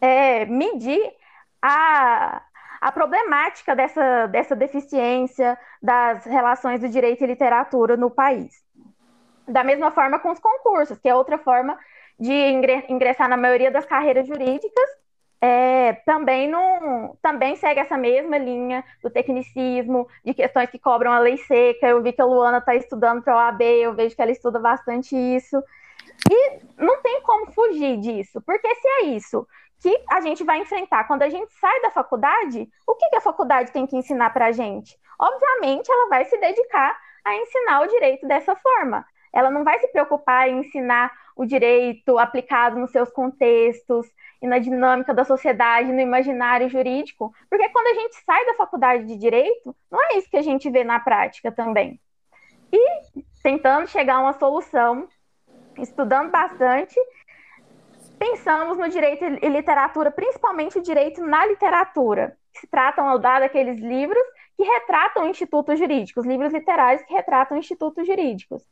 é, 0.00 0.46
medir 0.46 1.12
a, 1.60 2.42
a 2.80 2.92
problemática 2.92 3.74
dessa, 3.74 4.26
dessa 4.26 4.54
deficiência 4.54 5.58
das 5.82 6.24
relações 6.24 6.80
do 6.80 6.88
direito 6.88 7.22
e 7.22 7.26
literatura 7.26 7.96
no 7.96 8.10
país. 8.10 8.62
Da 9.46 9.64
mesma 9.64 9.90
forma 9.90 10.18
com 10.18 10.30
os 10.30 10.38
concursos, 10.38 10.98
que 10.98 11.08
é 11.08 11.14
outra 11.14 11.38
forma 11.38 11.78
de 12.18 12.32
ingressar 12.88 13.28
na 13.28 13.36
maioria 13.36 13.70
das 13.70 13.86
carreiras 13.86 14.26
jurídicas, 14.26 14.88
é, 15.40 15.92
também, 16.04 16.48
não, 16.48 17.16
também 17.22 17.54
segue 17.54 17.80
essa 17.80 17.96
mesma 17.96 18.36
linha 18.36 18.84
do 19.02 19.08
tecnicismo, 19.08 20.08
de 20.24 20.34
questões 20.34 20.68
que 20.68 20.78
cobram 20.78 21.12
a 21.12 21.20
lei 21.20 21.36
seca. 21.36 21.86
Eu 21.86 22.02
vi 22.02 22.12
que 22.12 22.20
a 22.20 22.24
Luana 22.24 22.58
está 22.58 22.74
estudando 22.74 23.22
para 23.22 23.34
a 23.34 23.46
OAB, 23.46 23.62
eu 23.62 23.94
vejo 23.94 24.16
que 24.16 24.22
ela 24.22 24.32
estuda 24.32 24.58
bastante 24.58 25.14
isso. 25.16 25.62
E 26.28 26.58
não 26.76 27.00
tem 27.02 27.22
como 27.22 27.52
fugir 27.52 27.98
disso, 27.98 28.42
porque 28.44 28.74
se 28.74 28.88
é 28.88 29.02
isso 29.04 29.46
que 29.80 30.04
a 30.10 30.20
gente 30.20 30.44
vai 30.44 30.58
enfrentar 30.58 31.04
quando 31.04 31.22
a 31.22 31.28
gente 31.28 31.52
sai 31.54 31.80
da 31.82 31.90
faculdade, 31.90 32.68
o 32.86 32.94
que, 32.94 33.08
que 33.10 33.16
a 33.16 33.20
faculdade 33.20 33.72
tem 33.72 33.86
que 33.86 33.96
ensinar 33.96 34.30
para 34.30 34.46
a 34.46 34.52
gente? 34.52 34.98
Obviamente, 35.18 35.90
ela 35.90 36.08
vai 36.08 36.24
se 36.24 36.36
dedicar 36.38 36.98
a 37.24 37.36
ensinar 37.36 37.82
o 37.82 37.86
direito 37.86 38.26
dessa 38.26 38.54
forma. 38.56 39.04
Ela 39.32 39.50
não 39.50 39.62
vai 39.62 39.78
se 39.78 39.88
preocupar 39.88 40.48
em 40.48 40.60
ensinar 40.60 41.12
o 41.36 41.44
direito 41.44 42.18
aplicado 42.18 42.78
nos 42.78 42.90
seus 42.90 43.10
contextos, 43.10 44.06
e 44.40 44.46
na 44.46 44.58
dinâmica 44.58 45.12
da 45.12 45.24
sociedade, 45.24 45.92
no 45.92 46.00
imaginário 46.00 46.68
jurídico, 46.68 47.34
porque 47.50 47.68
quando 47.70 47.88
a 47.88 48.00
gente 48.00 48.16
sai 48.24 48.46
da 48.46 48.54
faculdade 48.54 49.04
de 49.04 49.16
direito, 49.16 49.74
não 49.90 50.00
é 50.00 50.18
isso 50.18 50.30
que 50.30 50.36
a 50.36 50.42
gente 50.42 50.70
vê 50.70 50.84
na 50.84 51.00
prática 51.00 51.50
também. 51.50 52.00
E 52.72 53.00
tentando 53.42 53.88
chegar 53.88 54.16
a 54.16 54.20
uma 54.20 54.32
solução, 54.34 55.08
estudando 55.78 56.30
bastante, 56.30 56.94
pensamos 58.18 58.76
no 58.76 58.88
direito 58.88 59.24
e 59.24 59.48
literatura, 59.48 60.10
principalmente 60.10 60.78
o 60.78 60.82
direito 60.82 61.22
na 61.22 61.46
literatura, 61.46 62.36
que 62.52 62.60
se 62.60 62.66
tratam 62.66 63.08
ao 63.08 63.18
dar 63.18 63.40
daqueles 63.40 63.78
livros 63.78 64.22
que 64.56 64.64
retratam 64.64 65.28
institutos 65.28 65.78
jurídicos, 65.78 66.26
livros 66.26 66.52
literários 66.52 67.02
que 67.02 67.12
retratam 67.12 67.56
institutos 67.56 68.06
jurídicos. 68.06 68.62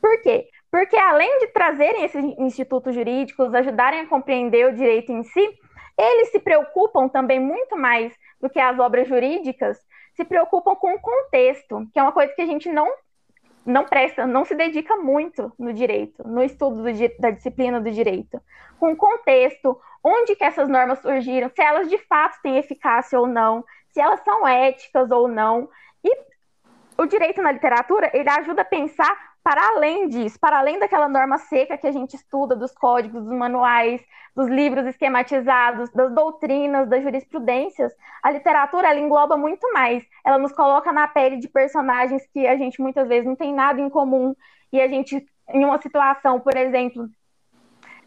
Por 0.00 0.20
quê? 0.20 0.48
Porque 0.70 0.96
além 0.96 1.38
de 1.38 1.46
trazerem 1.48 2.04
esses 2.04 2.24
institutos 2.38 2.94
jurídicos, 2.94 3.54
ajudarem 3.54 4.00
a 4.00 4.06
compreender 4.08 4.66
o 4.66 4.74
direito 4.74 5.10
em 5.12 5.22
si, 5.22 5.58
eles 5.98 6.30
se 6.30 6.40
preocupam 6.40 7.08
também 7.08 7.38
muito 7.38 7.76
mais 7.76 8.12
do 8.40 8.50
que 8.50 8.58
as 8.58 8.78
obras 8.78 9.08
jurídicas, 9.08 9.78
se 10.14 10.24
preocupam 10.24 10.74
com 10.74 10.94
o 10.94 11.00
contexto, 11.00 11.86
que 11.92 11.98
é 11.98 12.02
uma 12.02 12.12
coisa 12.12 12.32
que 12.34 12.42
a 12.42 12.46
gente 12.46 12.70
não 12.70 12.92
não 13.64 13.84
presta, 13.84 14.26
não 14.26 14.44
se 14.44 14.54
dedica 14.54 14.96
muito 14.96 15.52
no 15.58 15.72
direito, 15.72 16.26
no 16.26 16.42
estudo 16.42 16.82
do, 16.82 17.18
da 17.18 17.30
disciplina 17.30 17.80
do 17.80 17.90
direito, 17.90 18.40
com 18.78 18.92
o 18.92 18.96
contexto, 18.96 19.80
onde 20.02 20.34
que 20.34 20.44
essas 20.44 20.68
normas 20.68 20.98
surgiram, 21.00 21.50
se 21.54 21.62
elas 21.62 21.88
de 21.88 21.98
fato 21.98 22.40
têm 22.42 22.58
eficácia 22.58 23.18
ou 23.18 23.26
não, 23.26 23.64
se 23.90 24.00
elas 24.00 24.20
são 24.24 24.46
éticas 24.46 25.10
ou 25.10 25.28
não. 25.28 25.68
E 26.02 26.16
o 26.98 27.06
direito 27.06 27.40
na 27.40 27.52
literatura, 27.52 28.10
ele 28.12 28.28
ajuda 28.28 28.62
a 28.62 28.64
pensar 28.64 29.31
para 29.42 29.68
além 29.68 30.08
disso, 30.08 30.38
para 30.38 30.58
além 30.58 30.78
daquela 30.78 31.08
norma 31.08 31.36
seca 31.36 31.76
que 31.76 31.86
a 31.86 31.92
gente 31.92 32.14
estuda, 32.14 32.54
dos 32.54 32.72
códigos, 32.72 33.24
dos 33.24 33.32
manuais, 33.32 34.00
dos 34.34 34.48
livros 34.48 34.86
esquematizados, 34.86 35.90
das 35.90 36.12
doutrinas, 36.14 36.88
das 36.88 37.02
jurisprudências, 37.02 37.92
a 38.22 38.30
literatura 38.30 38.88
ela 38.88 39.00
engloba 39.00 39.36
muito 39.36 39.70
mais. 39.72 40.04
Ela 40.24 40.38
nos 40.38 40.52
coloca 40.52 40.92
na 40.92 41.08
pele 41.08 41.38
de 41.38 41.48
personagens 41.48 42.26
que 42.32 42.46
a 42.46 42.56
gente 42.56 42.80
muitas 42.80 43.08
vezes 43.08 43.26
não 43.26 43.36
tem 43.36 43.52
nada 43.52 43.80
em 43.80 43.90
comum 43.90 44.34
e 44.72 44.80
a 44.80 44.88
gente, 44.88 45.26
em 45.48 45.64
uma 45.64 45.80
situação, 45.80 46.40
por 46.40 46.56
exemplo, 46.56 47.08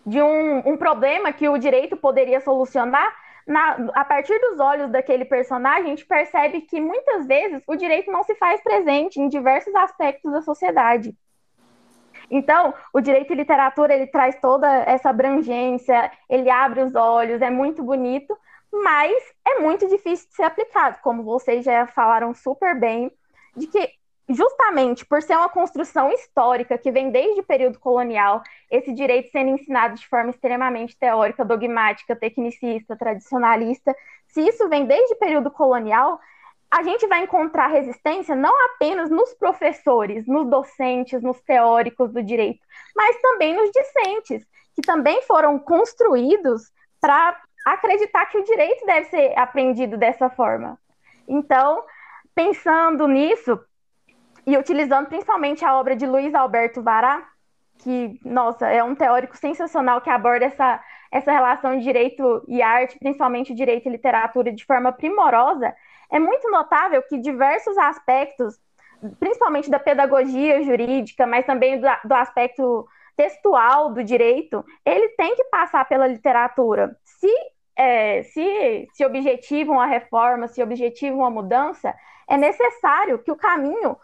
de 0.05 0.21
um, 0.21 0.59
um 0.69 0.77
problema 0.77 1.33
que 1.33 1.49
o 1.49 1.57
direito 1.57 1.97
poderia 1.97 2.39
solucionar, 2.39 3.13
na, 3.47 3.73
a 3.93 4.03
partir 4.03 4.39
dos 4.39 4.59
olhos 4.59 4.89
daquele 4.89 5.25
personagem, 5.25 5.85
a 5.85 5.89
gente 5.89 6.05
percebe 6.05 6.61
que 6.61 6.81
muitas 6.81 7.27
vezes 7.27 7.61
o 7.67 7.75
direito 7.75 8.11
não 8.11 8.23
se 8.23 8.33
faz 8.35 8.61
presente 8.63 9.19
em 9.19 9.27
diversos 9.27 9.73
aspectos 9.75 10.31
da 10.31 10.41
sociedade. 10.41 11.15
Então, 12.29 12.73
o 12.93 13.01
direito 13.01 13.33
e 13.33 13.35
literatura 13.35 13.93
ele 13.93 14.07
traz 14.07 14.39
toda 14.39 14.67
essa 14.83 15.09
abrangência, 15.09 16.11
ele 16.29 16.49
abre 16.49 16.81
os 16.81 16.95
olhos, 16.95 17.41
é 17.41 17.49
muito 17.49 17.83
bonito, 17.83 18.37
mas 18.71 19.13
é 19.47 19.59
muito 19.59 19.87
difícil 19.87 20.27
de 20.29 20.35
ser 20.35 20.43
aplicado, 20.43 20.99
como 21.01 21.23
vocês 21.23 21.63
já 21.63 21.87
falaram 21.87 22.33
super 22.33 22.77
bem, 22.79 23.11
de 23.55 23.67
que 23.67 23.89
justamente 24.27 25.05
por 25.05 25.21
ser 25.21 25.35
uma 25.37 25.49
construção 25.49 26.11
histórica 26.11 26.77
que 26.77 26.91
vem 26.91 27.11
desde 27.11 27.41
o 27.41 27.43
período 27.43 27.79
colonial, 27.79 28.41
esse 28.71 28.91
direito 28.91 29.29
sendo 29.31 29.51
ensinado 29.51 29.95
de 29.95 30.07
forma 30.07 30.31
extremamente 30.31 30.97
teórica, 30.97 31.45
dogmática, 31.45 32.15
tecnicista, 32.15 32.97
tradicionalista, 32.97 33.95
se 34.27 34.41
isso 34.41 34.67
vem 34.67 34.85
desde 34.85 35.13
o 35.13 35.19
período 35.19 35.51
colonial, 35.51 36.19
a 36.69 36.83
gente 36.83 37.07
vai 37.07 37.23
encontrar 37.23 37.67
resistência 37.67 38.35
não 38.35 38.53
apenas 38.65 39.09
nos 39.09 39.33
professores, 39.33 40.27
nos 40.27 40.49
docentes, 40.49 41.21
nos 41.21 41.39
teóricos 41.41 42.11
do 42.11 42.21
direito, 42.21 42.59
mas 42.95 43.19
também 43.21 43.55
nos 43.55 43.69
discentes, 43.71 44.45
que 44.75 44.81
também 44.81 45.21
foram 45.23 45.57
construídos 45.57 46.71
para 46.99 47.39
acreditar 47.65 48.25
que 48.27 48.37
o 48.37 48.43
direito 48.43 48.85
deve 48.85 49.05
ser 49.09 49.37
aprendido 49.37 49.97
dessa 49.97 50.29
forma. 50.29 50.77
Então, 51.27 51.83
pensando 52.33 53.07
nisso, 53.07 53.59
e 54.45 54.57
utilizando 54.57 55.07
principalmente 55.07 55.65
a 55.65 55.77
obra 55.77 55.95
de 55.95 56.05
Luiz 56.05 56.33
Alberto 56.35 56.83
Vará, 56.83 57.27
que, 57.79 58.19
nossa, 58.23 58.67
é 58.67 58.83
um 58.83 58.95
teórico 58.95 59.35
sensacional 59.35 60.01
que 60.01 60.09
aborda 60.09 60.45
essa, 60.45 60.81
essa 61.11 61.31
relação 61.31 61.77
de 61.77 61.83
direito 61.83 62.43
e 62.47 62.61
arte, 62.61 62.97
principalmente 62.99 63.53
direito 63.53 63.87
e 63.87 63.91
literatura, 63.91 64.51
de 64.51 64.63
forma 64.63 64.91
primorosa, 64.91 65.73
é 66.15 66.19
muito 66.19 66.49
notável 66.49 67.03
que 67.03 67.17
diversos 67.17 67.77
aspectos, 67.77 68.57
principalmente 69.19 69.69
da 69.69 69.77
pedagogia 69.77 70.63
jurídica, 70.63 71.27
mas 71.27 71.45
também 71.45 71.77
do, 71.77 71.87
do 72.05 72.13
aspecto 72.13 72.87
textual 73.17 73.91
do 73.93 74.01
direito, 74.01 74.63
ele 74.85 75.09
tem 75.09 75.35
que 75.35 75.43
passar 75.45 75.85
pela 75.89 76.07
literatura. 76.07 76.97
Se, 77.03 77.29
é, 77.75 78.23
se, 78.23 78.87
se 78.93 79.05
objetivam 79.05 79.81
a 79.81 79.85
reforma, 79.85 80.47
se 80.47 80.63
objetivam 80.63 81.25
a 81.25 81.29
mudança, 81.29 81.93
é 82.29 82.37
necessário 82.37 83.19
que 83.19 83.31
o 83.31 83.35
caminho 83.35 83.97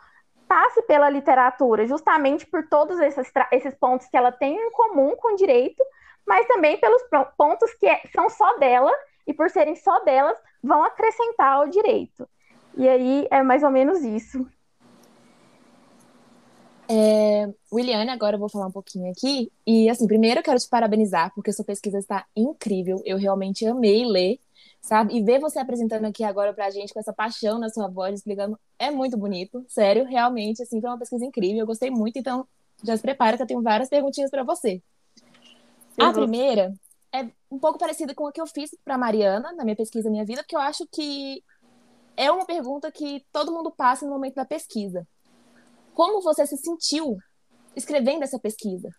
passe 0.49 0.81
pela 0.81 1.09
literatura, 1.09 1.87
justamente 1.87 2.45
por 2.45 2.67
todos 2.67 2.99
esses, 2.99 3.31
esses 3.53 3.73
pontos 3.75 4.07
que 4.07 4.17
ela 4.17 4.33
tem 4.33 4.57
em 4.57 4.71
comum 4.71 5.15
com 5.15 5.31
o 5.31 5.37
direito, 5.37 5.81
mas 6.27 6.45
também 6.45 6.77
pelos 6.77 7.01
pontos 7.37 7.73
que 7.75 7.87
é, 7.87 8.01
são 8.13 8.29
só 8.29 8.57
dela, 8.57 8.91
e 9.25 9.33
por 9.33 9.49
serem 9.49 9.77
só 9.77 9.99
delas, 10.03 10.37
vão 10.63 10.83
acrescentar 10.83 11.57
ao 11.57 11.67
direito. 11.67 12.27
E 12.77 12.87
aí 12.87 13.27
é 13.29 13.43
mais 13.43 13.63
ou 13.63 13.69
menos 13.69 14.01
isso. 14.01 14.47
É, 16.93 17.49
Williane, 17.71 18.09
agora 18.09 18.35
eu 18.35 18.39
vou 18.39 18.49
falar 18.49 18.67
um 18.67 18.71
pouquinho 18.71 19.09
aqui. 19.11 19.49
E, 19.65 19.89
assim, 19.89 20.05
primeiro 20.05 20.39
eu 20.39 20.43
quero 20.43 20.59
te 20.59 20.67
parabenizar, 20.67 21.33
porque 21.33 21.53
sua 21.53 21.63
pesquisa 21.63 21.97
está 21.97 22.25
incrível. 22.35 23.01
Eu 23.05 23.17
realmente 23.17 23.65
amei 23.65 24.05
ler, 24.05 24.39
sabe? 24.81 25.15
E 25.15 25.23
ver 25.23 25.39
você 25.39 25.59
apresentando 25.59 26.05
aqui 26.05 26.23
agora 26.23 26.53
pra 26.53 26.69
gente 26.69 26.93
com 26.93 26.99
essa 26.99 27.13
paixão 27.13 27.59
na 27.59 27.69
sua 27.69 27.87
voz, 27.87 28.15
explicando, 28.15 28.59
é 28.77 28.91
muito 28.91 29.17
bonito. 29.17 29.63
Sério, 29.69 30.05
realmente, 30.05 30.61
assim, 30.61 30.81
foi 30.81 30.89
uma 30.89 30.97
pesquisa 30.97 31.25
incrível. 31.25 31.59
Eu 31.59 31.67
gostei 31.67 31.89
muito, 31.89 32.19
então 32.19 32.45
já 32.83 32.95
se 32.97 33.01
prepara 33.01 33.37
que 33.37 33.43
eu 33.43 33.47
tenho 33.47 33.61
várias 33.61 33.87
perguntinhas 33.87 34.29
para 34.29 34.43
você. 34.43 34.81
Uhum. 35.97 36.05
A 36.05 36.11
primeira 36.11 36.73
é 37.13 37.29
um 37.49 37.59
pouco 37.59 37.77
parecida 37.77 38.15
com 38.15 38.27
a 38.27 38.31
que 38.31 38.41
eu 38.41 38.47
fiz 38.47 38.71
para 38.83 38.97
Mariana, 38.97 39.51
na 39.53 39.63
minha 39.63 39.75
pesquisa 39.75 40.09
Minha 40.09 40.25
Vida, 40.25 40.43
porque 40.43 40.55
eu 40.55 40.59
acho 40.59 40.87
que 40.91 41.43
é 42.15 42.31
uma 42.31 42.45
pergunta 42.45 42.91
que 42.91 43.25
todo 43.31 43.51
mundo 43.51 43.71
passa 43.71 44.05
no 44.05 44.11
momento 44.11 44.35
da 44.35 44.45
pesquisa 44.45 45.07
como 45.93 46.21
você 46.21 46.45
se 46.45 46.57
sentiu 46.57 47.17
escrevendo 47.75 48.23
essa 48.23 48.39
pesquisa? 48.39 48.89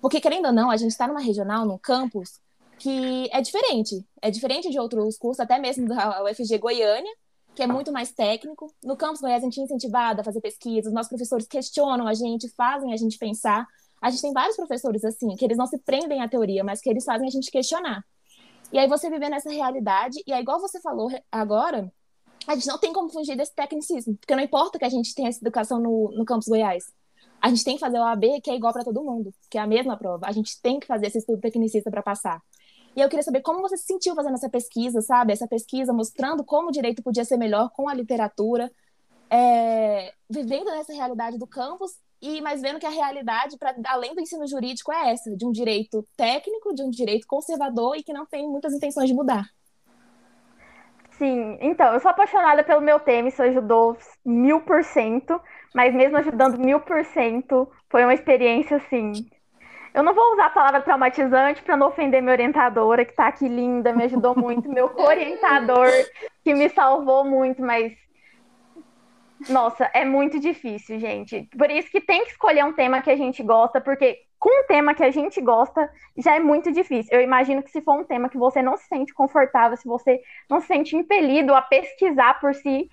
Porque, 0.00 0.20
querendo 0.20 0.46
ou 0.46 0.52
não, 0.52 0.70
a 0.70 0.76
gente 0.76 0.90
está 0.90 1.06
numa 1.06 1.20
regional, 1.20 1.64
num 1.64 1.78
campus, 1.78 2.40
que 2.78 3.28
é 3.32 3.40
diferente. 3.40 4.04
É 4.20 4.30
diferente 4.30 4.70
de 4.70 4.78
outros 4.78 5.16
cursos, 5.16 5.40
até 5.40 5.58
mesmo 5.58 5.88
da 5.88 6.22
UFG 6.24 6.58
Goiânia, 6.58 7.10
que 7.54 7.62
é 7.62 7.66
muito 7.66 7.92
mais 7.92 8.12
técnico. 8.12 8.72
No 8.82 8.96
campus 8.96 9.20
Goiás, 9.20 9.42
a 9.42 9.46
gente 9.46 9.60
é 9.60 9.64
incentivado 9.64 10.20
a 10.20 10.24
fazer 10.24 10.40
pesquisas, 10.40 10.86
os 10.86 10.92
nossos 10.92 11.08
professores 11.08 11.46
questionam 11.46 12.06
a 12.06 12.14
gente, 12.14 12.48
fazem 12.50 12.92
a 12.92 12.96
gente 12.96 13.18
pensar. 13.18 13.66
A 14.04 14.10
gente 14.10 14.20
tem 14.20 14.34
vários 14.34 14.54
professores 14.54 15.02
assim, 15.02 15.34
que 15.34 15.42
eles 15.46 15.56
não 15.56 15.66
se 15.66 15.78
prendem 15.78 16.20
à 16.20 16.28
teoria, 16.28 16.62
mas 16.62 16.78
que 16.78 16.90
eles 16.90 17.06
fazem 17.06 17.26
a 17.26 17.30
gente 17.30 17.50
questionar. 17.50 18.04
E 18.70 18.78
aí 18.78 18.86
você 18.86 19.08
viver 19.08 19.30
nessa 19.30 19.48
realidade, 19.48 20.22
e 20.26 20.30
é 20.30 20.38
igual 20.38 20.60
você 20.60 20.78
falou 20.78 21.10
agora, 21.32 21.90
a 22.46 22.54
gente 22.54 22.66
não 22.66 22.78
tem 22.78 22.92
como 22.92 23.10
fugir 23.10 23.34
desse 23.34 23.54
tecnicismo, 23.54 24.14
porque 24.18 24.36
não 24.36 24.42
importa 24.42 24.78
que 24.78 24.84
a 24.84 24.90
gente 24.90 25.14
tenha 25.14 25.30
essa 25.30 25.38
educação 25.40 25.80
no, 25.80 26.10
no 26.14 26.26
campus 26.26 26.46
Goiás. 26.46 26.84
A 27.40 27.48
gente 27.48 27.64
tem 27.64 27.76
que 27.76 27.80
fazer 27.80 27.98
o 27.98 28.02
AB, 28.02 28.42
que 28.42 28.50
é 28.50 28.54
igual 28.54 28.74
para 28.74 28.84
todo 28.84 29.02
mundo, 29.02 29.32
que 29.48 29.56
é 29.56 29.62
a 29.62 29.66
mesma 29.66 29.96
prova. 29.96 30.26
A 30.26 30.32
gente 30.32 30.60
tem 30.60 30.78
que 30.78 30.86
fazer 30.86 31.06
esse 31.06 31.16
estudo 31.16 31.40
tecnicista 31.40 31.90
para 31.90 32.02
passar. 32.02 32.42
E 32.94 33.00
eu 33.00 33.08
queria 33.08 33.22
saber 33.22 33.40
como 33.40 33.62
você 33.62 33.78
se 33.78 33.86
sentiu 33.86 34.14
fazendo 34.14 34.34
essa 34.34 34.50
pesquisa, 34.50 35.00
sabe? 35.00 35.32
Essa 35.32 35.48
pesquisa 35.48 35.94
mostrando 35.94 36.44
como 36.44 36.68
o 36.68 36.72
direito 36.72 37.02
podia 37.02 37.24
ser 37.24 37.38
melhor 37.38 37.70
com 37.70 37.88
a 37.88 37.94
literatura, 37.94 38.70
é, 39.30 40.12
vivendo 40.28 40.66
nessa 40.66 40.92
realidade 40.92 41.38
do 41.38 41.46
campus 41.46 41.92
e 42.24 42.40
mas 42.40 42.62
vendo 42.62 42.80
que 42.80 42.86
a 42.86 42.90
realidade, 42.90 43.58
para 43.58 43.74
além 43.86 44.14
do 44.14 44.20
ensino 44.20 44.46
jurídico, 44.46 44.90
é 44.90 45.12
essa, 45.12 45.36
de 45.36 45.44
um 45.44 45.52
direito 45.52 46.02
técnico, 46.16 46.74
de 46.74 46.82
um 46.82 46.90
direito 46.90 47.26
conservador 47.26 47.96
e 47.96 48.02
que 48.02 48.12
não 48.12 48.24
tem 48.24 48.48
muitas 48.48 48.72
intenções 48.72 49.08
de 49.08 49.14
mudar. 49.14 49.44
Sim, 51.18 51.58
então, 51.60 51.92
eu 51.92 52.00
sou 52.00 52.10
apaixonada 52.10 52.64
pelo 52.64 52.80
meu 52.80 52.98
tema, 52.98 53.28
isso 53.28 53.42
ajudou 53.42 53.96
mil 54.24 54.60
por 54.62 54.82
cento, 54.82 55.40
mas 55.74 55.94
mesmo 55.94 56.16
ajudando 56.16 56.58
mil 56.58 56.80
por 56.80 57.04
cento, 57.04 57.70
foi 57.88 58.02
uma 58.02 58.14
experiência 58.14 58.78
assim. 58.78 59.12
Eu 59.94 60.02
não 60.02 60.12
vou 60.12 60.32
usar 60.32 60.46
a 60.46 60.50
palavra 60.50 60.80
traumatizante 60.80 61.62
para 61.62 61.76
não 61.76 61.86
ofender 61.86 62.20
minha 62.20 62.32
orientadora, 62.32 63.04
que 63.04 63.12
está 63.12 63.28
aqui 63.28 63.46
linda, 63.46 63.92
me 63.92 64.04
ajudou 64.04 64.34
muito, 64.34 64.68
meu 64.68 64.90
orientador, 64.98 65.88
que 66.42 66.52
me 66.52 66.68
salvou 66.70 67.24
muito, 67.24 67.62
mas. 67.62 67.92
Nossa, 69.48 69.90
é 69.92 70.04
muito 70.04 70.38
difícil, 70.38 70.98
gente. 70.98 71.48
Por 71.56 71.70
isso 71.70 71.90
que 71.90 72.00
tem 72.00 72.24
que 72.24 72.30
escolher 72.30 72.64
um 72.64 72.72
tema 72.72 73.02
que 73.02 73.10
a 73.10 73.16
gente 73.16 73.42
gosta, 73.42 73.80
porque 73.80 74.18
com 74.38 74.62
um 74.62 74.66
tema 74.66 74.94
que 74.94 75.02
a 75.02 75.10
gente 75.10 75.40
gosta, 75.40 75.90
já 76.16 76.36
é 76.36 76.40
muito 76.40 76.70
difícil. 76.70 77.10
Eu 77.12 77.22
imagino 77.22 77.62
que 77.62 77.70
se 77.70 77.80
for 77.80 77.98
um 77.98 78.04
tema 78.04 78.28
que 78.28 78.38
você 78.38 78.62
não 78.62 78.76
se 78.76 78.86
sente 78.86 79.12
confortável, 79.12 79.76
se 79.76 79.88
você 79.88 80.20
não 80.48 80.60
se 80.60 80.66
sente 80.66 80.96
impelido 80.96 81.54
a 81.54 81.62
pesquisar 81.62 82.38
por 82.40 82.54
si, 82.54 82.88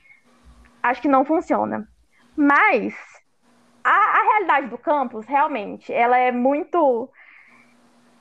acho 0.81 1.01
que 1.01 1.07
não 1.07 1.25
funciona. 1.25 1.87
Mas 2.35 2.95
a, 3.83 3.91
a 3.91 4.23
realidade 4.23 4.67
do 4.67 4.77
campus, 4.77 5.25
realmente, 5.25 5.91
ela 5.91 6.17
é 6.17 6.31
muito. 6.31 7.09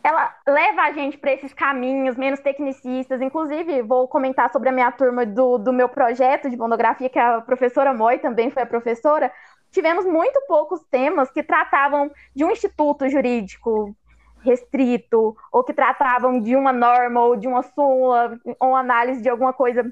Ela 0.02 0.34
leva 0.46 0.82
a 0.82 0.92
gente 0.92 1.18
para 1.18 1.32
esses 1.32 1.52
caminhos 1.52 2.16
menos 2.16 2.40
tecnicistas. 2.40 3.20
Inclusive, 3.20 3.82
vou 3.82 4.08
comentar 4.08 4.50
sobre 4.50 4.70
a 4.70 4.72
minha 4.72 4.90
turma 4.90 5.26
do, 5.26 5.58
do 5.58 5.72
meu 5.72 5.88
projeto 5.88 6.48
de 6.48 6.56
monografia, 6.56 7.08
que 7.08 7.18
a 7.18 7.40
professora 7.40 7.92
Moi 7.92 8.18
também 8.18 8.50
foi 8.50 8.62
a 8.62 8.66
professora, 8.66 9.30
tivemos 9.70 10.04
muito 10.04 10.40
poucos 10.46 10.82
temas 10.90 11.30
que 11.30 11.42
tratavam 11.42 12.10
de 12.34 12.44
um 12.44 12.50
instituto 12.50 13.08
jurídico 13.08 13.94
restrito, 14.42 15.36
ou 15.52 15.62
que 15.62 15.74
tratavam 15.74 16.40
de 16.40 16.56
uma 16.56 16.72
norma, 16.72 17.20
ou 17.20 17.36
de 17.36 17.46
uma 17.46 17.62
súmula, 17.62 18.38
ou 18.58 18.74
análise 18.74 19.20
de 19.22 19.28
alguma 19.28 19.52
coisa 19.52 19.84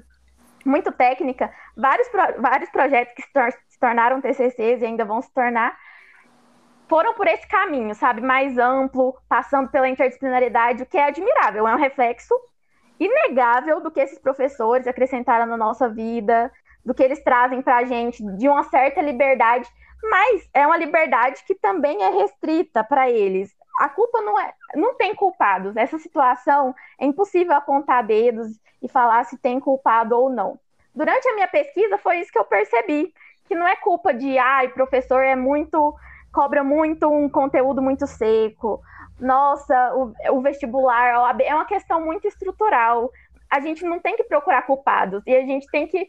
muito 0.65 0.91
técnica. 0.91 1.51
Vários, 1.77 2.09
vários 2.39 2.69
projetos 2.69 3.13
que 3.13 3.21
se 3.21 3.79
tornaram 3.79 4.21
TCCs 4.21 4.81
e 4.81 4.85
ainda 4.85 5.05
vão 5.05 5.21
se 5.21 5.31
tornar, 5.33 5.77
foram 6.89 7.13
por 7.13 7.27
esse 7.27 7.47
caminho, 7.47 7.93
sabe, 7.93 8.19
mais 8.19 8.57
amplo, 8.57 9.15
passando 9.29 9.69
pela 9.69 9.87
interdisciplinaridade, 9.87 10.83
o 10.83 10.85
que 10.87 10.97
é 10.97 11.05
admirável, 11.05 11.67
é 11.67 11.73
um 11.73 11.77
reflexo 11.77 12.33
inegável 12.99 13.79
do 13.79 13.91
que 13.91 14.01
esses 14.01 14.17
professores 14.17 14.87
acrescentaram 14.87 15.45
na 15.45 15.55
nossa 15.55 15.87
vida, 15.87 16.51
do 16.83 16.93
que 16.93 17.03
eles 17.03 17.23
trazem 17.23 17.61
para 17.61 17.77
a 17.77 17.85
gente, 17.85 18.23
de 18.35 18.49
uma 18.49 18.63
certa 18.63 19.01
liberdade, 19.01 19.69
mas 20.01 20.49
é 20.53 20.65
uma 20.65 20.75
liberdade 20.75 21.43
que 21.45 21.53
também 21.53 22.01
é 22.01 22.09
restrita 22.09 22.83
para 22.83 23.09
eles. 23.09 23.55
A 23.79 23.87
culpa 23.87 24.19
não 24.21 24.37
é, 24.39 24.53
não 24.75 24.95
tem 24.95 25.13
culpados. 25.13 25.77
Essa 25.77 25.99
situação 25.99 26.75
é 26.99 27.05
impossível 27.05 27.53
apontar 27.53 28.05
dedos 28.05 28.47
e 28.81 28.89
falar 28.89 29.23
se 29.25 29.37
tem 29.37 29.59
culpado 29.59 30.17
ou 30.17 30.29
não. 30.29 30.59
Durante 30.93 31.27
a 31.29 31.35
minha 31.35 31.47
pesquisa 31.47 31.97
foi 31.97 32.19
isso 32.19 32.31
que 32.31 32.39
eu 32.39 32.45
percebi, 32.45 33.13
que 33.45 33.55
não 33.55 33.67
é 33.67 33.75
culpa 33.75 34.13
de, 34.13 34.37
ai, 34.37 34.69
professor 34.69 35.21
é 35.21 35.35
muito 35.35 35.95
cobra 36.31 36.63
muito 36.63 37.07
um 37.07 37.29
conteúdo 37.29 37.81
muito 37.81 38.05
seco. 38.07 38.81
Nossa, 39.19 39.93
o, 39.95 40.13
o 40.31 40.41
vestibular, 40.41 41.13
a 41.13 41.21
OAB, 41.23 41.41
é 41.41 41.53
uma 41.53 41.65
questão 41.65 42.01
muito 42.01 42.27
estrutural. 42.27 43.11
A 43.49 43.59
gente 43.59 43.83
não 43.83 43.99
tem 43.99 44.15
que 44.15 44.23
procurar 44.23 44.61
culpados 44.61 45.23
e 45.25 45.35
a 45.35 45.41
gente 45.41 45.67
tem 45.67 45.87
que 45.87 46.07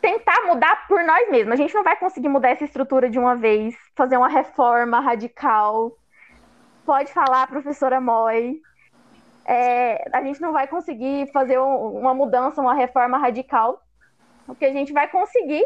tentar 0.00 0.46
mudar 0.46 0.86
por 0.86 1.02
nós 1.04 1.30
mesmos. 1.30 1.52
A 1.52 1.56
gente 1.56 1.74
não 1.74 1.82
vai 1.82 1.96
conseguir 1.96 2.28
mudar 2.28 2.50
essa 2.50 2.64
estrutura 2.64 3.10
de 3.10 3.18
uma 3.18 3.34
vez, 3.34 3.74
fazer 3.96 4.16
uma 4.16 4.28
reforma 4.28 5.00
radical. 5.00 5.92
Pode 6.84 7.12
falar, 7.12 7.46
professora 7.46 8.00
Moy. 8.00 8.60
É, 9.44 10.04
a 10.12 10.22
gente 10.22 10.40
não 10.40 10.52
vai 10.52 10.66
conseguir 10.68 11.30
fazer 11.32 11.58
um, 11.58 11.98
uma 11.98 12.14
mudança, 12.14 12.60
uma 12.60 12.74
reforma 12.74 13.18
radical. 13.18 13.82
O 14.46 14.54
que 14.54 14.64
a 14.64 14.72
gente 14.72 14.92
vai 14.92 15.08
conseguir 15.08 15.64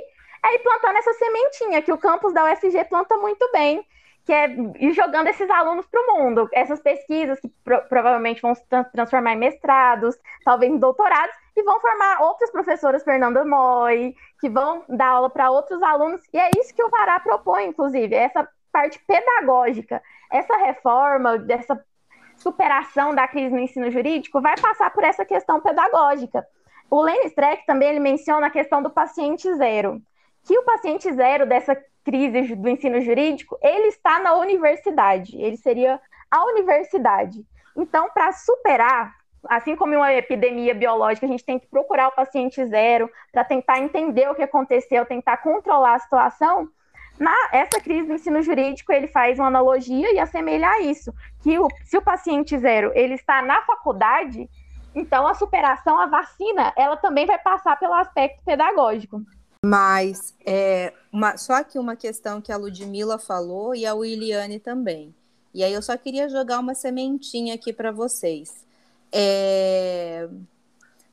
ir 0.53 0.59
plantando 0.59 0.97
essa 0.97 1.13
sementinha 1.15 1.83
que 1.83 1.93
o 1.93 1.99
campus 1.99 2.35
da 2.35 2.45
UFG 2.45 2.85
planta 2.85 3.17
muito 3.17 3.49
bem, 3.53 3.87
que 4.25 4.33
é 4.33 4.49
ir 4.79 4.93
jogando 4.93 5.29
esses 5.29 5.49
alunos 5.51 5.87
para 5.87 6.01
o 6.01 6.19
mundo. 6.19 6.49
Essas 6.53 6.81
pesquisas 6.81 7.39
que 7.41 7.49
pro 7.63 7.81
provavelmente 7.89 8.43
vão 8.43 8.55
se 8.55 8.63
transformar 8.93 9.35
em 9.35 9.39
mestrados, 9.39 10.17
talvez 10.45 10.73
em 10.73 10.79
doutorados, 10.79 11.35
e 11.57 11.63
vão 11.63 11.81
formar 11.81 12.23
outras 12.23 12.51
professoras 12.51 13.05
Fernanda 13.05 13.45
Moy, 13.45 14.15
que 14.41 14.49
vão 14.49 14.85
dar 14.89 15.09
aula 15.09 15.31
para 15.31 15.51
outros 15.51 15.83
alunos, 15.83 16.21
e 16.33 16.39
é 16.39 16.51
isso 16.59 16.75
que 16.75 16.83
o 16.83 16.91
Vará 16.91 17.21
propõe, 17.21 17.67
inclusive, 17.67 18.15
essa 18.15 18.49
parte 18.73 18.99
pedagógica. 19.07 20.03
Essa 20.33 20.57
reforma, 20.57 21.39
dessa 21.39 21.81
superação 22.37 23.15
da 23.15 23.29
crise 23.29 23.55
no 23.55 23.61
ensino 23.61 23.91
jurídico 23.91 24.41
vai 24.41 24.55
passar 24.61 24.91
por 24.91 25.05
essa 25.05 25.25
questão 25.25 25.61
pedagógica. 25.61 26.45
O 26.91 27.01
Lenny 27.01 27.27
Streck 27.27 27.65
também 27.67 27.91
ele 27.91 28.01
menciona 28.01 28.49
a 28.49 28.51
questão 28.51 28.83
do 28.83 28.91
paciente 28.91 29.53
zero, 29.55 30.03
que 30.45 30.59
o 30.59 30.65
paciente 30.65 31.13
zero 31.13 31.47
dessa 31.47 31.77
crise 32.05 32.55
do 32.55 32.69
ensino 32.69 33.01
jurídico, 33.01 33.59
ele 33.63 33.89
está 33.89 34.21
na 34.21 34.35
universidade, 34.35 35.37
ele 35.41 35.57
seria 35.57 36.01
a 36.31 36.45
universidade. 36.45 37.45
Então, 37.77 38.11
para 38.13 38.31
superar, 38.33 39.15
assim 39.49 39.75
como 39.75 39.95
uma 39.95 40.13
epidemia 40.13 40.75
biológica, 40.75 41.27
a 41.27 41.29
gente 41.29 41.45
tem 41.45 41.59
que 41.59 41.67
procurar 41.67 42.09
o 42.09 42.15
paciente 42.15 42.65
zero 42.67 43.11
para 43.33 43.43
tentar 43.43 43.79
entender 43.79 44.29
o 44.31 44.35
que 44.35 44.43
aconteceu, 44.43 45.07
tentar 45.07 45.39
controlar 45.39 45.95
a 45.95 45.99
situação. 45.99 46.69
Na 47.19 47.35
essa 47.53 47.81
crise 47.81 48.09
do 48.09 48.15
ensino 48.15 48.43
jurídico, 48.43 48.93
ele 48.93 49.07
faz 49.07 49.39
uma 49.39 49.47
analogia 49.47 50.13
e 50.13 50.19
assemelha 50.19 50.69
a 50.69 50.81
isso, 50.81 51.13
que 51.43 51.59
o, 51.59 51.69
se 51.85 51.97
o 51.97 52.03
paciente 52.03 52.59
zero 52.59 52.91
ele 52.95 53.15
está 53.15 53.41
na 53.41 53.63
faculdade, 53.63 54.49
então 54.95 55.27
a 55.27 55.35
superação, 55.35 55.99
a 55.99 56.07
vacina, 56.07 56.73
ela 56.77 56.97
também 56.97 57.25
vai 57.25 57.39
passar 57.39 57.79
pelo 57.79 57.95
aspecto 57.95 58.43
pedagógico. 58.45 59.21
Mas 59.65 60.35
é, 60.45 60.93
uma, 61.11 61.39
só 61.39 61.55
aqui 61.55 61.79
uma 61.79 61.97
questão 61.97 62.39
que 62.39 62.53
a 62.53 62.57
Ludmilla 62.59 63.19
falou 63.19 63.75
e 63.75 63.87
a 63.87 63.95
Williane 63.95 64.61
também. 64.61 65.15
E 65.55 65.65
aí 65.65 65.73
eu 65.73 65.81
só 65.81 65.97
queria 65.97 66.29
jogar 66.29 66.59
uma 66.59 66.75
sementinha 66.75 67.55
aqui 67.55 67.73
para 67.73 67.91
vocês. 67.91 68.67
É... 69.11 70.29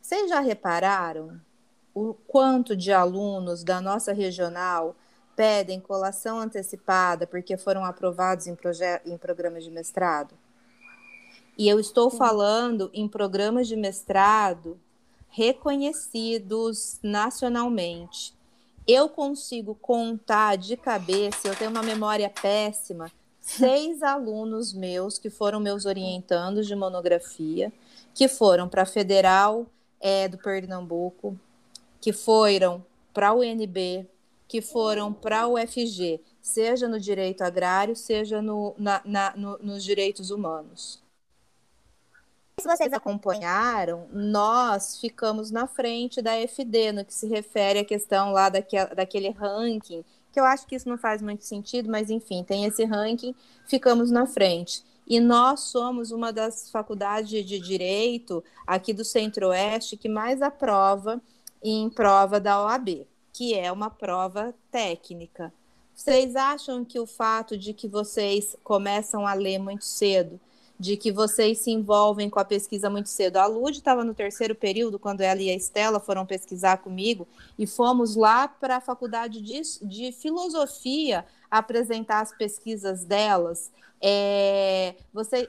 Vocês 0.01 0.29
já 0.29 0.41
repararam 0.41 1.39
o 1.93 2.13
quanto 2.27 2.75
de 2.75 2.91
alunos 2.91 3.63
da 3.63 3.79
nossa 3.79 4.11
regional 4.11 4.97
pedem 5.33 5.79
colação 5.79 6.37
antecipada 6.37 7.25
porque 7.25 7.55
foram 7.55 7.85
aprovados 7.85 8.47
em, 8.47 8.57
em 9.05 9.17
programas 9.17 9.63
de 9.63 9.71
mestrado? 9.71 10.35
E 11.57 11.69
eu 11.69 11.79
estou 11.79 12.09
falando 12.09 12.89
em 12.93 13.07
programas 13.07 13.69
de 13.69 13.77
mestrado 13.77 14.77
reconhecidos 15.29 16.99
nacionalmente. 17.01 18.40
Eu 18.87 19.07
consigo 19.09 19.75
contar 19.75 20.57
de 20.57 20.75
cabeça, 20.75 21.47
eu 21.47 21.55
tenho 21.55 21.69
uma 21.69 21.83
memória 21.83 22.29
péssima, 22.29 23.11
seis 23.39 24.01
alunos 24.03 24.73
meus 24.73 25.17
que 25.17 25.29
foram 25.29 25.59
meus 25.59 25.85
orientandos 25.85 26.67
de 26.67 26.75
monografia, 26.75 27.71
que 28.13 28.27
foram 28.27 28.67
para 28.67 28.81
a 28.81 28.85
Federal 28.85 29.65
é, 29.99 30.27
do 30.27 30.37
Pernambuco, 30.37 31.37
que 31.99 32.11
foram 32.11 32.83
para 33.13 33.29
a 33.29 33.33
UNB, 33.33 34.07
que 34.47 34.61
foram 34.61 35.13
para 35.13 35.47
o 35.47 35.53
UFG, 35.53 36.19
seja 36.41 36.87
no 36.87 36.99
direito 36.99 37.41
agrário, 37.41 37.95
seja 37.95 38.41
no, 38.41 38.73
na, 38.77 39.01
na, 39.05 39.33
no, 39.35 39.57
nos 39.59 39.83
direitos 39.83 40.31
humanos. 40.31 41.00
Se 42.61 42.67
vocês 42.67 42.93
acompanharam, 42.93 44.07
nós 44.13 44.99
ficamos 44.99 45.49
na 45.49 45.65
frente 45.65 46.21
da 46.21 46.35
FD 46.35 46.91
no 46.91 47.03
que 47.03 47.11
se 47.11 47.27
refere 47.27 47.79
à 47.79 47.83
questão 47.83 48.31
lá 48.31 48.49
daquele, 48.49 48.85
daquele 48.93 49.29
ranking 49.31 50.05
que 50.31 50.39
eu 50.39 50.45
acho 50.45 50.67
que 50.67 50.75
isso 50.75 50.87
não 50.87 50.95
faz 50.95 51.23
muito 51.23 51.43
sentido, 51.43 51.89
mas 51.89 52.11
enfim, 52.11 52.43
tem 52.43 52.65
esse 52.65 52.85
ranking, 52.85 53.33
ficamos 53.65 54.11
na 54.11 54.27
frente. 54.27 54.83
E 55.07 55.19
nós 55.19 55.61
somos 55.61 56.11
uma 56.11 56.31
das 56.31 56.69
faculdades 56.69 57.47
de 57.47 57.59
direito 57.59 58.43
aqui 58.67 58.93
do 58.93 59.03
Centro-Oeste 59.03 59.97
que 59.97 60.07
mais 60.07 60.39
aprova 60.39 61.19
em 61.63 61.89
prova 61.89 62.39
da 62.39 62.63
OAB, 62.63 63.07
que 63.33 63.55
é 63.55 63.71
uma 63.71 63.89
prova 63.89 64.53
técnica. 64.69 65.51
Vocês 65.95 66.35
acham 66.35 66.85
que 66.85 66.99
o 66.99 67.07
fato 67.07 67.57
de 67.57 67.73
que 67.73 67.87
vocês 67.87 68.55
começam 68.63 69.25
a 69.25 69.33
ler 69.33 69.57
muito 69.57 69.83
cedo 69.83 70.39
de 70.81 70.97
que 70.97 71.11
vocês 71.11 71.59
se 71.59 71.69
envolvem 71.69 72.27
com 72.27 72.39
a 72.39 72.43
pesquisa 72.43 72.89
muito 72.89 73.07
cedo. 73.07 73.37
A 73.37 73.45
Lud 73.45 73.77
estava 73.77 74.03
no 74.03 74.15
terceiro 74.15 74.55
período, 74.55 74.97
quando 74.97 75.21
ela 75.21 75.39
e 75.39 75.47
a 75.51 75.55
Estela 75.55 75.99
foram 75.99 76.25
pesquisar 76.25 76.77
comigo, 76.77 77.27
e 77.55 77.67
fomos 77.67 78.15
lá 78.15 78.47
para 78.47 78.77
a 78.77 78.81
faculdade 78.81 79.43
de, 79.43 79.61
de 79.83 80.11
filosofia 80.11 81.23
apresentar 81.51 82.21
as 82.21 82.35
pesquisas 82.35 83.03
delas. 83.05 83.71
É, 84.01 84.95
você, 85.13 85.47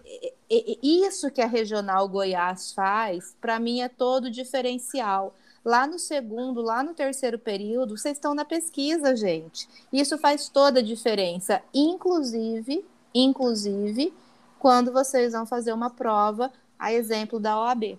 isso 0.83 1.31
que 1.31 1.41
a 1.41 1.47
Regional 1.47 2.07
Goiás 2.11 2.75
faz, 2.75 3.35
para 3.41 3.59
mim, 3.59 3.81
é 3.81 3.89
todo 3.89 4.31
diferencial. 4.31 5.35
Lá 5.65 5.87
no 5.87 5.99
segundo, 5.99 6.61
lá 6.61 6.83
no 6.83 6.93
terceiro 6.93 7.39
período, 7.39 7.97
vocês 7.97 8.19
estão 8.19 8.35
na 8.35 8.45
pesquisa, 8.45 9.17
gente. 9.17 9.67
Isso 9.91 10.19
faz 10.19 10.51
toda 10.51 10.81
a 10.81 10.83
diferença, 10.83 11.63
inclusive, 11.73 12.85
inclusive 13.15 14.13
quando 14.63 14.93
vocês 14.93 15.33
vão 15.33 15.45
fazer 15.45 15.73
uma 15.73 15.91
prova, 15.91 16.53
a 16.79 16.93
exemplo 16.93 17.41
da 17.41 17.59
OAB. 17.59 17.99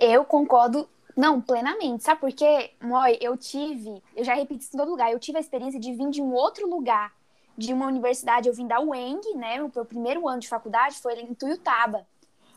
Eu 0.00 0.24
concordo, 0.24 0.88
não, 1.16 1.40
plenamente. 1.40 2.02
Sabe 2.02 2.20
por 2.20 2.32
quê? 2.32 2.72
Moi, 2.82 3.16
eu 3.20 3.36
tive, 3.36 4.02
eu 4.16 4.24
já 4.24 4.34
repeti 4.34 4.64
isso 4.64 4.74
em 4.74 4.80
todo 4.80 4.90
lugar, 4.90 5.12
eu 5.12 5.20
tive 5.20 5.38
a 5.38 5.40
experiência 5.40 5.78
de 5.78 5.92
vir 5.92 6.10
de 6.10 6.20
um 6.20 6.32
outro 6.32 6.68
lugar, 6.68 7.12
de 7.56 7.72
uma 7.72 7.86
universidade, 7.86 8.48
eu 8.48 8.52
vim 8.52 8.66
da 8.66 8.80
UENG, 8.80 9.32
né? 9.36 9.62
O 9.62 9.70
meu 9.72 9.84
primeiro 9.84 10.26
ano 10.26 10.40
de 10.40 10.48
faculdade 10.48 10.98
foi 10.98 11.14
em 11.20 11.32
Tuiutaba. 11.34 12.04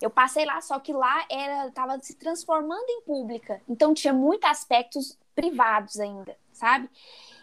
Eu 0.01 0.09
passei 0.09 0.43
lá, 0.43 0.59
só 0.59 0.79
que 0.79 0.91
lá 0.91 1.23
era 1.29 1.67
estava 1.67 1.99
se 1.99 2.15
transformando 2.15 2.89
em 2.89 3.03
pública. 3.03 3.61
Então 3.69 3.93
tinha 3.93 4.11
muitos 4.11 4.49
aspectos 4.49 5.15
privados 5.35 5.99
ainda, 5.99 6.35
sabe? 6.51 6.89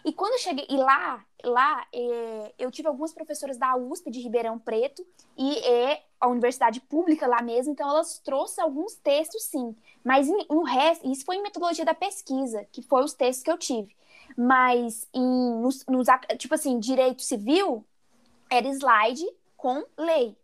E 0.07 0.13
quando 0.13 0.35
eu 0.35 0.39
cheguei, 0.39 0.65
e 0.69 0.77
lá, 0.77 1.21
lá 1.43 1.85
é, 1.93 2.53
eu 2.57 2.71
tive 2.71 2.87
algumas 2.87 3.11
professoras 3.11 3.57
da 3.57 3.75
USP 3.75 4.09
de 4.09 4.21
Ribeirão 4.21 4.57
Preto 4.57 5.05
e 5.37 5.57
é 5.57 6.01
a 6.17 6.29
universidade 6.29 6.79
pública 6.79 7.27
lá 7.27 7.41
mesmo, 7.41 7.73
então 7.73 7.89
elas 7.89 8.17
trouxeram 8.19 8.69
alguns 8.69 8.95
textos 8.95 9.43
sim, 9.43 9.75
mas 10.05 10.29
em, 10.29 10.45
no 10.49 10.63
resto, 10.63 11.11
isso 11.11 11.25
foi 11.25 11.35
em 11.35 11.41
metodologia 11.41 11.83
da 11.83 11.93
pesquisa, 11.93 12.65
que 12.71 12.81
foi 12.81 13.03
os 13.03 13.13
textos 13.13 13.43
que 13.43 13.51
eu 13.51 13.57
tive. 13.57 13.97
Mas 14.37 15.05
em, 15.13 15.61
nos, 15.61 15.85
nos, 15.87 16.07
tipo 16.37 16.55
assim, 16.55 16.79
direito 16.79 17.21
civil 17.21 17.83
era 18.49 18.65
slide 18.69 19.27
com 19.57 19.83
lei, 19.97 20.37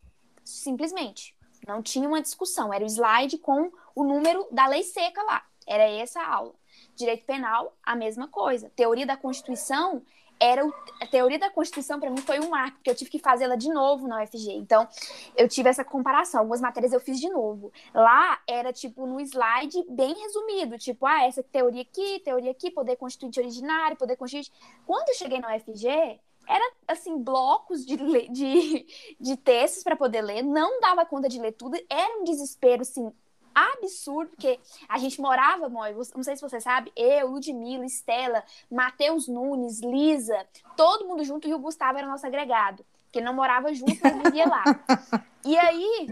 simplesmente. 0.44 1.34
Não 1.66 1.82
tinha 1.82 2.06
uma 2.06 2.22
discussão, 2.22 2.74
era 2.74 2.84
o 2.84 2.88
slide 2.88 3.38
com 3.38 3.72
o 3.96 4.04
número 4.04 4.46
da 4.52 4.68
lei 4.68 4.84
seca 4.84 5.24
lá. 5.24 5.42
Era 5.66 5.84
essa 5.84 6.20
a 6.20 6.34
aula. 6.34 6.54
Direito 6.96 7.26
penal, 7.26 7.76
a 7.84 7.96
mesma 7.96 8.28
coisa. 8.28 8.72
Teoria 8.76 9.06
da 9.06 9.18
Constituição 9.18 10.04
era 10.40 10.66
o, 10.66 10.74
a 11.00 11.08
teoria 11.08 11.40
da 11.40 11.50
Constituição 11.50 12.00
para 12.00 12.10
mim 12.10 12.18
foi 12.18 12.40
um 12.40 12.50
marco, 12.50 12.78
porque 12.78 12.90
eu 12.90 12.96
tive 12.96 13.10
que 13.10 13.20
fazê-la 13.20 13.56
de 13.56 13.70
novo 13.70 14.08
na 14.08 14.22
UFG. 14.24 14.52
Então, 14.54 14.88
eu 15.36 15.48
tive 15.48 15.70
essa 15.70 15.86
comparação. 15.86 16.42
Algumas 16.42 16.62
matérias 16.62 16.92
eu 16.92 17.00
fiz 17.00 17.20
de 17.20 17.30
novo. 17.30 17.72
Lá 17.94 18.40
era 18.48 18.74
tipo 18.74 19.06
no 19.06 19.20
slide 19.22 19.84
bem 19.90 20.14
resumido, 20.14 20.78
tipo, 20.78 21.06
ah, 21.06 21.26
essa 21.26 21.42
teoria 21.44 21.82
aqui, 21.82 22.20
teoria 22.20 22.52
aqui, 22.52 22.70
poder 22.72 22.96
constituinte 22.98 23.40
originário, 23.40 23.96
poder 23.96 24.18
constituinte. 24.18 24.52
Quando 24.86 25.10
eu 25.10 25.16
cheguei 25.16 25.40
na 25.40 25.56
UFG, 25.56 26.20
era 26.48 26.74
assim 26.88 27.18
blocos 27.18 27.86
de, 27.86 27.96
de, 28.30 28.86
de 29.20 29.38
textos 29.38 29.84
para 29.84 29.96
poder 29.96 30.22
ler, 30.22 30.44
não 30.44 30.80
dava 30.82 31.06
conta 31.06 31.30
de 31.30 31.40
ler 31.40 31.54
tudo, 31.54 31.78
era 31.90 32.20
um 32.20 32.24
desespero 32.24 32.82
assim 32.82 33.12
absurdo, 33.54 34.32
porque 34.32 34.60
a 34.88 34.98
gente 34.98 35.20
morava, 35.22 35.70
Moi, 35.70 35.94
não 36.16 36.24
sei 36.24 36.36
se 36.36 36.42
você 36.42 36.60
sabe, 36.60 36.92
eu, 36.96 37.28
Ludmilla, 37.28 37.86
Estela, 37.86 38.44
Matheus 38.72 39.28
Nunes, 39.28 39.82
Lisa, 39.82 40.46
todo 40.76 41.08
mundo 41.08 41.24
junto 41.24 41.48
e 41.48 41.54
o 41.54 41.60
Gustavo 41.60 41.98
era 41.98 42.08
nosso 42.08 42.26
agregado, 42.26 42.86
que 43.12 43.22
não 43.22 43.34
morava 43.34 43.74
junto, 43.74 43.98
mas 44.02 44.24
vivia 44.24 44.48
lá. 44.48 44.64
E 45.46 45.58
aí, 45.58 46.08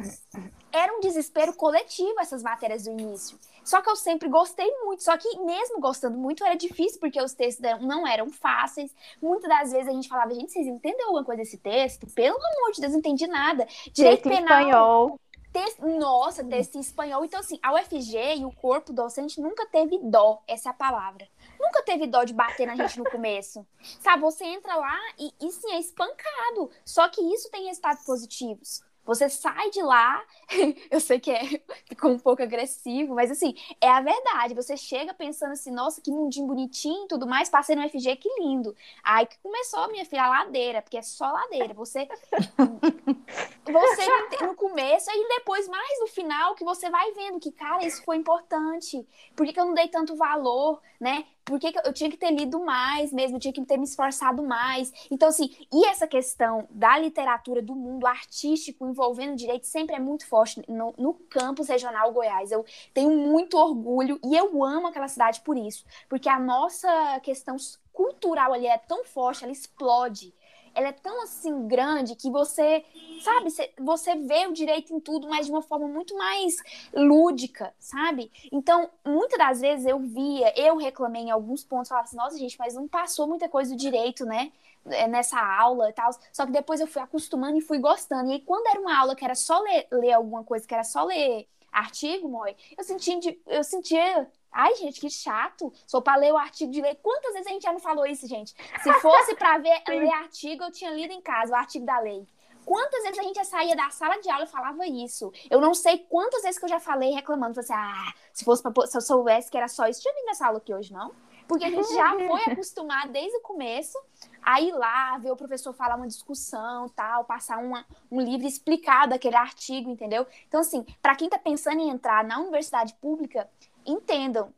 era 0.73 0.93
um 0.93 0.99
desespero 0.99 1.53
coletivo 1.53 2.19
essas 2.19 2.43
matérias 2.43 2.83
do 2.83 2.91
início. 2.91 3.39
Só 3.63 3.81
que 3.81 3.89
eu 3.89 3.95
sempre 3.95 4.27
gostei 4.27 4.69
muito, 4.83 5.03
só 5.03 5.15
que 5.17 5.39
mesmo 5.39 5.79
gostando 5.79 6.17
muito, 6.17 6.43
era 6.43 6.55
difícil, 6.55 6.99
porque 6.99 7.21
os 7.21 7.33
textos 7.33 7.63
não 7.81 8.07
eram 8.07 8.31
fáceis. 8.31 8.93
Muitas 9.21 9.49
das 9.49 9.71
vezes 9.71 9.87
a 9.87 9.91
gente 9.91 10.09
falava, 10.09 10.33
gente, 10.33 10.51
vocês 10.51 10.65
entendem 10.65 11.05
alguma 11.05 11.23
coisa 11.23 11.43
desse 11.43 11.57
texto? 11.57 12.07
Pelo 12.07 12.37
amor 12.37 12.71
de 12.73 12.81
Deus, 12.81 12.93
não 12.93 12.99
entendi 12.99 13.27
nada. 13.27 13.67
Direito 13.93 14.27
penal. 14.27 14.59
Espanhol. 14.59 15.19
Texto, 15.51 15.85
nossa, 15.85 16.43
texto 16.45 16.75
em 16.75 16.79
espanhol. 16.79 17.25
Então, 17.25 17.39
assim, 17.39 17.59
a 17.61 17.73
UFG 17.73 18.37
e 18.37 18.45
o 18.45 18.51
corpo 18.51 18.93
docente 18.93 19.41
nunca 19.41 19.65
teve 19.65 19.99
dó, 19.99 20.41
essa 20.47 20.69
é 20.69 20.71
a 20.71 20.73
palavra. 20.73 21.27
Nunca 21.59 21.83
teve 21.83 22.07
dó 22.07 22.23
de 22.23 22.33
bater 22.33 22.65
na 22.65 22.75
gente 22.75 22.97
no 22.97 23.09
começo. 23.09 23.65
Sabe, 23.99 24.21
você 24.21 24.45
entra 24.45 24.75
lá 24.75 24.97
e, 25.19 25.33
e 25.41 25.51
sim, 25.51 25.71
é 25.73 25.79
espancado. 25.79 26.71
Só 26.85 27.07
que 27.09 27.21
isso 27.21 27.49
tem 27.51 27.65
resultados 27.65 28.03
positivos. 28.05 28.81
Você 29.05 29.29
sai 29.29 29.69
de 29.71 29.81
lá, 29.81 30.23
eu 30.91 30.99
sei 30.99 31.19
que 31.19 31.31
é, 31.31 31.41
ficou 31.89 32.11
um 32.11 32.19
pouco 32.19 32.43
agressivo, 32.43 33.15
mas 33.15 33.31
assim, 33.31 33.55
é 33.79 33.89
a 33.89 34.01
verdade. 34.01 34.53
Você 34.53 34.77
chega 34.77 35.13
pensando 35.13 35.53
assim, 35.53 35.71
nossa, 35.71 36.01
que 36.01 36.11
mundinho 36.11 36.47
bonitinho 36.47 37.05
e 37.05 37.07
tudo 37.07 37.27
mais, 37.27 37.49
passei 37.49 37.75
no 37.75 37.87
FG, 37.89 38.15
que 38.17 38.29
lindo. 38.39 38.75
Aí 39.03 39.25
que 39.25 39.37
começou, 39.39 39.89
minha 39.89 40.05
filha, 40.05 40.23
a 40.23 40.29
ladeira, 40.29 40.81
porque 40.81 40.97
é 40.97 41.01
só 41.01 41.31
ladeira. 41.31 41.73
Você. 41.73 42.07
você 43.65 44.45
no 44.45 44.55
começo, 44.55 45.09
e 45.11 45.27
depois, 45.39 45.67
mais 45.67 45.99
no 45.99 46.07
final, 46.07 46.55
que 46.55 46.63
você 46.63 46.89
vai 46.89 47.11
vendo 47.13 47.39
que, 47.39 47.51
cara, 47.51 47.85
isso 47.85 48.03
foi 48.03 48.17
importante. 48.17 49.05
Por 49.35 49.45
que, 49.45 49.53
que 49.53 49.59
eu 49.59 49.65
não 49.65 49.73
dei 49.73 49.87
tanto 49.87 50.15
valor, 50.15 50.81
né? 50.99 51.25
Porque 51.45 51.73
eu 51.83 51.93
tinha 51.93 52.09
que 52.09 52.17
ter 52.17 52.31
lido 52.31 52.63
mais 52.63 53.11
mesmo, 53.11 53.39
tinha 53.39 53.53
que 53.53 53.63
ter 53.65 53.77
me 53.77 53.83
esforçado 53.83 54.43
mais. 54.43 54.91
Então, 55.09 55.29
assim, 55.29 55.49
e 55.71 55.85
essa 55.87 56.07
questão 56.07 56.67
da 56.69 56.97
literatura, 56.97 57.61
do 57.61 57.75
mundo 57.75 58.05
artístico 58.05 58.87
envolvendo 58.87 59.35
direito 59.35 59.65
sempre 59.65 59.95
é 59.95 59.99
muito 59.99 60.27
forte 60.27 60.61
no, 60.67 60.93
no 60.97 61.13
campus 61.29 61.67
regional 61.67 62.11
Goiás. 62.11 62.51
Eu 62.51 62.65
tenho 62.93 63.11
muito 63.11 63.57
orgulho 63.57 64.19
e 64.23 64.35
eu 64.35 64.63
amo 64.63 64.87
aquela 64.87 65.07
cidade 65.07 65.41
por 65.41 65.57
isso, 65.57 65.85
porque 66.09 66.29
a 66.29 66.39
nossa 66.39 67.19
questão 67.21 67.55
cultural 67.91 68.53
ali 68.53 68.67
é 68.67 68.77
tão 68.77 69.03
forte, 69.03 69.43
ela 69.43 69.51
explode 69.51 70.33
ela 70.74 70.88
é 70.89 70.91
tão 70.91 71.22
assim 71.24 71.67
grande 71.67 72.15
que 72.15 72.30
você, 72.30 72.84
sabe, 73.22 73.49
você 73.80 74.15
vê 74.15 74.47
o 74.47 74.53
direito 74.53 74.93
em 74.93 74.99
tudo, 74.99 75.28
mas 75.28 75.45
de 75.45 75.51
uma 75.51 75.61
forma 75.61 75.88
muito 75.88 76.15
mais 76.17 76.55
lúdica, 76.93 77.74
sabe? 77.80 78.32
Então, 78.51 78.89
muitas 79.05 79.38
das 79.38 79.61
vezes 79.61 79.86
eu 79.86 79.99
via, 79.99 80.53
eu 80.59 80.78
reclamei 80.78 81.24
em 81.24 81.32
alguns 81.32 81.63
pontos, 81.63 81.89
falava 81.89 82.07
assim, 82.07 82.17
nossa, 82.17 82.38
gente, 82.38 82.57
mas 82.57 82.74
não 82.74 82.88
passou 82.88 83.28
muita 83.28 83.49
coisa 83.49 83.72
do 83.72 83.78
direito, 83.78 84.26
né? 84.26 84.51
É, 84.86 85.07
nessa 85.07 85.39
aula 85.39 85.89
e 85.89 85.93
tal. 85.93 86.09
Só 86.34 86.45
que 86.45 86.51
depois 86.51 86.80
eu 86.82 86.88
fui 86.88 87.01
acostumando 87.01 87.55
e 87.57 87.61
fui 87.61 87.78
gostando. 87.78 88.32
E 88.32 88.34
aí, 88.34 88.41
quando 88.41 88.65
era 88.67 88.80
uma 88.82 88.97
aula 88.99 89.15
que 89.15 89.24
era 89.24 89.36
só 89.36 89.59
ler, 89.61 89.88
ler 89.91 90.13
alguma 90.13 90.43
coisa, 90.43 90.67
que 90.67 90.74
era 90.74 90.84
só 90.84 91.03
ler 91.03 91.47
artigo, 91.72 92.28
Moi, 92.28 92.55
eu 92.78 92.84
sentia, 92.84 93.38
eu 93.45 93.63
sentia 93.63 94.28
Ai, 94.51 94.75
gente, 94.75 94.99
que 94.99 95.09
chato. 95.09 95.71
Sou 95.87 96.01
para 96.01 96.17
ler 96.17 96.33
o 96.33 96.37
artigo 96.37 96.71
de 96.71 96.81
ler. 96.81 96.95
Quantas 97.01 97.33
vezes 97.33 97.47
a 97.47 97.51
gente 97.51 97.63
já 97.63 97.71
não 97.71 97.79
falou 97.79 98.05
isso, 98.05 98.27
gente? 98.27 98.53
Se 98.83 98.93
fosse 98.95 99.35
para 99.35 99.57
ver 99.57 99.81
ler 99.87 100.13
artigo, 100.13 100.63
eu 100.63 100.71
tinha 100.71 100.91
lido 100.91 101.13
em 101.13 101.21
casa 101.21 101.53
o 101.53 101.55
artigo 101.55 101.85
da 101.85 101.99
lei. 101.99 102.27
Quantas 102.65 103.03
vezes 103.03 103.19
a 103.19 103.23
gente 103.23 103.35
já 103.35 103.43
saía 103.43 103.75
da 103.75 103.89
sala 103.89 104.19
de 104.19 104.29
aula 104.29 104.43
e 104.43 104.47
falava 104.47 104.85
isso? 104.85 105.31
Eu 105.49 105.59
não 105.59 105.73
sei 105.73 105.97
quantas 105.97 106.43
vezes 106.43 106.59
que 106.59 106.65
eu 106.65 106.69
já 106.69 106.79
falei 106.79 107.11
reclamando, 107.11 107.55
falei 107.55 107.65
assim, 107.65 107.73
ah, 107.73 108.13
se 108.33 108.45
fosse 108.45 108.61
pra, 108.61 108.85
se 108.85 108.95
eu 108.95 109.01
soubesse 109.01 109.49
que 109.49 109.57
era 109.57 109.67
só 109.67 109.87
isso, 109.87 110.01
tinha 110.01 110.13
vindo 110.13 110.25
nessa 110.25 110.45
aula 110.45 110.59
aqui 110.59 110.73
hoje, 110.73 110.93
não? 110.93 111.11
Porque 111.47 111.65
a 111.65 111.69
gente 111.69 111.93
já 111.93 112.11
foi 112.27 112.53
acostumado 112.53 113.11
desde 113.11 113.35
o 113.37 113.41
começo 113.41 113.97
a 114.41 114.61
ir 114.61 114.71
lá, 114.71 115.17
ver 115.17 115.31
o 115.31 115.35
professor 115.35 115.73
falar 115.73 115.95
uma 115.95 116.07
discussão, 116.07 116.87
tal, 116.89 117.25
passar 117.25 117.57
uma, 117.57 117.85
um 118.11 118.21
livro 118.21 118.47
explicado 118.47 119.13
aquele 119.13 119.35
artigo, 119.35 119.89
entendeu? 119.89 120.25
Então, 120.47 120.61
assim, 120.61 120.85
para 121.01 121.15
quem 121.15 121.27
está 121.27 121.37
pensando 121.37 121.79
em 121.79 121.89
entrar 121.89 122.23
na 122.23 122.39
universidade 122.39 122.93
pública, 123.01 123.49
entendam. 123.86 124.53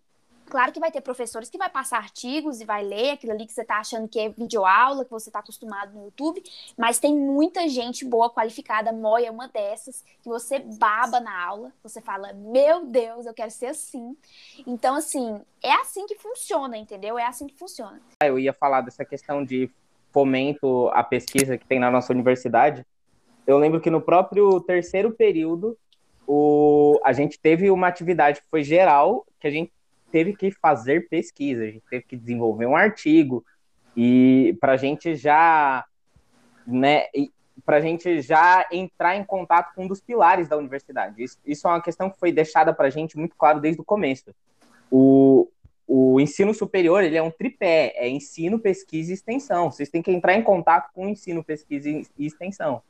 Claro 0.46 0.72
que 0.72 0.80
vai 0.80 0.92
ter 0.92 1.02
professores 1.02 1.50
que 1.50 1.58
vai 1.58 1.70
passar 1.70 1.98
artigos 1.98 2.62
e 2.62 2.66
vai 2.66 2.84
ler 2.84 3.12
aquilo 3.12 3.32
ali 3.32 3.46
que 3.46 3.54
você 3.54 3.62
está 3.62 3.78
achando 3.78 4.08
que 4.08 4.20
é 4.20 4.30
videoaula, 4.30 5.06
que 5.06 5.12
você 5.12 5.30
está 5.30 5.40
acostumado 5.40 5.94
no 5.94 6.06
YouTube, 6.06 6.44
mas 6.78 7.00
tem 7.00 7.16
muita 7.16 7.68
gente 7.68 8.06
boa, 8.06 8.30
qualificada, 8.30 8.92
Moia 8.92 9.28
é 9.28 9.32
uma 9.32 9.48
dessas, 9.48 10.04
que 10.22 10.30
você 10.30 10.60
baba 10.60 11.20
na 11.20 11.44
aula, 11.44 11.72
você 11.82 12.02
fala, 12.02 12.34
meu 12.34 12.86
Deus, 12.86 13.26
eu 13.26 13.34
quero 13.34 13.52
ser 13.52 13.68
assim. 13.68 14.16
Então, 14.68 14.96
assim, 14.96 15.42
é 15.64 15.72
assim 15.74 16.06
que 16.06 16.16
funciona, 16.16 16.78
entendeu? 16.78 17.18
É 17.18 17.26
assim 17.26 17.48
que 17.48 17.58
funciona. 17.58 18.00
Eu 18.22 18.38
ia 18.38 18.54
falar 18.54 18.82
dessa 18.82 19.06
questão 19.06 19.44
de 19.44 19.72
fomento 20.12 20.90
à 20.90 21.04
pesquisa 21.04 21.58
que 21.58 21.66
tem 21.66 21.80
na 21.80 21.90
nossa 21.90 22.14
universidade. 22.14 22.86
Eu 23.48 23.58
lembro 23.58 23.82
que 23.82 23.90
no 23.90 24.02
próprio 24.02 24.60
terceiro 24.62 25.12
período 25.12 25.78
o, 26.28 27.00
a 27.04 27.14
gente 27.14 27.40
teve 27.40 27.70
uma 27.70 27.88
atividade 27.88 28.42
que 28.42 28.50
foi 28.50 28.64
geral, 28.64 29.26
que 29.40 29.48
a 29.48 29.52
gente 29.52 29.72
teve 30.12 30.36
que 30.36 30.52
fazer 30.52 31.10
pesquisa, 31.10 31.64
a 31.64 31.68
gente 31.68 31.84
teve 31.90 32.06
que 32.06 32.16
desenvolver 32.16 32.66
um 32.66 32.76
artigo, 32.76 33.44
e 33.96 34.56
para 34.60 34.74
a 34.74 34.78
gente 34.78 35.16
já, 35.16 35.86
né, 36.66 37.06
para 37.66 37.78
a 37.78 37.82
gente 37.82 38.22
já 38.22 38.68
entrar 38.72 39.16
em 39.16 39.24
contato 39.24 39.74
com 39.76 39.86
um 39.86 39.88
dos 39.88 40.02
pilares 40.02 40.48
da 40.48 40.58
universidade. 40.58 41.24
Isso, 41.24 41.38
isso 41.46 41.68
é 41.68 41.72
uma 41.72 41.82
questão 41.82 42.10
que 42.10 42.20
foi 42.20 42.32
deixada 42.32 42.74
para 42.74 42.88
a 42.88 42.92
gente 42.92 43.18
muito 43.18 43.36
claro 43.36 43.60
desde 43.60 43.82
o 43.82 43.86
começo. 43.86 44.34
O, 44.90 45.50
o 45.88 46.20
ensino 46.20 46.54
superior 46.54 47.04
ele 47.04 47.18
é 47.18 47.22
um 47.22 47.32
tripé, 47.32 47.94
é 47.96 48.10
ensino, 48.10 48.60
pesquisa 48.60 49.12
e 49.12 49.14
extensão. 49.14 49.72
Vocês 49.72 49.90
têm 49.90 50.02
que 50.02 50.12
entrar 50.12 50.34
em 50.34 50.44
contato 50.44 50.92
com 50.94 51.08
ensino, 51.08 51.44
pesquisa 51.44 51.90
e 51.90 52.26
extensão. 52.26 52.82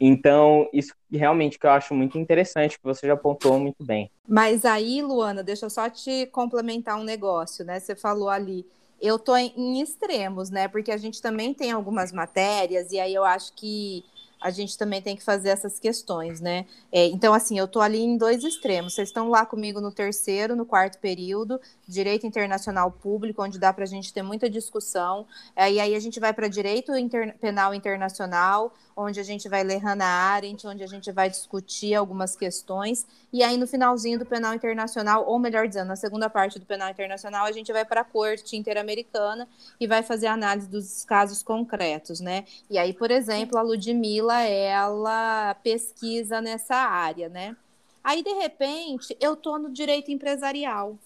Então, 0.00 0.68
isso 0.72 0.94
realmente 1.10 1.58
que 1.58 1.66
eu 1.66 1.70
acho 1.70 1.94
muito 1.94 2.18
interessante, 2.18 2.78
que 2.78 2.84
você 2.84 3.06
já 3.06 3.14
apontou 3.14 3.58
muito 3.58 3.84
bem. 3.84 4.10
Mas 4.28 4.64
aí, 4.64 5.02
Luana, 5.02 5.42
deixa 5.42 5.66
eu 5.66 5.70
só 5.70 5.88
te 5.88 6.26
complementar 6.26 6.98
um 6.98 7.04
negócio, 7.04 7.64
né? 7.64 7.78
Você 7.78 7.94
falou 7.94 8.28
ali, 8.28 8.66
eu 9.00 9.18
tô 9.18 9.36
em 9.36 9.80
extremos, 9.80 10.50
né? 10.50 10.66
Porque 10.68 10.90
a 10.90 10.96
gente 10.96 11.20
também 11.20 11.54
tem 11.54 11.70
algumas 11.70 12.12
matérias, 12.12 12.90
e 12.90 12.98
aí 12.98 13.14
eu 13.14 13.24
acho 13.24 13.52
que 13.54 14.04
a 14.44 14.50
gente 14.50 14.76
também 14.76 15.00
tem 15.00 15.16
que 15.16 15.24
fazer 15.24 15.48
essas 15.48 15.80
questões, 15.80 16.38
né? 16.38 16.66
É, 16.92 17.06
então, 17.06 17.32
assim, 17.32 17.58
eu 17.58 17.66
tô 17.66 17.80
ali 17.80 18.02
em 18.02 18.18
dois 18.18 18.44
extremos. 18.44 18.94
Vocês 18.94 19.08
estão 19.08 19.30
lá 19.30 19.46
comigo 19.46 19.80
no 19.80 19.90
terceiro, 19.90 20.54
no 20.54 20.66
quarto 20.66 20.98
período, 20.98 21.58
Direito 21.88 22.26
Internacional 22.26 22.90
Público, 22.90 23.42
onde 23.42 23.58
dá 23.58 23.72
para 23.72 23.84
a 23.84 23.86
gente 23.86 24.12
ter 24.12 24.22
muita 24.22 24.50
discussão. 24.50 25.26
É, 25.56 25.72
e 25.72 25.80
aí 25.80 25.94
a 25.94 25.98
gente 25.98 26.20
vai 26.20 26.34
para 26.34 26.46
Direito 26.46 26.94
Inter 26.94 27.34
Penal 27.38 27.72
Internacional, 27.72 28.74
onde 28.96 29.18
a 29.20 29.22
gente 29.22 29.48
vai 29.48 29.62
ler 29.64 29.78
Hannah 29.78 30.04
Arendt, 30.04 30.66
onde 30.66 30.82
a 30.82 30.86
gente 30.86 31.10
vai 31.10 31.28
discutir 31.28 31.94
algumas 31.94 32.36
questões. 32.36 33.06
E 33.32 33.42
aí, 33.42 33.56
no 33.56 33.66
finalzinho 33.66 34.18
do 34.18 34.26
penal 34.26 34.54
internacional, 34.54 35.24
ou 35.26 35.38
melhor 35.38 35.66
dizendo, 35.66 35.88
na 35.88 35.96
segunda 35.96 36.30
parte 36.30 36.58
do 36.58 36.66
penal 36.66 36.90
internacional, 36.90 37.46
a 37.46 37.52
gente 37.52 37.72
vai 37.72 37.84
para 37.84 38.02
a 38.02 38.04
corte 38.04 38.56
interamericana 38.56 39.48
e 39.80 39.86
vai 39.86 40.02
fazer 40.02 40.26
análise 40.26 40.68
dos 40.68 41.04
casos 41.04 41.42
concretos, 41.42 42.20
né? 42.20 42.44
E 42.70 42.78
aí, 42.78 42.92
por 42.92 43.10
exemplo, 43.10 43.58
a 43.58 43.62
Ludmilla, 43.62 44.42
ela 44.42 45.54
pesquisa 45.62 46.40
nessa 46.40 46.76
área, 46.76 47.28
né? 47.28 47.56
Aí, 48.02 48.22
de 48.22 48.32
repente, 48.34 49.16
eu 49.20 49.34
tô 49.34 49.58
no 49.58 49.70
direito 49.70 50.10
empresarial. 50.10 50.98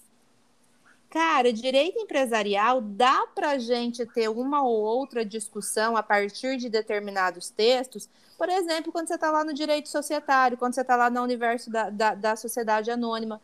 Cara, 1.09 1.51
direito 1.51 1.97
empresarial 1.97 2.81
dá 2.81 3.25
para 3.33 3.51
a 3.51 3.57
gente 3.57 4.05
ter 4.05 4.29
uma 4.29 4.61
ou 4.61 4.79
outra 4.79 5.25
discussão 5.25 5.97
a 5.97 6.03
partir 6.03 6.57
de 6.57 6.69
determinados 6.69 7.49
textos. 7.49 8.07
Por 8.37 8.47
exemplo, 8.47 8.91
quando 8.91 9.07
você 9.07 9.15
está 9.15 9.31
lá 9.31 9.43
no 9.43 9.53
direito 9.53 9.89
societário, 9.89 10.57
quando 10.57 10.75
você 10.75 10.81
está 10.81 10.95
lá 10.95 11.09
no 11.09 11.21
universo 11.23 11.71
da, 11.71 11.89
da, 11.89 12.13
da 12.13 12.35
sociedade 12.35 12.91
anônima. 12.91 13.41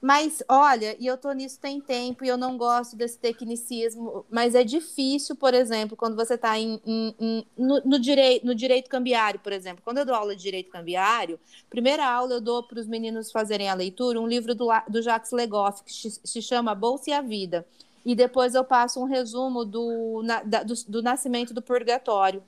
Mas, 0.00 0.42
olha, 0.48 0.96
e 0.98 1.06
eu 1.06 1.18
tô 1.18 1.30
nisso 1.32 1.60
tem 1.60 1.78
tempo 1.78 2.24
e 2.24 2.28
eu 2.28 2.38
não 2.38 2.56
gosto 2.56 2.96
desse 2.96 3.18
tecnicismo, 3.18 4.24
mas 4.30 4.54
é 4.54 4.64
difícil, 4.64 5.36
por 5.36 5.52
exemplo, 5.52 5.94
quando 5.94 6.16
você 6.16 6.34
está 6.34 6.58
em, 6.58 6.80
em, 6.86 7.14
em, 7.20 7.46
no, 7.56 7.82
no, 7.84 7.98
direito, 7.98 8.46
no 8.46 8.54
direito 8.54 8.88
cambiário, 8.88 9.38
por 9.40 9.52
exemplo. 9.52 9.82
Quando 9.84 9.98
eu 9.98 10.06
dou 10.06 10.14
aula 10.14 10.34
de 10.34 10.40
direito 10.40 10.70
cambiário, 10.70 11.38
primeira 11.68 12.06
aula 12.06 12.34
eu 12.34 12.40
dou 12.40 12.62
para 12.62 12.80
os 12.80 12.86
meninos 12.86 13.30
fazerem 13.30 13.68
a 13.68 13.74
leitura 13.74 14.18
um 14.18 14.26
livro 14.26 14.54
do, 14.54 14.68
do 14.88 15.02
Jacques 15.02 15.32
Legoff, 15.32 15.84
que 15.84 15.92
se 15.92 16.40
chama 16.40 16.74
Bolsa 16.74 17.10
e 17.10 17.12
a 17.12 17.20
Vida. 17.20 17.66
E 18.02 18.14
depois 18.14 18.54
eu 18.54 18.64
passo 18.64 18.98
um 18.98 19.04
resumo 19.04 19.66
do, 19.66 20.22
na, 20.24 20.42
da, 20.42 20.62
do, 20.62 20.72
do 20.88 21.02
nascimento 21.02 21.52
do 21.52 21.60
purgatório 21.60 22.42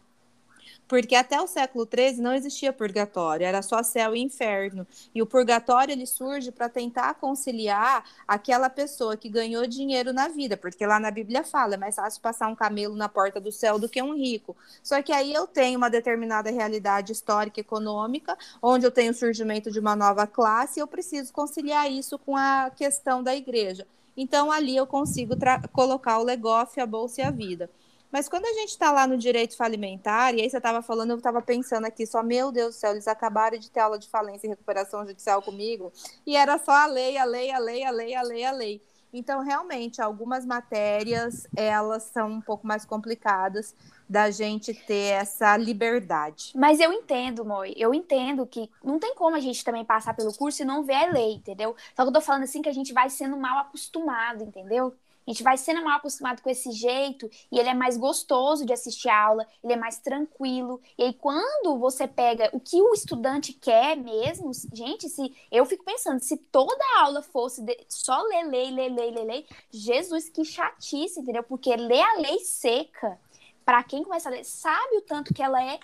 porque 0.86 1.14
até 1.14 1.40
o 1.40 1.46
século 1.46 1.88
XIII 1.90 2.20
não 2.20 2.34
existia 2.34 2.72
purgatório, 2.72 3.46
era 3.46 3.62
só 3.62 3.82
céu 3.82 4.14
e 4.14 4.20
inferno. 4.20 4.86
E 5.14 5.22
o 5.22 5.26
purgatório 5.26 5.92
ele 5.92 6.06
surge 6.06 6.52
para 6.52 6.68
tentar 6.68 7.14
conciliar 7.14 8.04
aquela 8.28 8.68
pessoa 8.68 9.16
que 9.16 9.28
ganhou 9.28 9.66
dinheiro 9.66 10.12
na 10.12 10.28
vida, 10.28 10.56
porque 10.56 10.86
lá 10.86 11.00
na 11.00 11.10
Bíblia 11.10 11.44
fala, 11.44 11.74
é 11.74 11.76
mais 11.78 11.96
fácil 11.96 12.20
passar 12.20 12.48
um 12.48 12.54
camelo 12.54 12.94
na 12.94 13.08
porta 13.08 13.40
do 13.40 13.50
céu 13.50 13.78
do 13.78 13.88
que 13.88 14.02
um 14.02 14.14
rico. 14.14 14.54
Só 14.82 15.00
que 15.02 15.12
aí 15.12 15.32
eu 15.32 15.46
tenho 15.46 15.78
uma 15.78 15.88
determinada 15.88 16.50
realidade 16.50 17.12
histórica 17.12 17.60
e 17.60 17.62
econômica, 17.62 18.36
onde 18.60 18.84
eu 18.86 18.90
tenho 18.90 19.12
o 19.12 19.14
surgimento 19.14 19.70
de 19.70 19.80
uma 19.80 19.96
nova 19.96 20.26
classe, 20.26 20.78
e 20.78 20.82
eu 20.82 20.86
preciso 20.86 21.32
conciliar 21.32 21.90
isso 21.90 22.18
com 22.18 22.36
a 22.36 22.70
questão 22.74 23.22
da 23.22 23.34
igreja. 23.34 23.86
Então 24.16 24.52
ali 24.52 24.76
eu 24.76 24.86
consigo 24.86 25.34
colocar 25.72 26.18
o 26.18 26.24
legoff, 26.24 26.78
a 26.80 26.86
bolsa 26.86 27.22
e 27.22 27.24
a 27.24 27.30
vida. 27.30 27.70
Mas 28.12 28.28
quando 28.28 28.44
a 28.44 28.52
gente 28.52 28.68
está 28.68 28.92
lá 28.92 29.06
no 29.06 29.16
direito 29.16 29.56
falimentar, 29.56 30.34
e 30.34 30.42
aí 30.42 30.50
você 30.50 30.58
estava 30.58 30.82
falando, 30.82 31.12
eu 31.12 31.16
estava 31.16 31.40
pensando 31.40 31.86
aqui, 31.86 32.06
só, 32.06 32.22
meu 32.22 32.52
Deus 32.52 32.74
do 32.74 32.78
céu, 32.78 32.92
eles 32.92 33.08
acabaram 33.08 33.58
de 33.58 33.70
ter 33.70 33.80
aula 33.80 33.98
de 33.98 34.08
falência 34.08 34.46
e 34.46 34.50
recuperação 34.50 35.06
judicial 35.06 35.40
comigo, 35.40 35.90
e 36.26 36.36
era 36.36 36.58
só 36.58 36.72
a 36.72 36.86
lei, 36.86 37.16
a 37.16 37.24
lei, 37.24 37.50
a 37.50 37.58
lei, 37.58 37.84
a 37.84 37.90
lei, 37.90 38.14
a 38.14 38.22
lei, 38.22 38.44
a 38.44 38.52
lei. 38.52 38.82
Então, 39.14 39.42
realmente, 39.42 40.00
algumas 40.00 40.46
matérias, 40.46 41.46
elas 41.54 42.04
são 42.04 42.30
um 42.30 42.40
pouco 42.40 42.66
mais 42.66 42.84
complicadas 42.84 43.74
da 44.08 44.30
gente 44.30 44.72
ter 44.72 45.14
essa 45.14 45.54
liberdade. 45.56 46.52
Mas 46.54 46.80
eu 46.80 46.92
entendo, 46.92 47.44
Moi, 47.44 47.74
eu 47.76 47.92
entendo 47.92 48.46
que 48.46 48.70
não 48.82 48.98
tem 48.98 49.14
como 49.14 49.36
a 49.36 49.40
gente 49.40 49.62
também 49.62 49.84
passar 49.84 50.14
pelo 50.14 50.32
curso 50.34 50.62
e 50.62 50.64
não 50.64 50.82
ver 50.82 50.94
a 50.94 51.10
lei, 51.10 51.34
entendeu? 51.34 51.76
Só 51.94 52.02
que 52.02 52.08
eu 52.08 52.12
tô 52.12 52.20
falando 52.22 52.44
assim 52.44 52.62
que 52.62 52.68
a 52.68 52.74
gente 52.74 52.92
vai 52.94 53.10
sendo 53.10 53.36
mal 53.36 53.58
acostumado, 53.58 54.44
entendeu? 54.44 54.94
A 55.26 55.30
gente 55.30 55.42
vai 55.42 55.56
sendo 55.56 55.84
mal 55.84 55.98
acostumado 55.98 56.42
com 56.42 56.50
esse 56.50 56.72
jeito 56.72 57.30
e 57.50 57.58
ele 57.58 57.68
é 57.68 57.74
mais 57.74 57.96
gostoso 57.96 58.66
de 58.66 58.72
assistir 58.72 59.08
a 59.08 59.24
aula, 59.24 59.46
ele 59.62 59.72
é 59.72 59.76
mais 59.76 59.98
tranquilo. 59.98 60.80
E 60.98 61.04
aí, 61.04 61.14
quando 61.14 61.78
você 61.78 62.08
pega 62.08 62.50
o 62.52 62.60
que 62.60 62.80
o 62.80 62.92
estudante 62.92 63.52
quer 63.52 63.96
mesmo, 63.96 64.50
gente, 64.72 65.08
se 65.08 65.34
eu 65.50 65.64
fico 65.64 65.84
pensando, 65.84 66.20
se 66.20 66.36
toda 66.36 66.82
a 66.96 67.02
aula 67.02 67.22
fosse 67.22 67.62
de, 67.62 67.78
só 67.88 68.20
ler, 68.22 68.44
ler, 68.44 68.70
ler, 68.70 68.88
ler, 68.90 69.10
ler, 69.12 69.24
ler, 69.24 69.46
Jesus, 69.70 70.28
que 70.28 70.44
chatice, 70.44 71.20
entendeu? 71.20 71.42
Porque 71.42 71.74
ler 71.76 72.02
a 72.02 72.14
lei 72.18 72.40
seca, 72.40 73.18
para 73.64 73.82
quem 73.84 74.02
começa 74.02 74.28
a 74.28 74.32
ler, 74.32 74.44
sabe 74.44 74.96
o 74.96 75.02
tanto 75.02 75.32
que 75.32 75.42
ela 75.42 75.62
é 75.62 75.78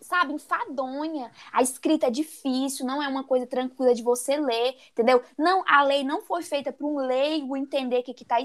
sabe, 0.00 0.32
enfadonha. 0.32 1.30
A 1.52 1.62
escrita 1.62 2.06
é 2.06 2.10
difícil, 2.10 2.84
não 2.86 3.02
é 3.02 3.06
uma 3.06 3.22
coisa 3.22 3.46
tranquila 3.46 3.94
de 3.94 4.02
você 4.02 4.36
ler, 4.36 4.76
entendeu? 4.90 5.22
Não, 5.38 5.62
a 5.66 5.84
lei 5.84 6.02
não 6.02 6.22
foi 6.22 6.42
feita 6.42 6.72
para 6.72 6.86
um 6.86 6.96
leigo 6.96 7.56
entender 7.56 8.00
o 8.00 8.02
que 8.02 8.22
está 8.22 8.40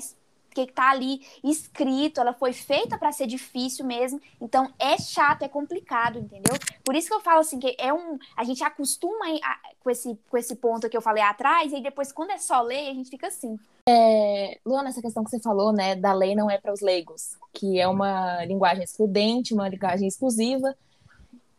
porque 0.56 0.72
tá 0.72 0.92
ali 0.92 1.22
escrito, 1.44 2.22
ela 2.22 2.34
foi 2.34 2.54
feita 2.54 2.98
para 2.98 3.12
ser 3.12 3.28
difícil 3.28 3.86
mesmo. 3.86 4.22
Então 4.40 4.72
é 4.80 4.98
chato, 4.98 5.44
é 5.44 5.50
complicado, 5.50 6.18
entendeu? 6.18 6.54
Por 6.84 6.96
isso 6.96 7.10
que 7.10 7.14
eu 7.14 7.20
falo 7.20 7.42
assim 7.42 7.60
que 7.60 7.76
é 7.78 7.94
um, 7.94 8.18
a 8.38 8.46
gente 8.46 8.64
acostuma 8.64 9.26
a, 9.44 9.58
com 9.84 9.90
esse 9.90 10.18
com 10.30 10.38
esse 10.38 10.56
ponto 10.56 10.90
que 10.90 10.96
eu 10.96 11.02
falei 11.02 11.22
atrás 11.22 11.74
e 11.74 11.82
depois 11.82 12.14
quando 12.14 12.32
é 12.32 12.38
só 12.38 12.62
ler, 12.62 12.90
a 12.90 12.94
gente 12.94 13.10
fica 13.10 13.28
assim. 13.28 13.60
É, 13.88 14.58
Luana, 14.66 14.90
essa 14.90 15.02
questão 15.02 15.26
que 15.26 15.30
você 15.30 15.40
falou, 15.42 15.74
né, 15.74 15.94
da 15.94 16.14
lei 16.14 16.34
não 16.36 16.50
é 16.50 16.58
para 16.58 16.74
os 16.74 16.80
leigos, 16.80 17.38
que 17.54 17.78
é 17.78 17.88
uma 17.88 18.44
linguagem 18.46 18.84
excludente, 18.84 19.54
uma 19.54 19.68
linguagem 19.68 20.08
exclusiva. 20.08 20.74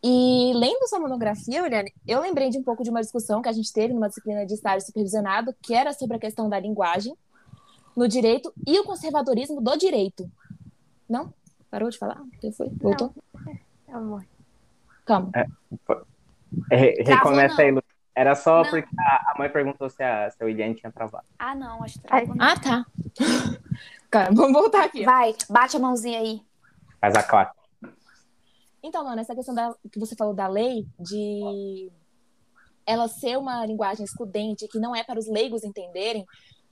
E 0.03 0.53
lendo 0.55 0.89
sua 0.89 1.01
monografia, 1.01 1.67
Eliane, 1.67 1.93
eu 2.07 2.21
lembrei 2.21 2.49
de 2.49 2.59
um 2.59 2.63
pouco 2.63 2.83
de 2.83 2.91
uma 2.91 3.01
discussão 3.01 3.43
que 3.43 3.49
a 3.49 3.53
gente 3.53 3.73
teve 3.73 3.93
numa 3.93 4.09
disciplina 4.09 4.47
de 4.47 4.55
estágio 4.55 4.87
supervisionado, 4.87 5.55
que 5.61 5.75
era 5.75 5.93
sobre 5.93 6.17
a 6.17 6.21
questão 6.21 6.49
da 6.49 6.59
linguagem 6.59 7.15
no 7.97 8.07
direito 8.07 8.53
e 8.67 8.79
o 8.79 8.85
conservadorismo 8.85 9.61
do 9.61 9.77
direito. 9.77 10.31
Não? 11.09 11.33
Parou 11.71 11.89
de 11.89 11.99
falar? 11.99 12.23
Você 12.39 12.53
foi? 12.53 12.69
Voltou? 12.71 13.15
Não. 13.89 13.97
Amor. 13.97 14.27
Calma. 15.05 15.31
É, 15.35 15.47
é, 16.71 17.03
recomeça 17.03 17.63
aí, 17.63 17.71
Lu. 17.71 17.83
Era 18.15 18.35
só 18.35 18.63
não. 18.63 18.71
porque 18.71 18.89
a, 18.99 19.35
mãe 19.39 19.49
perguntou 19.51 19.91
se 19.91 20.03
a, 20.03 20.31
se 20.31 20.43
a 20.43 20.47
William 20.47 20.73
tinha 20.75 20.91
travado. 20.91 21.27
Ah, 21.39 21.55
não, 21.55 21.83
acho 21.83 22.01
que 22.01 22.07
travou. 22.07 22.35
Ah, 22.39 22.59
tá. 22.59 22.87
Cara, 24.11 24.31
vamos 24.33 24.53
voltar 24.53 24.85
aqui. 24.85 25.05
Vai, 25.05 25.35
bate 25.51 25.77
a 25.77 25.81
mãozinha 25.81 26.21
aí. 26.21 26.41
Faz 26.99 27.15
a 27.15 27.23
claque. 27.23 27.55
Então, 28.83 29.05
Lana, 29.05 29.21
essa 29.21 29.35
questão 29.35 29.55
da, 29.55 29.75
que 29.93 29.99
você 29.99 30.17
falou 30.17 30.33
da 30.33 30.47
lei, 30.47 30.87
de 30.99 31.91
ela 32.87 33.09
ser 33.09 33.37
uma 33.37 33.67
linguagem 33.67 34.05
excludente, 34.05 34.69
que 34.69 34.79
não 34.79 34.95
é 34.95 35.03
para 35.03 35.19
os 35.19 35.27
leigos 35.27 35.65
entenderem, 35.65 36.25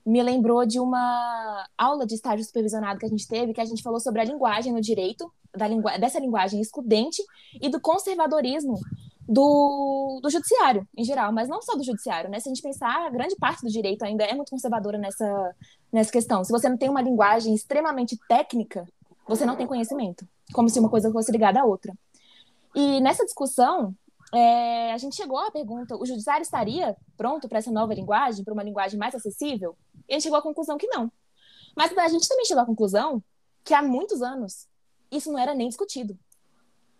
me 0.04 0.22
lembrou 0.22 0.66
de 0.66 0.78
uma 0.78 1.66
aula 1.78 2.06
de 2.06 2.14
estágio 2.14 2.44
supervisionado 2.44 2.98
que 2.98 3.06
a 3.06 3.08
gente 3.08 3.26
teve, 3.26 3.54
que 3.54 3.60
a 3.60 3.64
gente 3.64 3.82
falou 3.82 3.98
sobre 3.98 4.20
a 4.20 4.24
linguagem 4.24 4.72
no 4.72 4.80
direito, 4.80 5.32
da 5.56 5.66
lingu 5.66 5.88
dessa 5.98 6.18
linguagem 6.18 6.60
excludente 6.60 7.22
e 7.60 7.68
do 7.68 7.80
conservadorismo 7.80 8.78
do, 9.26 10.20
do 10.22 10.28
judiciário, 10.28 10.86
em 10.96 11.04
geral, 11.04 11.32
mas 11.32 11.48
não 11.48 11.62
só 11.62 11.74
do 11.74 11.82
judiciário, 11.82 12.28
né? 12.28 12.38
Se 12.38 12.48
a 12.48 12.52
gente 12.52 12.62
pensar, 12.62 13.06
a 13.06 13.10
grande 13.10 13.34
parte 13.36 13.62
do 13.62 13.70
direito 13.70 14.04
ainda 14.04 14.24
é 14.24 14.34
muito 14.34 14.50
conservadora 14.50 14.98
nessa, 14.98 15.54
nessa 15.90 16.12
questão. 16.12 16.44
Se 16.44 16.52
você 16.52 16.68
não 16.68 16.76
tem 16.76 16.90
uma 16.90 17.00
linguagem 17.00 17.54
extremamente 17.54 18.18
técnica, 18.28 18.86
você 19.26 19.46
não 19.46 19.56
tem 19.56 19.66
conhecimento, 19.66 20.28
como 20.52 20.68
se 20.68 20.78
uma 20.78 20.90
coisa 20.90 21.10
fosse 21.10 21.32
ligada 21.32 21.60
à 21.60 21.64
outra. 21.64 21.94
E 22.74 23.00
nessa 23.00 23.24
discussão, 23.24 23.94
é, 24.34 24.92
a 24.92 24.98
gente 24.98 25.14
chegou 25.14 25.38
à 25.38 25.50
pergunta: 25.50 25.96
o 25.96 26.04
judiciário 26.04 26.42
estaria 26.42 26.96
pronto 27.16 27.48
para 27.48 27.58
essa 27.58 27.70
nova 27.70 27.94
linguagem, 27.94 28.44
para 28.44 28.52
uma 28.52 28.62
linguagem 28.62 28.98
mais 28.98 29.14
acessível? 29.14 29.76
E 30.08 30.12
a 30.12 30.14
gente 30.14 30.24
chegou 30.24 30.38
à 30.38 30.42
conclusão 30.42 30.76
que 30.76 30.86
não. 30.88 31.10
Mas 31.76 31.96
a 31.96 32.08
gente 32.08 32.28
também 32.28 32.44
chegou 32.44 32.62
à 32.62 32.66
conclusão 32.66 33.22
que 33.62 33.72
há 33.74 33.82
muitos 33.82 34.22
anos 34.22 34.68
isso 35.10 35.30
não 35.30 35.38
era 35.38 35.54
nem 35.54 35.68
discutido. 35.68 36.18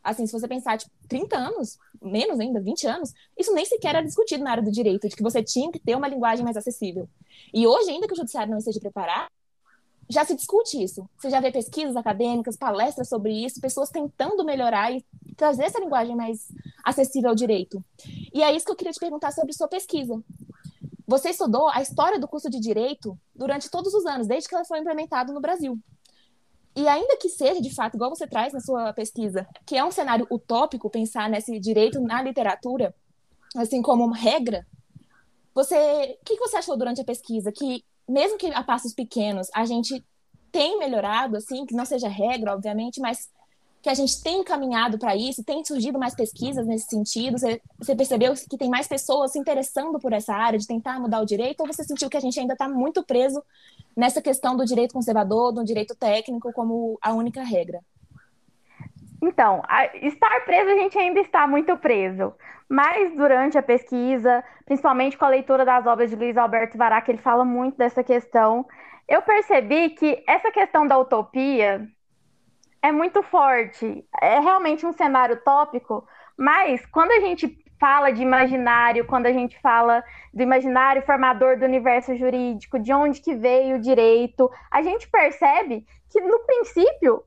Assim, 0.02 0.26
se 0.26 0.32
você 0.32 0.46
pensar, 0.46 0.76
tipo, 0.76 0.92
30 1.08 1.36
anos, 1.36 1.78
menos 2.00 2.38
ainda, 2.38 2.60
20 2.60 2.86
anos, 2.86 3.12
isso 3.36 3.54
nem 3.54 3.64
sequer 3.64 3.96
era 3.96 4.02
discutido 4.02 4.44
na 4.44 4.50
área 4.50 4.62
do 4.62 4.70
direito, 4.70 5.08
de 5.08 5.16
que 5.16 5.22
você 5.22 5.42
tinha 5.42 5.72
que 5.72 5.78
ter 5.78 5.96
uma 5.96 6.06
linguagem 6.06 6.44
mais 6.44 6.56
acessível. 6.56 7.08
E 7.52 7.66
hoje, 7.66 7.90
ainda 7.90 8.06
que 8.06 8.12
o 8.12 8.16
judiciário 8.16 8.50
não 8.50 8.58
esteja 8.58 8.78
preparado, 8.80 9.28
já 10.14 10.24
se 10.24 10.34
discute 10.34 10.82
isso. 10.82 11.08
Você 11.18 11.28
já 11.28 11.40
vê 11.40 11.50
pesquisas 11.50 11.96
acadêmicas, 11.96 12.56
palestras 12.56 13.08
sobre 13.08 13.32
isso, 13.32 13.60
pessoas 13.60 13.90
tentando 13.90 14.44
melhorar 14.44 14.92
e 14.92 15.04
trazer 15.36 15.64
essa 15.64 15.80
linguagem 15.80 16.14
mais 16.14 16.48
acessível 16.84 17.30
ao 17.30 17.34
direito. 17.34 17.84
E 18.32 18.42
é 18.42 18.54
isso 18.54 18.64
que 18.64 18.70
eu 18.70 18.76
queria 18.76 18.92
te 18.92 19.00
perguntar 19.00 19.32
sobre 19.32 19.52
sua 19.52 19.68
pesquisa. 19.68 20.22
Você 21.06 21.30
estudou 21.30 21.68
a 21.68 21.82
história 21.82 22.18
do 22.18 22.28
curso 22.28 22.48
de 22.48 22.60
direito 22.60 23.18
durante 23.34 23.68
todos 23.68 23.92
os 23.92 24.06
anos, 24.06 24.26
desde 24.26 24.48
que 24.48 24.54
ela 24.54 24.64
foi 24.64 24.78
implementada 24.78 25.32
no 25.32 25.40
Brasil. 25.40 25.78
E 26.76 26.88
ainda 26.88 27.16
que 27.16 27.28
seja, 27.28 27.60
de 27.60 27.74
fato, 27.74 27.94
igual 27.94 28.10
você 28.10 28.26
traz 28.26 28.52
na 28.52 28.60
sua 28.60 28.92
pesquisa, 28.92 29.46
que 29.66 29.76
é 29.76 29.84
um 29.84 29.90
cenário 29.90 30.26
utópico 30.30 30.88
pensar 30.88 31.28
nesse 31.28 31.58
direito 31.60 32.00
na 32.00 32.22
literatura, 32.22 32.94
assim 33.56 33.82
como 33.82 34.04
uma 34.04 34.16
regra, 34.16 34.66
você, 35.54 36.18
o 36.20 36.24
que 36.24 36.36
você 36.36 36.56
achou 36.56 36.76
durante 36.76 37.00
a 37.00 37.04
pesquisa? 37.04 37.52
Que 37.52 37.84
mesmo 38.08 38.38
que 38.38 38.46
a 38.46 38.62
passos 38.62 38.92
pequenos, 38.92 39.48
a 39.54 39.64
gente 39.64 40.04
tem 40.52 40.78
melhorado, 40.78 41.36
assim, 41.36 41.66
que 41.66 41.74
não 41.74 41.84
seja 41.84 42.08
regra, 42.08 42.54
obviamente, 42.54 43.00
mas 43.00 43.28
que 43.84 43.90
a 43.90 43.94
gente 43.94 44.22
tem 44.22 44.42
caminhado 44.42 44.98
para 44.98 45.14
isso, 45.14 45.44
tem 45.44 45.62
surgido 45.62 45.98
mais 45.98 46.14
pesquisas 46.14 46.66
nesse 46.66 46.86
sentido? 46.86 47.36
Você, 47.38 47.60
percebeu 47.94 48.32
que 48.32 48.56
tem 48.56 48.70
mais 48.70 48.88
pessoas 48.88 49.32
se 49.32 49.38
interessando 49.38 49.98
por 49.98 50.14
essa 50.14 50.32
área 50.32 50.58
de 50.58 50.66
tentar 50.66 50.98
mudar 50.98 51.20
o 51.20 51.26
direito? 51.26 51.60
Ou 51.60 51.66
você 51.66 51.84
sentiu 51.84 52.08
que 52.08 52.16
a 52.16 52.20
gente 52.20 52.40
ainda 52.40 52.54
está 52.54 52.66
muito 52.66 53.04
preso 53.04 53.42
nessa 53.94 54.22
questão 54.22 54.56
do 54.56 54.64
direito 54.64 54.94
conservador, 54.94 55.52
do 55.52 55.62
direito 55.62 55.94
técnico 55.94 56.50
como 56.54 56.98
a 57.02 57.12
única 57.12 57.42
regra? 57.42 57.80
Então, 59.26 59.62
a, 59.66 59.86
estar 59.96 60.44
preso 60.44 60.70
a 60.70 60.76
gente 60.76 60.98
ainda 60.98 61.18
está 61.20 61.46
muito 61.46 61.76
preso. 61.78 62.34
Mas 62.68 63.16
durante 63.16 63.56
a 63.56 63.62
pesquisa, 63.62 64.44
principalmente 64.66 65.16
com 65.16 65.24
a 65.24 65.30
leitura 65.30 65.64
das 65.64 65.86
obras 65.86 66.10
de 66.10 66.16
Luiz 66.16 66.36
Alberto 66.36 66.76
Varac, 66.76 67.10
ele 67.10 67.18
fala 67.18 67.44
muito 67.44 67.78
dessa 67.78 68.04
questão. 68.04 68.66
Eu 69.08 69.22
percebi 69.22 69.90
que 69.90 70.22
essa 70.26 70.50
questão 70.50 70.86
da 70.86 70.98
utopia 70.98 71.88
é 72.82 72.92
muito 72.92 73.22
forte. 73.22 74.04
É 74.20 74.40
realmente 74.40 74.84
um 74.84 74.92
cenário 74.92 75.40
tópico, 75.42 76.06
mas 76.36 76.84
quando 76.86 77.12
a 77.12 77.20
gente 77.20 77.58
fala 77.80 78.10
de 78.10 78.22
imaginário, 78.22 79.06
quando 79.06 79.26
a 79.26 79.32
gente 79.32 79.58
fala 79.60 80.04
do 80.32 80.42
imaginário 80.42 81.02
formador 81.02 81.58
do 81.58 81.64
universo 81.64 82.14
jurídico, 82.14 82.78
de 82.78 82.92
onde 82.92 83.20
que 83.20 83.34
veio 83.34 83.76
o 83.76 83.80
direito, 83.80 84.50
a 84.70 84.82
gente 84.82 85.08
percebe 85.08 85.86
que 86.10 86.20
no 86.20 86.40
princípio 86.40 87.22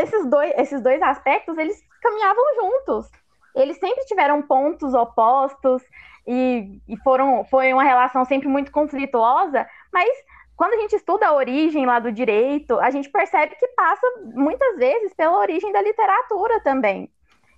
esses 0.00 0.26
dois, 0.28 0.52
esses 0.56 0.82
dois 0.82 1.00
aspectos 1.02 1.56
eles 1.58 1.80
caminhavam 2.02 2.44
juntos 2.56 3.10
eles 3.54 3.78
sempre 3.78 4.04
tiveram 4.04 4.42
pontos 4.42 4.94
opostos 4.94 5.82
e, 6.26 6.80
e 6.88 6.96
foram, 6.98 7.44
foi 7.44 7.72
uma 7.72 7.82
relação 7.82 8.24
sempre 8.24 8.48
muito 8.48 8.70
conflituosa, 8.70 9.66
mas 9.92 10.08
quando 10.56 10.74
a 10.74 10.80
gente 10.80 10.94
estuda 10.94 11.26
a 11.26 11.34
origem 11.34 11.86
lá 11.86 11.98
do 11.98 12.12
direito, 12.12 12.78
a 12.78 12.90
gente 12.90 13.08
percebe 13.08 13.56
que 13.56 13.66
passa 13.68 14.06
muitas 14.34 14.76
vezes 14.76 15.14
pela 15.14 15.38
origem 15.38 15.72
da 15.72 15.80
literatura 15.80 16.60
também. 16.60 17.10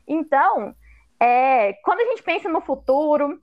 Então, 0.06 0.74
é, 1.18 1.72
quando 1.84 2.00
a 2.00 2.04
gente 2.04 2.22
pensa 2.22 2.48
no 2.48 2.60
futuro, 2.60 3.40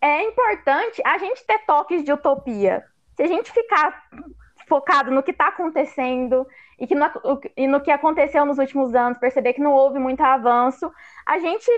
é 0.00 0.22
importante 0.24 1.00
a 1.04 1.16
gente 1.16 1.44
ter 1.46 1.58
toques 1.60 2.04
de 2.04 2.12
utopia. 2.12 2.84
Se 3.14 3.22
a 3.22 3.26
gente 3.26 3.50
ficar 3.50 4.04
focado 4.68 5.10
no 5.10 5.22
que 5.22 5.30
está 5.30 5.48
acontecendo 5.48 6.46
e, 6.78 6.86
que 6.86 6.94
no, 6.94 7.06
e 7.56 7.66
no 7.66 7.80
que 7.80 7.90
aconteceu 7.90 8.44
nos 8.44 8.58
últimos 8.58 8.94
anos, 8.94 9.18
perceber 9.18 9.54
que 9.54 9.60
não 9.60 9.72
houve 9.72 9.98
muito 9.98 10.20
avanço, 10.20 10.90
a 11.26 11.38
gente 11.38 11.70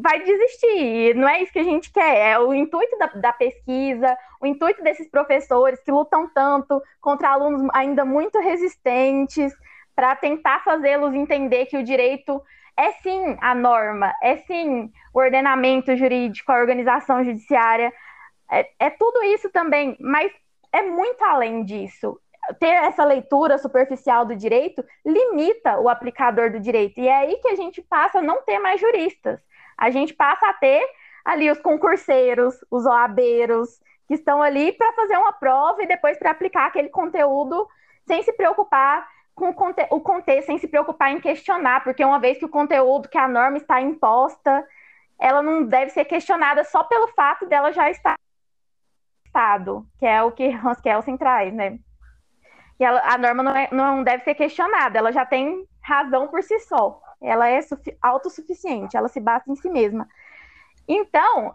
vai 0.00 0.22
desistir. 0.22 1.14
Não 1.14 1.28
é 1.28 1.42
isso 1.42 1.52
que 1.52 1.58
a 1.58 1.64
gente 1.64 1.92
quer. 1.92 2.32
É 2.32 2.38
o 2.38 2.54
intuito 2.54 2.96
da, 2.98 3.06
da, 3.06 3.32
pesquisa, 3.32 4.16
o 4.40 4.46
intuito 4.46 4.82
desses 4.82 5.08
professores 5.08 5.82
que 5.82 5.90
lutam 5.90 6.28
tanto 6.32 6.80
contra 7.00 7.30
alunos 7.30 7.68
ainda 7.74 8.04
muito 8.04 8.38
resistentes, 8.38 9.52
para 9.94 10.16
tentar 10.16 10.64
fazê-los 10.64 11.12
entender 11.14 11.66
que 11.66 11.76
o 11.76 11.82
direito 11.82 12.42
é 12.76 12.92
sim 12.92 13.36
a 13.40 13.54
norma, 13.54 14.14
é 14.22 14.38
sim 14.38 14.90
o 15.12 15.18
ordenamento 15.18 15.94
jurídico, 15.94 16.50
a 16.50 16.58
organização 16.58 17.22
judiciária. 17.22 17.92
É, 18.50 18.66
é 18.78 18.90
tudo 18.90 19.22
isso 19.24 19.50
também, 19.50 19.96
mas 20.00 20.32
é 20.72 20.82
muito 20.82 21.22
além 21.22 21.64
disso. 21.64 22.18
Ter 22.58 22.66
essa 22.84 23.04
leitura 23.04 23.58
superficial 23.58 24.24
do 24.24 24.34
direito 24.34 24.84
limita 25.04 25.78
o 25.78 25.88
aplicador 25.88 26.50
do 26.50 26.60
direito. 26.60 27.00
E 27.00 27.08
é 27.08 27.16
aí 27.16 27.36
que 27.36 27.48
a 27.48 27.56
gente 27.56 27.82
passa 27.82 28.18
a 28.18 28.22
não 28.22 28.42
ter 28.42 28.58
mais 28.58 28.80
juristas. 28.80 29.40
A 29.76 29.90
gente 29.90 30.14
passa 30.14 30.48
a 30.48 30.52
ter 30.52 30.84
ali 31.24 31.50
os 31.50 31.60
concurseiros, 31.60 32.64
os 32.70 32.86
OABeiros, 32.86 33.80
que 34.08 34.14
estão 34.14 34.42
ali 34.42 34.72
para 34.72 34.92
fazer 34.92 35.16
uma 35.16 35.32
prova 35.32 35.82
e 35.82 35.86
depois 35.86 36.18
para 36.18 36.30
aplicar 36.30 36.66
aquele 36.66 36.88
conteúdo 36.88 37.68
sem 38.06 38.22
se 38.22 38.32
preocupar 38.32 39.08
com 39.34 39.50
o 39.90 40.00
contexto, 40.00 40.46
sem 40.46 40.58
se 40.58 40.68
preocupar 40.68 41.12
em 41.12 41.20
questionar, 41.20 41.82
porque 41.82 42.04
uma 42.04 42.18
vez 42.18 42.36
que 42.36 42.44
o 42.44 42.48
conteúdo, 42.48 43.08
que 43.08 43.16
a 43.16 43.28
norma 43.28 43.56
está 43.56 43.80
imposta, 43.80 44.66
ela 45.18 45.42
não 45.42 45.64
deve 45.64 45.90
ser 45.92 46.04
questionada 46.04 46.64
só 46.64 46.84
pelo 46.84 47.08
fato 47.08 47.46
dela 47.46 47.72
já 47.72 47.90
estar 47.90 48.16
Estado, 49.24 49.86
que 49.96 50.04
é 50.04 50.20
o 50.22 50.32
que 50.32 50.48
Hans 50.48 50.80
Kelsen 50.80 51.16
traz, 51.16 51.54
né? 51.54 51.78
E 52.80 52.84
ela, 52.84 53.02
a 53.04 53.18
norma 53.18 53.42
não, 53.42 53.54
é, 53.54 53.68
não 53.70 54.02
deve 54.02 54.24
ser 54.24 54.34
questionada, 54.34 54.98
ela 54.98 55.12
já 55.12 55.26
tem 55.26 55.68
razão 55.82 56.28
por 56.28 56.42
si 56.42 56.58
só. 56.60 56.98
Ela 57.22 57.50
é 57.50 57.60
autossuficiente, 58.00 58.96
ela 58.96 59.08
se 59.08 59.20
basta 59.20 59.52
em 59.52 59.54
si 59.54 59.68
mesma. 59.68 60.08
Então, 60.88 61.54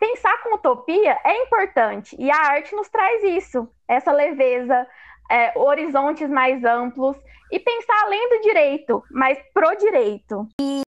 pensar 0.00 0.42
com 0.42 0.56
utopia 0.56 1.16
é 1.24 1.44
importante, 1.44 2.16
e 2.18 2.28
a 2.28 2.36
arte 2.36 2.74
nos 2.74 2.88
traz 2.88 3.22
isso, 3.22 3.70
essa 3.86 4.10
leveza, 4.10 4.84
é, 5.30 5.56
horizontes 5.56 6.28
mais 6.28 6.64
amplos, 6.64 7.16
e 7.52 7.60
pensar 7.60 8.02
além 8.02 8.28
do 8.28 8.40
direito, 8.40 9.04
mas 9.12 9.38
pro 9.54 9.76
direito. 9.76 10.48
E 10.60 10.82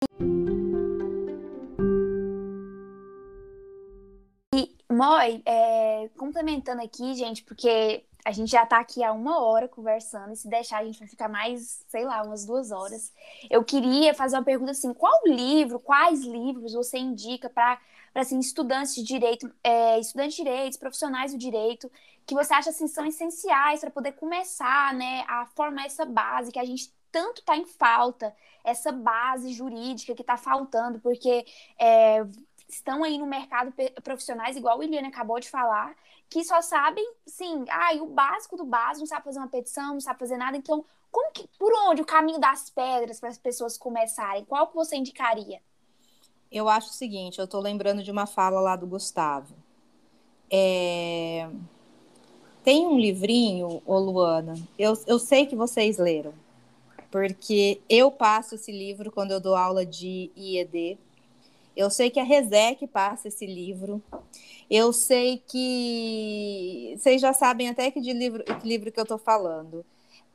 Moi, 4.91 5.41
é, 5.45 6.09
complementando 6.17 6.81
aqui, 6.81 7.13
gente, 7.13 7.43
porque 7.45 8.03
a 8.25 8.31
gente 8.31 8.51
já 8.51 8.63
está 8.63 8.79
aqui 8.79 9.03
há 9.03 9.11
uma 9.11 9.39
hora 9.39 9.67
conversando, 9.67 10.33
e 10.33 10.35
se 10.35 10.47
deixar, 10.47 10.79
a 10.79 10.85
gente 10.85 10.99
vai 10.99 11.07
ficar 11.07 11.29
mais, 11.29 11.83
sei 11.87 12.05
lá, 12.05 12.21
umas 12.23 12.45
duas 12.45 12.71
horas. 12.71 13.13
Eu 13.49 13.63
queria 13.63 14.13
fazer 14.13 14.35
uma 14.35 14.43
pergunta 14.43 14.71
assim: 14.71 14.93
qual 14.93 15.21
livro, 15.25 15.79
quais 15.79 16.21
livros 16.21 16.73
você 16.73 16.97
indica 16.97 17.49
para 17.49 17.79
assim, 18.13 18.39
estudantes 18.39 18.95
de 18.95 19.03
direito, 19.03 19.51
é, 19.63 19.99
estudantes 19.99 20.35
de 20.35 20.43
direitos, 20.43 20.77
profissionais 20.77 21.31
do 21.31 21.37
direito, 21.37 21.91
que 22.25 22.35
você 22.35 22.53
acha 22.53 22.69
assim, 22.69 22.87
são 22.87 23.05
essenciais 23.05 23.79
para 23.79 23.91
poder 23.91 24.13
começar 24.13 24.93
né, 24.93 25.23
a 25.27 25.45
formar 25.55 25.85
essa 25.85 26.05
base 26.05 26.51
que 26.51 26.59
a 26.59 26.65
gente 26.65 26.93
tanto 27.11 27.39
está 27.39 27.55
em 27.55 27.65
falta, 27.65 28.35
essa 28.63 28.91
base 28.91 29.51
jurídica 29.53 30.13
que 30.13 30.21
está 30.21 30.37
faltando, 30.37 30.99
porque 30.99 31.45
é, 31.79 32.25
estão 32.67 33.03
aí 33.03 33.17
no 33.17 33.25
mercado 33.25 33.73
profissionais, 34.03 34.55
igual 34.55 34.77
o 34.77 34.83
Iliane 34.83 35.07
acabou 35.07 35.39
de 35.39 35.49
falar, 35.49 35.95
que 36.29 36.43
só 36.43 36.61
sabem, 36.61 37.05
sim, 37.25 37.65
ah, 37.69 37.93
o 38.01 38.07
básico 38.07 38.55
do 38.55 38.65
básico, 38.65 38.99
não 38.99 39.07
sabe 39.07 39.25
fazer 39.25 39.39
uma 39.39 39.47
petição, 39.47 39.93
não 39.93 39.99
sabe 39.99 40.19
fazer 40.19 40.37
nada. 40.37 40.55
Então, 40.55 40.85
como 41.11 41.31
que, 41.31 41.49
por 41.57 41.73
onde 41.87 42.01
o 42.01 42.05
caminho 42.05 42.39
das 42.39 42.69
pedras 42.69 43.19
para 43.19 43.29
as 43.29 43.37
pessoas 43.37 43.77
começarem? 43.77 44.45
Qual 44.45 44.67
que 44.67 44.75
você 44.75 44.95
indicaria? 44.95 45.59
Eu 46.51 46.69
acho 46.69 46.89
o 46.89 46.93
seguinte, 46.93 47.39
eu 47.39 47.45
estou 47.45 47.59
lembrando 47.59 48.03
de 48.03 48.11
uma 48.11 48.27
fala 48.27 48.59
lá 48.59 48.75
do 48.75 48.85
Gustavo. 48.85 49.55
É... 50.51 51.49
Tem 52.63 52.85
um 52.85 52.99
livrinho, 52.99 53.81
ô 53.85 53.97
Luana, 53.97 54.55
eu, 54.77 54.93
eu 55.07 55.17
sei 55.17 55.45
que 55.45 55.55
vocês 55.55 55.97
leram, 55.97 56.33
porque 57.09 57.81
eu 57.89 58.11
passo 58.11 58.55
esse 58.55 58.71
livro 58.71 59.11
quando 59.11 59.31
eu 59.31 59.39
dou 59.39 59.55
aula 59.55 59.85
de 59.85 60.31
IED. 60.35 60.99
Eu 61.75 61.89
sei 61.89 62.09
que 62.09 62.19
a 62.19 62.23
Resec 62.23 62.85
passa 62.87 63.27
esse 63.27 63.45
livro. 63.45 64.01
Eu 64.69 64.91
sei 64.93 65.41
que 65.47 66.95
vocês 66.97 67.21
já 67.21 67.33
sabem 67.33 67.69
até 67.69 67.89
que 67.89 68.01
de 68.01 68.13
livro, 68.13 68.43
que 68.43 68.67
livro 68.67 68.91
que 68.91 68.99
eu 68.99 69.03
estou 69.03 69.17
falando. 69.17 69.85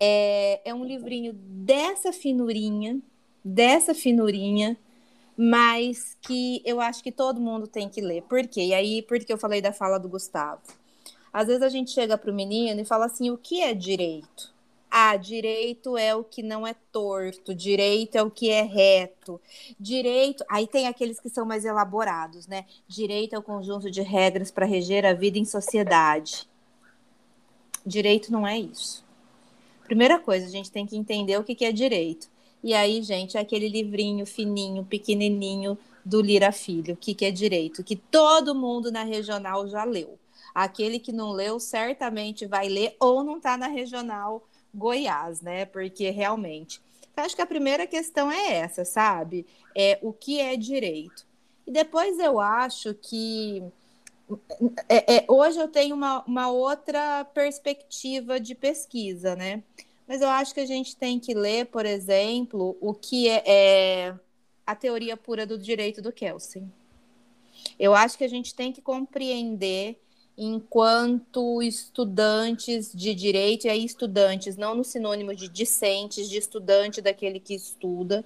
É, 0.01 0.61
é 0.65 0.75
um 0.75 0.85
livrinho 0.85 1.33
dessa 1.35 2.13
finurinha, 2.13 3.01
dessa 3.45 3.95
finurinha, 3.95 4.77
mas 5.37 6.17
que 6.23 6.63
eu 6.65 6.81
acho 6.81 7.03
que 7.03 7.13
todo 7.13 7.41
mundo 7.41 7.67
tem 7.67 7.89
que 7.89 8.01
ler. 8.01 8.23
Por 8.23 8.47
quê? 8.47 8.67
E 8.67 8.75
aí, 8.75 9.03
porque 9.03 9.33
eu 9.33 9.39
falei 9.39 9.61
da 9.61 9.73
fala 9.73 9.99
do 9.99 10.09
Gustavo. 10.09 10.63
Às 11.33 11.49
vezes 11.49 11.63
a 11.63 11.69
gente 11.69 11.91
chega 11.91 12.17
para 12.17 12.31
o 12.31 12.35
menino 12.35 12.81
e 12.81 12.85
fala 12.85 13.07
assim: 13.07 13.31
o 13.31 13.37
que 13.37 13.61
é 13.61 13.75
direito? 13.75 14.54
Ah, 14.97 15.17
direito 15.17 15.99
é 15.99 16.15
o 16.15 16.23
que 16.23 16.41
não 16.41 16.65
é 16.65 16.73
torto, 16.93 17.53
direito 17.53 18.15
é 18.15 18.23
o 18.23 18.31
que 18.31 18.49
é 18.49 18.63
reto. 18.63 19.41
Direito, 19.79 20.45
aí 20.49 20.69
tem 20.69 20.87
aqueles 20.87 21.19
que 21.19 21.29
são 21.29 21.45
mais 21.45 21.65
elaborados, 21.65 22.47
né? 22.47 22.65
Direito 22.87 23.35
é 23.35 23.39
o 23.41 23.43
conjunto 23.43 23.91
de 23.91 24.03
regras 24.03 24.53
para 24.53 24.65
reger 24.65 25.05
a 25.05 25.13
vida 25.13 25.37
em 25.37 25.45
sociedade. 25.45 26.49
Direito 27.85 28.31
não 28.31 28.47
é 28.47 28.57
isso. 28.57 29.05
Primeira 29.83 30.17
coisa, 30.17 30.47
a 30.47 30.49
gente 30.49 30.71
tem 30.71 30.87
que 30.87 30.97
entender 30.97 31.37
o 31.39 31.43
que 31.43 31.65
é 31.65 31.73
direito. 31.73 32.29
E 32.63 32.73
aí, 32.73 33.03
gente, 33.03 33.37
é 33.37 33.41
aquele 33.41 33.69
livrinho 33.69 34.25
fininho, 34.25 34.85
pequenininho 34.85 35.77
do 36.05 36.21
Lira 36.21 36.53
Filho, 36.53 36.95
o 36.95 36.97
que 36.97 37.25
é 37.25 37.33
direito, 37.33 37.83
que 37.83 37.97
todo 37.97 38.55
mundo 38.55 38.93
na 38.93 39.03
regional 39.03 39.67
já 39.67 39.83
leu. 39.83 40.17
Aquele 40.55 41.01
que 41.01 41.11
não 41.11 41.33
leu 41.33 41.59
certamente 41.59 42.47
vai 42.47 42.69
ler 42.69 42.95
ou 43.01 43.25
não 43.25 43.39
está 43.39 43.57
na 43.57 43.67
regional 43.67 44.47
Goiás, 44.75 45.41
né? 45.41 45.65
Porque 45.65 46.11
realmente. 46.11 46.81
Eu 47.17 47.23
acho 47.23 47.37
que 47.37 47.43
a 47.43 47.47
primeira 47.47 47.87
questão 47.87 48.31
é 48.31 48.55
essa, 48.55 48.85
sabe? 48.85 49.47
É 49.75 49.99
o 50.03 50.13
que 50.13 50.41
é 50.41 50.57
direito. 50.57 51.27
E 51.67 51.71
depois 51.71 52.19
eu 52.19 52.41
acho 52.41 52.95
que 52.95 53.63
é, 54.89 55.17
é, 55.17 55.25
hoje 55.29 55.59
eu 55.59 55.69
tenho 55.69 55.95
uma, 55.95 56.25
uma 56.25 56.51
outra 56.51 57.25
perspectiva 57.27 58.41
de 58.41 58.55
pesquisa, 58.55 59.37
né? 59.37 59.63
Mas 60.07 60.21
eu 60.21 60.29
acho 60.29 60.53
que 60.53 60.61
a 60.61 60.67
gente 60.67 60.97
tem 60.97 61.19
que 61.19 61.35
ler, 61.35 61.67
por 61.67 61.87
exemplo, 61.87 62.77
o 62.81 62.93
que 62.93 63.29
é, 63.29 63.43
é 63.47 64.15
a 64.67 64.75
teoria 64.75 65.17
pura 65.17 65.47
do 65.47 65.59
direito 65.59 66.03
do 66.03 66.13
Kelsen. 66.13 66.71
Eu 67.79 67.95
acho 67.95 68.19
que 68.19 68.25
a 68.25 68.29
gente 68.29 68.55
tem 68.55 68.73
que 68.73 68.83
compreender 68.83 69.99
enquanto 70.37 71.63
estudantes 71.63 72.93
de 72.93 73.15
direito, 73.15 73.67
e 73.67 73.71
aí 73.71 73.85
estudantes, 73.85 74.57
não 74.57 74.75
no 74.75 74.85
sinônimo 74.85 75.35
de 75.35 75.49
discentes, 75.49 76.29
de 76.29 76.39
estudante 76.39 77.01
daquele 77.01 77.39
que 77.39 77.55
estuda. 77.55 78.25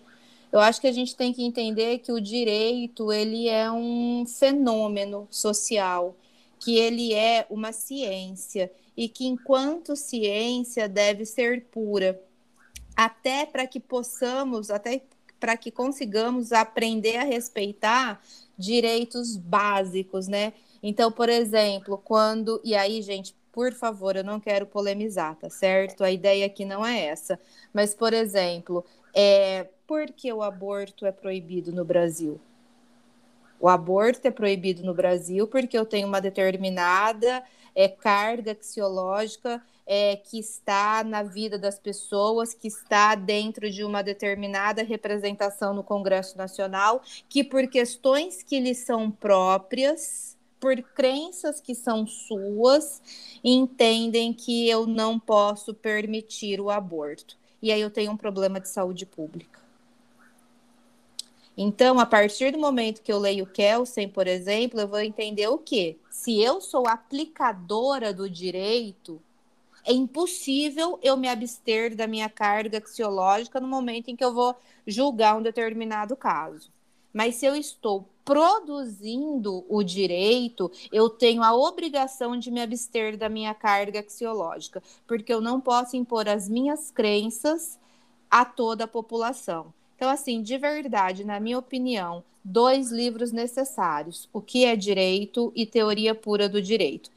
Eu 0.50 0.61
acho 0.61 0.80
que 0.80 0.86
a 0.86 0.92
gente 0.92 1.14
tem 1.14 1.32
que 1.32 1.44
entender 1.44 1.98
que 1.98 2.11
o 2.11 2.20
direito 2.20 3.12
ele 3.12 3.48
é 3.48 3.70
um 3.70 4.24
fenômeno 4.26 5.28
social, 5.30 6.16
que 6.59 6.76
ele 6.78 7.12
é 7.12 7.46
uma 7.50 7.72
ciência 7.72 8.72
e 8.96 9.09
que 9.09 9.26
enquanto 9.26 9.94
ciência 9.94 10.88
deve 10.88 11.26
ser 11.26 11.66
pura, 11.66 12.20
até 12.96 13.44
para 13.44 13.66
que 13.66 13.78
possamos, 13.78 14.70
até 14.70 15.02
para 15.38 15.56
que 15.56 15.70
consigamos 15.70 16.52
aprender 16.52 17.16
a 17.16 17.24
respeitar 17.24 18.20
direitos 18.59 19.36
básicos, 19.36 20.26
né? 20.26 20.52
Então, 20.83 21.11
por 21.11 21.29
exemplo, 21.29 21.99
quando. 21.99 22.61
E 22.64 22.74
aí, 22.74 23.03
gente, 23.03 23.35
por 23.53 23.72
favor, 23.72 24.16
eu 24.16 24.24
não 24.24 24.39
quero 24.39 24.66
polemizar, 24.66 25.37
tá 25.37 25.51
certo? 25.51 26.05
A 26.05 26.11
ideia 26.11 26.47
aqui 26.47 26.64
não 26.64 26.85
é 26.85 27.07
essa. 27.07 27.39
Mas, 27.72 27.95
por 27.95 28.12
exemplo, 28.12 28.85
é... 29.14 29.66
por 29.87 30.07
que 30.12 30.33
o 30.33 30.43
aborto 30.43 31.07
é 31.07 31.12
proibido 31.12 31.72
no 31.72 31.85
Brasil? 31.85 32.41
O 33.61 33.68
aborto 33.68 34.29
é 34.29 34.31
proibido 34.31 34.85
no 34.85 34.95
Brasil 34.95 35.49
porque 35.49 35.76
eu 35.76 35.85
tenho 35.85 36.07
uma 36.07 36.20
determinada 36.20 37.43
é, 37.74 37.89
carga 37.89 38.53
axiológica 38.53 39.61
é, 39.87 40.16
que 40.16 40.39
está 40.39 41.03
na 41.03 41.22
vida 41.22 41.59
das 41.59 41.79
pessoas, 41.79 42.53
que 42.55 42.68
está 42.68 43.14
dentro 43.14 43.70
de 43.70 43.83
uma 43.83 44.03
determinada 44.03 44.83
representação 44.83 45.74
no 45.74 45.83
Congresso 45.83 46.37
Nacional, 46.37 47.03
que 47.29 47.43
por 47.43 47.66
questões 47.68 48.43
que 48.43 48.61
lhes 48.61 48.79
são 48.79 49.11
próprias, 49.11 50.37
por 50.61 50.76
crenças 50.82 51.61
que 51.61 51.74
são 51.74 52.06
suas, 52.06 53.02
entendem 53.42 54.32
que 54.32 54.68
eu 54.68 54.86
não 54.86 55.18
posso 55.18 55.72
permitir 55.72 56.61
o 56.61 56.70
aborto. 56.70 57.36
E 57.61 57.72
aí 57.72 57.80
eu 57.80 57.90
tenho 57.90 58.12
um 58.12 58.16
problema 58.16 58.61
de 58.61 58.68
saúde 58.68 59.04
pública. 59.04 59.59
Então, 61.61 61.98
a 61.98 62.06
partir 62.06 62.52
do 62.52 62.59
momento 62.59 63.02
que 63.02 63.12
eu 63.12 63.18
leio 63.18 63.44
Kelsen, 63.44 64.09
por 64.09 64.28
exemplo, 64.28 64.80
eu 64.80 64.86
vou 64.86 65.00
entender 65.00 65.48
o 65.48 65.59
quê? 65.59 65.98
Se 66.09 66.40
eu 66.40 66.61
sou 66.61 66.86
aplicadora 66.86 68.14
do 68.14 68.30
direito, 68.30 69.20
é 69.84 69.92
impossível 69.92 71.00
eu 71.02 71.16
me 71.16 71.28
abster 71.28 71.96
da 71.96 72.06
minha 72.06 72.28
carga 72.28 72.78
axiológica 72.78 73.59
no 73.59 73.66
momento 73.66 74.09
em 74.09 74.14
que 74.14 74.24
eu 74.24 74.32
vou 74.32 74.54
julgar 74.86 75.36
um 75.36 75.42
determinado 75.42 76.14
caso. 76.14 76.70
Mas 77.12 77.36
se 77.36 77.46
eu 77.46 77.54
estou 77.56 78.09
produzindo 78.24 79.64
o 79.68 79.82
direito, 79.82 80.70
eu 80.92 81.09
tenho 81.09 81.42
a 81.42 81.54
obrigação 81.54 82.38
de 82.38 82.50
me 82.50 82.61
abster 82.61 83.16
da 83.16 83.28
minha 83.28 83.54
carga 83.54 84.00
axiológica, 84.00 84.82
porque 85.06 85.32
eu 85.32 85.40
não 85.40 85.61
posso 85.61 85.96
impor 85.96 86.28
as 86.28 86.48
minhas 86.48 86.90
crenças 86.90 87.78
a 88.30 88.44
toda 88.44 88.84
a 88.84 88.88
população. 88.88 89.72
Então, 89.96 90.11
assim, 90.11 90.42
de 90.42 90.56
verdade, 90.59 91.24
na 91.24 91.40
minha 91.40 91.59
opinião, 91.59 92.22
dois 92.44 92.90
livros 92.90 93.32
necessários: 93.32 94.28
O 94.32 94.40
que 94.40 94.64
é 94.64 94.76
Direito 94.76 95.52
e 95.56 95.66
Teoria 95.66 96.14
Pura 96.14 96.48
do 96.48 96.61
Direito. 96.62 97.11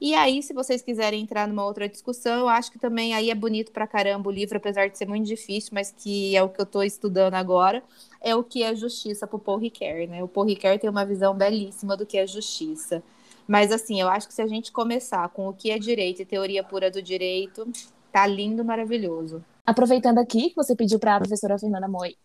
E 0.00 0.14
aí, 0.14 0.42
se 0.42 0.54
vocês 0.54 0.80
quiserem 0.80 1.22
entrar 1.22 1.46
numa 1.46 1.64
outra 1.64 1.86
discussão, 1.86 2.40
eu 2.40 2.48
acho 2.48 2.72
que 2.72 2.78
também 2.78 3.12
aí 3.12 3.30
é 3.30 3.34
bonito 3.34 3.70
pra 3.70 3.86
caramba 3.86 4.30
o 4.30 4.32
livro, 4.32 4.56
apesar 4.56 4.88
de 4.88 4.96
ser 4.96 5.06
muito 5.06 5.26
difícil, 5.26 5.72
mas 5.74 5.92
que 5.92 6.34
é 6.34 6.42
o 6.42 6.48
que 6.48 6.58
eu 6.58 6.64
estou 6.64 6.82
estudando 6.82 7.34
agora, 7.34 7.82
é 8.18 8.34
o 8.34 8.42
que 8.42 8.62
é 8.62 8.74
justiça 8.74 9.26
para 9.26 9.36
o 9.36 9.38
Paul 9.38 9.58
Ricoeur, 9.58 10.08
né? 10.08 10.22
O 10.22 10.28
Paul 10.28 10.46
Ricoeur 10.46 10.78
tem 10.78 10.88
uma 10.88 11.04
visão 11.04 11.34
belíssima 11.34 11.98
do 11.98 12.06
que 12.06 12.16
é 12.16 12.26
justiça. 12.26 13.02
Mas 13.46 13.70
assim, 13.70 14.00
eu 14.00 14.08
acho 14.08 14.26
que 14.26 14.32
se 14.32 14.40
a 14.40 14.46
gente 14.46 14.72
começar 14.72 15.28
com 15.30 15.48
o 15.48 15.52
que 15.52 15.70
é 15.70 15.78
direito 15.78 16.22
e 16.22 16.24
teoria 16.24 16.64
pura 16.64 16.90
do 16.90 17.02
direito, 17.02 17.68
tá 18.10 18.26
lindo, 18.26 18.64
maravilhoso. 18.64 19.44
Aproveitando 19.66 20.18
aqui 20.18 20.48
que 20.48 20.56
você 20.56 20.74
pediu 20.74 20.98
para 20.98 21.16
a 21.16 21.20
professora 21.20 21.58
Fernanda 21.58 21.88
Moi 21.88 22.16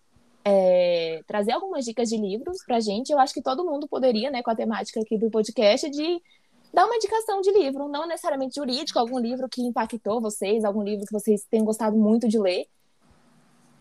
é, 0.46 1.24
trazer 1.26 1.54
algumas 1.54 1.84
dicas 1.84 2.08
de 2.08 2.18
livros 2.18 2.64
para 2.64 2.80
gente, 2.80 3.12
eu 3.12 3.20
acho 3.20 3.34
que 3.34 3.42
todo 3.42 3.66
mundo 3.66 3.88
poderia, 3.88 4.30
né, 4.30 4.44
com 4.44 4.52
a 4.52 4.56
temática 4.56 5.02
aqui 5.02 5.18
do 5.18 5.32
podcast, 5.32 5.90
de 5.90 6.22
dá 6.74 6.86
uma 6.86 6.96
indicação 6.96 7.42
de 7.42 7.52
livro, 7.52 7.88
não 7.88 8.08
necessariamente 8.08 8.56
jurídico, 8.56 9.00
algum 9.00 9.20
livro 9.20 9.48
que 9.50 9.62
impactou 9.62 10.22
vocês, 10.22 10.64
algum 10.64 10.84
livro 10.84 11.06
que 11.06 11.14
vocês 11.14 11.44
tenham 11.50 11.66
gostado 11.66 11.96
muito 11.96 12.28
de 12.28 12.38
ler. 12.40 12.68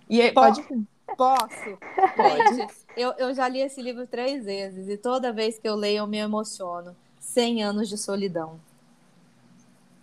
E 0.09 0.21
aí, 0.21 0.33
pode. 0.33 0.63
Posso? 1.17 1.79
Gente, 2.57 2.75
eu, 2.97 3.13
eu 3.13 3.35
já 3.35 3.49
li 3.49 3.61
esse 3.61 3.81
livro 3.81 4.07
três 4.07 4.45
vezes 4.45 4.89
e 4.89 4.97
toda 4.97 5.33
vez 5.33 5.59
que 5.59 5.69
eu 5.69 5.75
leio 5.75 5.99
eu 5.99 6.07
me 6.07 6.19
emociono. 6.19 6.97
100 7.21 7.65
anos 7.65 7.89
de 7.89 7.99
solidão. 7.99 8.61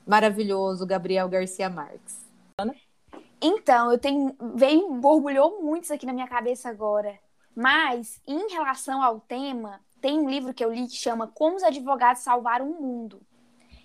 Maravilhoso, 0.06 0.86
Gabriel 0.86 1.30
Garcia 1.30 1.70
Marques. 1.70 2.20
Então, 3.42 3.92
eu 3.92 3.98
tenho. 3.98 4.36
Veio, 4.56 4.94
borbulhou 4.96 5.62
muito 5.64 5.86
isso 5.86 5.94
aqui 5.94 6.06
na 6.06 6.14
minha 6.14 6.28
cabeça 6.28 6.70
agora. 6.70 7.18
Mas, 7.56 8.22
em 8.28 8.52
relação 8.52 9.02
ao 9.02 9.20
tema, 9.20 9.80
tem 10.02 10.20
um 10.20 10.30
livro 10.30 10.54
que 10.54 10.66
eu 10.66 10.74
li 10.74 10.88
que 10.88 10.96
chama 10.96 11.28
Como 11.28 11.56
os 11.56 11.64
Advogados 11.64 12.24
Salvaram 12.24 12.70
o 12.70 12.82
Mundo. 12.82 13.22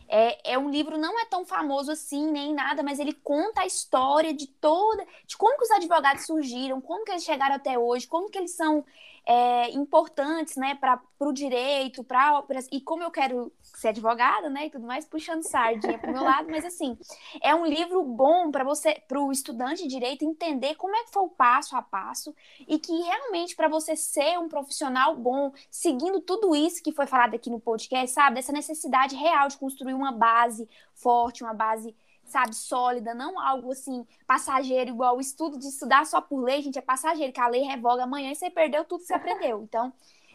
É, 0.08 0.52
é 0.52 0.58
um 0.58 0.70
livro, 0.70 0.96
não 0.96 1.20
é 1.20 1.26
tão 1.26 1.44
famoso 1.44 1.90
assim, 1.90 2.30
nem 2.30 2.54
nada, 2.54 2.82
mas 2.82 2.98
ele 2.98 3.12
conta 3.12 3.62
a 3.62 3.66
história 3.66 4.32
de 4.32 4.46
toda, 4.46 5.04
de 5.26 5.36
como 5.36 5.56
que 5.58 5.64
os 5.64 5.70
advogados 5.72 6.26
surgiram, 6.26 6.80
como 6.80 7.04
que 7.04 7.10
eles 7.10 7.24
chegaram 7.24 7.56
até 7.56 7.76
hoje, 7.78 8.06
como 8.06 8.30
que 8.30 8.38
eles 8.38 8.54
são 8.54 8.84
é, 9.26 9.70
importantes, 9.70 10.56
né, 10.56 10.76
para 10.76 11.00
o 11.18 11.32
direito, 11.32 12.04
para 12.04 12.44
e 12.70 12.80
como 12.80 13.02
eu 13.02 13.10
quero 13.10 13.52
ser 13.60 13.88
advogada, 13.88 14.48
né, 14.48 14.66
e 14.66 14.70
tudo 14.70 14.86
mais, 14.86 15.04
puxando 15.04 15.42
sardinha 15.42 15.98
para 15.98 16.10
o 16.10 16.12
meu 16.12 16.22
lado, 16.22 16.48
mas 16.48 16.64
assim, 16.64 16.96
é 17.42 17.52
um 17.52 17.66
livro 17.66 18.04
bom 18.04 18.52
para 18.52 18.62
você, 18.62 19.02
para 19.08 19.20
o 19.20 19.32
estudante 19.32 19.82
de 19.82 19.88
direito 19.88 20.24
entender 20.24 20.76
como 20.76 20.94
é 20.94 21.02
que 21.04 21.12
foi 21.12 21.24
o 21.24 21.28
passo 21.28 21.76
a 21.76 21.82
passo 21.82 22.34
e 22.68 22.78
que 22.78 22.92
realmente 22.92 23.56
para 23.56 23.68
você 23.68 23.96
ser 23.96 24.38
um 24.38 24.48
profissional 24.48 25.16
bom, 25.16 25.52
seguindo 25.70 26.20
tudo 26.20 26.54
isso 26.54 26.82
que 26.82 26.92
foi 26.92 27.06
falado 27.06 27.34
aqui 27.34 27.50
no 27.50 27.58
podcast, 27.58 28.14
sabe, 28.14 28.36
dessa 28.36 28.52
necessidade 28.52 29.16
real 29.16 29.48
de 29.48 29.58
construir 29.58 29.94
uma 29.94 30.12
base 30.12 30.68
forte, 30.94 31.42
uma 31.42 31.54
base 31.54 31.94
sabe, 32.26 32.54
sólida, 32.54 33.14
não 33.14 33.40
algo 33.40 33.72
assim, 33.72 34.06
passageiro, 34.26 34.90
igual 34.90 35.16
o 35.16 35.20
estudo 35.20 35.58
de 35.58 35.66
estudar 35.66 36.04
só 36.06 36.20
por 36.20 36.42
lei, 36.42 36.60
gente, 36.62 36.78
é 36.78 36.82
passageiro, 36.82 37.32
que 37.32 37.40
a 37.40 37.48
lei 37.48 37.62
revoga 37.62 38.04
amanhã 38.04 38.32
e 38.32 38.34
você 38.34 38.50
perdeu 38.50 38.84
tudo 38.84 39.00
que 39.00 39.06
você 39.06 39.14
aprendeu. 39.14 39.62
Então, 39.62 39.92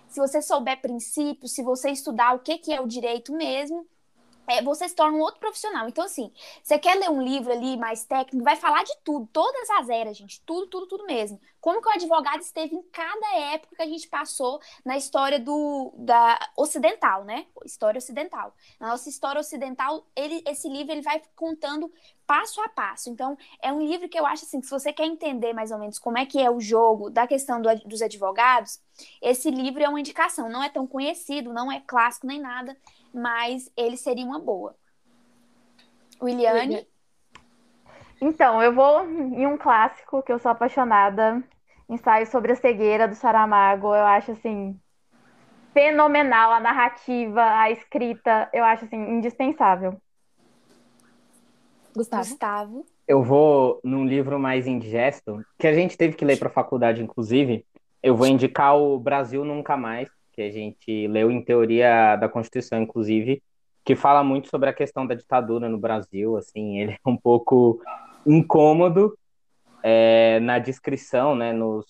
se 0.08 0.20
você 0.20 0.42
souber 0.42 0.82
princípios, 0.82 1.54
se 1.54 1.64
você 1.64 1.90
estudar 1.92 2.34
o 2.36 2.40
que, 2.40 2.58
que 2.58 2.74
é 2.74 2.82
o 2.82 2.88
direito 2.88 3.34
mesmo, 3.34 3.88
é, 4.52 4.62
você 4.62 4.88
se 4.88 4.96
torna 4.96 5.18
um 5.18 5.22
outro 5.22 5.40
profissional. 5.40 5.88
Então, 5.88 6.04
assim, 6.04 6.32
você 6.62 6.78
quer 6.78 6.96
ler 6.96 7.10
um 7.10 7.22
livro 7.22 7.52
ali 7.52 7.78
mais 7.78 8.04
técnico, 8.04 8.44
vai 8.44 8.56
falar 8.56 8.84
de 8.84 8.94
tudo, 9.04 9.28
todas 9.32 9.70
as 9.72 9.90
eras, 9.90 10.18
gente, 10.18 10.42
tudo, 10.46 10.68
tudo, 10.68 10.88
tudo 10.88 11.06
mesmo. 11.06 11.40
Como 11.60 11.82
que 11.82 11.88
o 11.88 11.92
advogado 11.92 12.42
esteve 12.42 12.76
em 12.76 12.82
cada 12.84 13.36
época 13.54 13.76
que 13.76 13.82
a 13.82 13.88
gente 13.88 14.08
passou 14.08 14.60
na 14.84 14.98
história 14.98 15.40
do 15.40 15.94
da 15.96 16.40
ocidental, 16.58 17.24
né? 17.24 17.46
História 17.64 18.00
ocidental. 18.00 18.54
Na 18.80 18.90
nossa 18.90 19.08
história 19.10 19.40
ocidental, 19.40 20.06
ele, 20.16 20.44
esse 20.48 20.68
livro 20.68 20.92
ele 20.92 21.02
vai 21.02 21.22
contando 21.36 21.92
passo 22.26 22.62
a 22.62 22.70
passo. 22.70 23.10
Então, 23.10 23.38
é 23.62 23.72
um 23.72 23.82
livro 23.82 24.08
que 24.08 24.20
eu 24.20 24.26
acho 24.26 24.46
assim, 24.46 24.60
que 24.60 24.66
se 24.66 24.72
você 24.72 24.92
quer 24.92 25.06
entender 25.06 25.54
mais 25.54 25.72
ou 25.72 25.78
menos 25.78 26.00
como 26.00 26.18
é 26.18 26.26
que 26.26 26.40
é 26.40 26.50
o 26.50 26.60
jogo 26.60 27.10
da 27.10 27.28
questão 27.28 27.62
do, 27.62 27.70
dos 27.86 28.02
advogados, 28.02 28.80
esse 29.22 29.52
livro 29.52 29.84
é 29.84 29.90
uma 29.90 30.00
indicação. 30.00 30.50
Não 30.50 30.64
é 30.64 30.70
tão 30.70 30.88
conhecido, 30.88 31.54
não 31.54 31.72
é 31.72 31.80
clássico 31.80 32.26
nem 32.26 32.40
nada, 32.40 32.76
mas 33.14 33.72
ele 33.76 33.98
seria 33.98 34.26
uma 34.26 34.40
boa. 34.40 34.76
Williane? 36.22 36.88
Então, 38.22 38.62
eu 38.62 38.74
vou 38.74 39.04
em 39.04 39.48
um 39.48 39.58
clássico 39.58 40.22
que 40.22 40.32
eu 40.32 40.38
sou 40.38 40.52
apaixonada, 40.52 41.44
ensaio 41.90 42.28
sobre 42.28 42.52
a 42.52 42.56
cegueira 42.56 43.08
do 43.08 43.16
Saramago. 43.16 43.88
Eu 43.88 44.06
acho 44.06 44.32
assim 44.32 44.80
fenomenal 45.74 46.52
a 46.52 46.60
narrativa, 46.60 47.42
a 47.42 47.72
escrita, 47.72 48.50
eu 48.54 48.64
acho 48.64 48.86
assim 48.86 48.98
indispensável. 48.98 50.00
Gustavo. 51.96 52.30
Gustavo. 52.30 52.86
Eu 53.08 53.24
vou 53.24 53.80
num 53.84 54.06
livro 54.06 54.40
mais 54.40 54.68
indigesto, 54.68 55.44
que 55.58 55.68
a 55.68 55.74
gente 55.74 55.98
teve 55.98 56.16
que 56.16 56.24
ler 56.24 56.38
para 56.38 56.48
a 56.48 56.52
faculdade, 56.52 57.04
inclusive. 57.04 57.66
Eu 58.02 58.16
vou 58.16 58.28
indicar 58.28 58.78
o 58.78 59.00
Brasil 59.00 59.44
Nunca 59.44 59.76
Mais, 59.76 60.10
que 60.42 60.48
a 60.48 60.52
gente 60.52 61.08
leu 61.08 61.30
em 61.30 61.44
teoria 61.44 62.16
da 62.16 62.28
Constituição, 62.28 62.82
inclusive, 62.82 63.44
que 63.84 63.96
fala 63.96 64.24
muito 64.24 64.50
sobre 64.50 64.70
a 64.70 64.74
questão 64.74 65.06
da 65.06 65.14
ditadura 65.14 65.70
no 65.70 65.78
Brasil. 65.78 66.38
Assim, 66.38 66.80
ele 66.82 66.94
é 66.94 67.10
um 67.10 67.18
pouco 67.18 67.80
incômodo 68.26 69.18
é, 69.84 70.40
na 70.40 70.60
descrição, 70.60 71.36
né, 71.36 71.52
nos, 71.52 71.86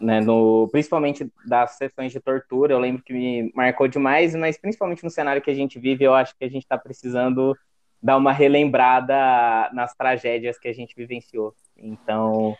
né, 0.00 0.20
no, 0.20 0.68
principalmente 0.70 1.30
das 1.46 1.72
sessões 1.72 2.12
de 2.12 2.20
tortura. 2.20 2.72
Eu 2.72 2.78
lembro 2.78 3.02
que 3.02 3.12
me 3.12 3.52
marcou 3.54 3.88
demais, 3.88 4.34
mas 4.34 4.58
principalmente 4.58 5.04
no 5.04 5.10
cenário 5.10 5.42
que 5.42 5.50
a 5.50 5.54
gente 5.54 5.78
vive, 5.78 6.04
eu 6.04 6.14
acho 6.14 6.36
que 6.36 6.44
a 6.44 6.48
gente 6.48 6.62
está 6.62 6.78
precisando 6.78 7.56
dar 8.02 8.16
uma 8.16 8.32
relembrada 8.32 9.70
nas 9.72 9.94
tragédias 9.94 10.58
que 10.58 10.66
a 10.66 10.72
gente 10.72 10.94
vivenciou. 10.96 11.54
Então, 11.76 12.56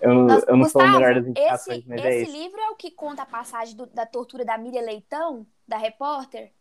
eu, 0.00 0.14
Nossa, 0.14 0.46
eu 0.48 0.56
não 0.56 0.64
Gustavo, 0.64 0.84
sou 0.84 0.96
o 0.96 1.00
melhor 1.00 1.14
das 1.14 1.26
indicações, 1.26 1.78
esse, 1.78 1.88
mas 1.88 2.04
é 2.04 2.14
esse 2.20 2.32
livro 2.32 2.60
é 2.60 2.70
o 2.70 2.76
que 2.76 2.90
conta 2.90 3.22
a 3.22 3.26
passagem 3.26 3.76
do, 3.76 3.86
da 3.86 4.06
tortura 4.06 4.44
da 4.44 4.56
Miriam 4.56 4.82
Leitão, 4.82 5.46
da 5.66 5.76
repórter? 5.76 6.52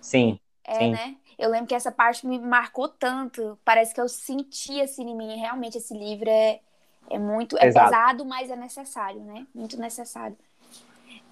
Sim. 0.00 0.38
É, 0.64 0.74
sim. 0.74 0.90
né? 0.90 1.16
Eu 1.38 1.50
lembro 1.50 1.66
que 1.66 1.74
essa 1.74 1.90
parte 1.90 2.26
me 2.26 2.38
marcou 2.38 2.88
tanto. 2.88 3.58
Parece 3.64 3.94
que 3.94 4.00
eu 4.00 4.08
senti 4.08 4.80
assim 4.80 5.08
em 5.08 5.16
mim. 5.16 5.36
Realmente, 5.36 5.78
esse 5.78 5.94
livro 5.94 6.28
é, 6.28 6.60
é 7.10 7.18
muito. 7.18 7.56
É 7.58 7.66
Exato. 7.66 7.90
pesado, 7.90 8.24
mas 8.24 8.50
é 8.50 8.56
necessário, 8.56 9.20
né? 9.22 9.46
Muito 9.54 9.80
necessário. 9.80 10.36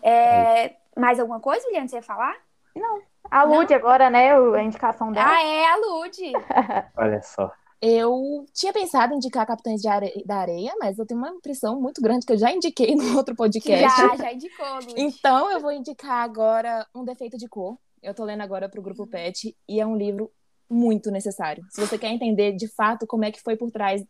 É, 0.03 0.67
é 0.67 0.77
mais 0.97 1.21
alguma 1.21 1.39
coisa, 1.39 1.63
Juliana, 1.65 1.87
você 1.87 1.97
ia 1.97 2.03
falar? 2.03 2.35
Não. 2.75 3.03
A 3.31 3.43
Lud 3.43 3.73
agora, 3.75 4.09
né? 4.09 4.33
A 4.33 4.63
indicação 4.63 5.13
dela. 5.13 5.29
Ah, 5.29 5.43
é, 5.43 5.67
a 5.67 5.77
Lud. 5.77 6.17
Olha 6.97 7.23
só. 7.23 7.53
Eu 7.81 8.47
tinha 8.55 8.73
pensado 8.73 9.13
em 9.13 9.17
indicar 9.17 9.47
Capitães 9.47 9.85
Are... 9.85 10.23
da 10.25 10.37
Areia, 10.37 10.73
mas 10.79 10.99
eu 10.99 11.07
tenho 11.07 11.21
uma 11.21 11.31
impressão 11.31 11.81
muito 11.81 12.01
grande 12.01 12.25
que 12.25 12.33
eu 12.33 12.39
já 12.39 12.51
indiquei 12.51 12.95
no 12.97 13.17
outro 13.17 13.35
podcast. 13.35 13.83
Já, 13.83 14.17
já 14.17 14.33
indicou, 14.33 14.75
Lud. 14.75 14.95
Então 14.97 15.51
eu 15.51 15.61
vou 15.61 15.73
indicar 15.73 16.23
agora 16.23 16.87
Um 16.95 17.05
Defeito 17.05 17.37
de 17.37 17.49
Cor. 17.49 17.77
Eu 18.03 18.15
tô 18.15 18.25
lendo 18.25 18.43
agora 18.43 18.69
pro 18.69 18.83
Grupo 18.83 19.07
Pet 19.07 19.55
e 19.69 19.81
é 19.81 19.87
um 19.87 19.97
livro 19.97 20.31
muito 20.69 21.11
necessário. 21.11 21.65
Se 21.71 21.81
você 21.81 21.99
quer 21.99 22.11
entender 22.11 22.53
de 22.53 22.69
fato 22.69 23.07
como 23.07 23.25
é 23.25 23.31
que 23.31 23.43
foi 23.43 23.57
por 23.57 23.71
trás 23.71 24.05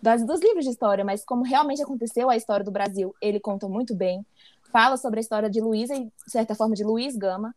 das, 0.00 0.24
dos 0.26 0.40
livros 0.40 0.64
de 0.64 0.70
história, 0.70 1.04
mas 1.04 1.24
como 1.24 1.44
realmente 1.44 1.82
aconteceu 1.82 2.28
a 2.28 2.36
história 2.36 2.64
do 2.64 2.72
Brasil, 2.72 3.14
ele 3.20 3.38
conta 3.38 3.68
muito 3.68 3.94
bem. 3.94 4.26
Fala 4.72 4.96
sobre 4.96 5.20
a 5.20 5.22
história 5.22 5.50
de 5.50 5.60
Luísa 5.60 5.94
e, 5.94 6.04
de 6.04 6.12
certa 6.30 6.54
forma, 6.54 6.74
de 6.74 6.82
Luiz 6.82 7.16
Gama. 7.16 7.54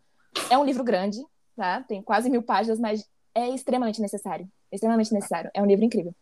É 0.49 0.57
um 0.57 0.65
livro 0.65 0.83
grande, 0.83 1.17
tá? 1.55 1.81
Tem 1.81 2.01
quase 2.01 2.29
mil 2.29 2.43
páginas, 2.43 2.79
mas 2.79 3.07
é 3.33 3.49
extremamente 3.49 4.01
necessário. 4.01 4.47
Extremamente 4.75 5.13
necessário. 5.13 5.49
É 5.53 5.61
um 5.61 5.65
livro 5.65 5.85
incrível. 5.85 6.13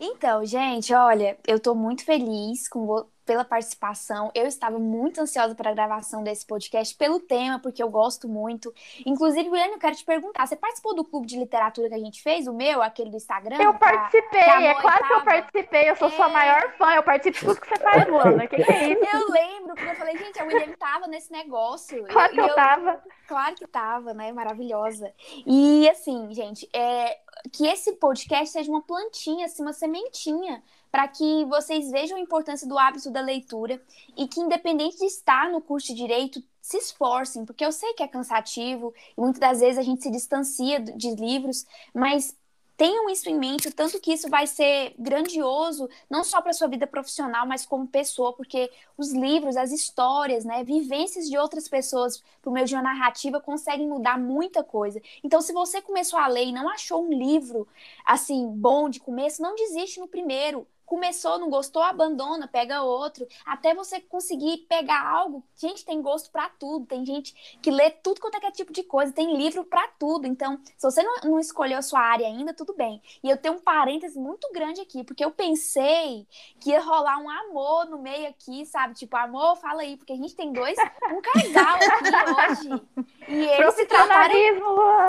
Então, 0.00 0.44
gente, 0.44 0.92
olha, 0.92 1.38
eu 1.46 1.58
tô 1.60 1.74
muito 1.74 2.04
feliz 2.04 2.68
com, 2.68 3.06
pela 3.24 3.44
participação. 3.44 4.30
Eu 4.34 4.46
estava 4.46 4.78
muito 4.78 5.20
ansiosa 5.20 5.54
para 5.54 5.70
a 5.70 5.74
gravação 5.74 6.22
desse 6.22 6.46
podcast, 6.46 6.94
pelo 6.96 7.20
tema, 7.20 7.58
porque 7.58 7.82
eu 7.82 7.88
gosto 7.88 8.28
muito. 8.28 8.72
Inclusive, 9.04 9.48
William, 9.48 9.72
eu 9.72 9.78
quero 9.78 9.96
te 9.96 10.04
perguntar: 10.04 10.46
você 10.46 10.56
participou 10.56 10.94
do 10.94 11.04
clube 11.04 11.26
de 11.26 11.38
literatura 11.38 11.88
que 11.88 11.94
a 11.94 11.98
gente 11.98 12.22
fez, 12.22 12.46
o 12.46 12.52
meu, 12.52 12.82
aquele 12.82 13.10
do 13.10 13.16
Instagram? 13.16 13.56
Eu 13.60 13.74
participei, 13.74 14.40
é 14.40 14.74
claro 14.74 15.06
que 15.06 15.12
eu 15.12 15.24
participei, 15.24 15.90
eu 15.90 15.96
sou 15.96 16.08
é... 16.08 16.10
sua 16.10 16.28
maior 16.28 16.72
fã, 16.76 16.94
eu 16.94 17.02
participo 17.02 17.38
de 17.38 17.44
tudo 17.44 17.60
que 17.60 17.68
você 17.68 17.82
faz, 17.82 18.08
Luana. 18.08 18.46
que, 18.46 18.56
que 18.56 18.72
é 18.72 18.88
isso? 18.92 19.16
Eu 19.16 19.28
lembro, 19.30 19.74
porque 19.74 19.90
eu 19.90 19.96
falei, 19.96 20.16
gente, 20.18 20.40
a 20.40 20.44
William 20.44 20.72
tava 20.78 21.06
nesse 21.06 21.32
negócio. 21.32 22.04
Claro 22.06 22.32
que 22.32 22.40
eu, 22.40 22.46
eu 22.46 22.54
tava. 22.54 23.02
Claro 23.26 23.54
que 23.54 23.66
tava, 23.66 24.14
né? 24.14 24.32
Maravilhosa. 24.32 25.12
E 25.46 25.88
assim, 25.88 26.32
gente, 26.32 26.68
é, 26.72 27.18
que 27.52 27.66
esse 27.66 27.94
podcast 27.94 28.52
seja 28.52 28.70
uma 28.70 28.82
plantinha, 28.82 29.46
assim, 29.46 29.62
uma 29.62 29.72
sementinha 29.72 30.62
para 30.94 31.08
que 31.08 31.44
vocês 31.46 31.90
vejam 31.90 32.16
a 32.16 32.20
importância 32.20 32.68
do 32.68 32.78
hábito 32.78 33.10
da 33.10 33.20
leitura 33.20 33.82
e 34.16 34.28
que, 34.28 34.38
independente 34.38 34.96
de 34.96 35.06
estar 35.06 35.50
no 35.50 35.60
curso 35.60 35.88
de 35.88 35.94
direito, 35.94 36.40
se 36.62 36.76
esforcem, 36.76 37.44
porque 37.44 37.64
eu 37.64 37.72
sei 37.72 37.94
que 37.94 38.02
é 38.04 38.06
cansativo 38.06 38.94
e 39.18 39.20
muitas 39.20 39.40
das 39.40 39.58
vezes 39.58 39.78
a 39.78 39.82
gente 39.82 40.04
se 40.04 40.08
distancia 40.08 40.78
de 40.78 41.10
livros, 41.16 41.66
mas 41.92 42.36
tenham 42.76 43.10
isso 43.10 43.28
em 43.28 43.36
mente, 43.36 43.72
tanto 43.72 43.98
que 43.98 44.12
isso 44.12 44.28
vai 44.28 44.46
ser 44.46 44.94
grandioso, 44.96 45.88
não 46.08 46.22
só 46.22 46.40
para 46.40 46.52
sua 46.52 46.68
vida 46.68 46.86
profissional, 46.86 47.44
mas 47.44 47.66
como 47.66 47.88
pessoa, 47.88 48.32
porque 48.32 48.70
os 48.96 49.12
livros, 49.12 49.56
as 49.56 49.72
histórias, 49.72 50.44
né, 50.44 50.62
vivências 50.62 51.28
de 51.28 51.36
outras 51.36 51.66
pessoas 51.66 52.22
por 52.40 52.52
meio 52.52 52.66
de 52.66 52.74
uma 52.74 52.82
narrativa 52.84 53.40
conseguem 53.40 53.88
mudar 53.88 54.16
muita 54.16 54.62
coisa. 54.62 55.02
Então, 55.24 55.40
se 55.40 55.52
você 55.52 55.82
começou 55.82 56.20
a 56.20 56.28
ler 56.28 56.46
e 56.46 56.52
não 56.52 56.68
achou 56.68 57.04
um 57.04 57.12
livro 57.12 57.66
assim 58.06 58.46
bom 58.46 58.88
de 58.88 59.00
começo, 59.00 59.42
não 59.42 59.56
desiste 59.56 59.98
no 59.98 60.06
primeiro 60.06 60.64
começou, 60.84 61.38
não 61.38 61.50
gostou, 61.50 61.82
abandona, 61.82 62.46
pega 62.46 62.82
outro, 62.82 63.26
até 63.44 63.74
você 63.74 64.00
conseguir 64.00 64.58
pegar 64.68 65.06
algo. 65.06 65.44
Gente, 65.56 65.84
tem 65.84 66.00
gosto 66.00 66.30
para 66.30 66.48
tudo, 66.48 66.86
tem 66.86 67.04
gente 67.04 67.58
que 67.60 67.70
lê 67.70 67.90
tudo 67.90 68.20
quanto 68.20 68.36
é, 68.36 68.40
que 68.40 68.46
é 68.46 68.50
tipo 68.50 68.72
de 68.72 68.82
coisa, 68.82 69.12
tem 69.12 69.36
livro 69.36 69.64
para 69.64 69.86
tudo. 69.98 70.26
Então, 70.26 70.58
se 70.76 70.82
você 70.82 71.02
não, 71.02 71.16
não, 71.24 71.38
escolheu 71.38 71.78
a 71.78 71.82
sua 71.82 72.00
área 72.00 72.26
ainda, 72.26 72.52
tudo 72.52 72.74
bem. 72.74 73.02
E 73.22 73.30
eu 73.30 73.36
tenho 73.36 73.54
um 73.54 73.60
parênteses 73.60 74.16
muito 74.16 74.50
grande 74.52 74.80
aqui, 74.80 75.04
porque 75.04 75.24
eu 75.24 75.30
pensei 75.30 76.26
que 76.60 76.70
ia 76.70 76.80
rolar 76.80 77.18
um 77.18 77.30
amor 77.30 77.86
no 77.86 77.98
meio 77.98 78.28
aqui, 78.28 78.66
sabe? 78.66 78.94
Tipo, 78.94 79.16
amor, 79.16 79.56
fala 79.56 79.82
aí, 79.82 79.96
porque 79.96 80.12
a 80.12 80.16
gente 80.16 80.34
tem 80.34 80.52
dois, 80.52 80.76
um 81.10 81.20
casal 81.20 81.76
aqui 81.76 82.68
hoje. 82.68 83.04
E 83.28 83.34
eles 83.34 83.74
se 83.74 83.86
trataram 83.86 84.34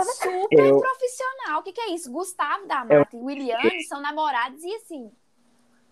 super 0.05 0.65
eu... 0.65 0.79
profissional. 0.79 1.59
O 1.59 1.63
que, 1.63 1.73
que 1.73 1.81
é 1.81 1.89
isso? 1.91 2.11
Gustavo 2.11 2.65
da 2.65 2.85
Mata 2.85 3.09
eu... 3.13 3.19
e 3.19 3.23
Williane 3.23 3.83
são 3.83 4.01
namorados 4.01 4.63
e 4.63 4.73
assim 4.75 5.11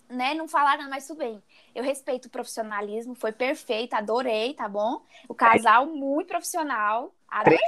né, 0.09 0.33
não 0.33 0.47
falaram, 0.47 0.89
mas 0.89 1.07
tudo 1.07 1.19
bem. 1.19 1.41
Eu 1.73 1.83
respeito 1.83 2.25
o 2.25 2.29
profissionalismo, 2.29 3.15
foi 3.15 3.31
perfeito, 3.31 3.93
adorei, 3.93 4.53
tá 4.53 4.67
bom? 4.67 5.01
O 5.27 5.33
casal 5.33 5.85
muito 5.85 6.27
profissional, 6.27 7.13
adorei. 7.27 7.59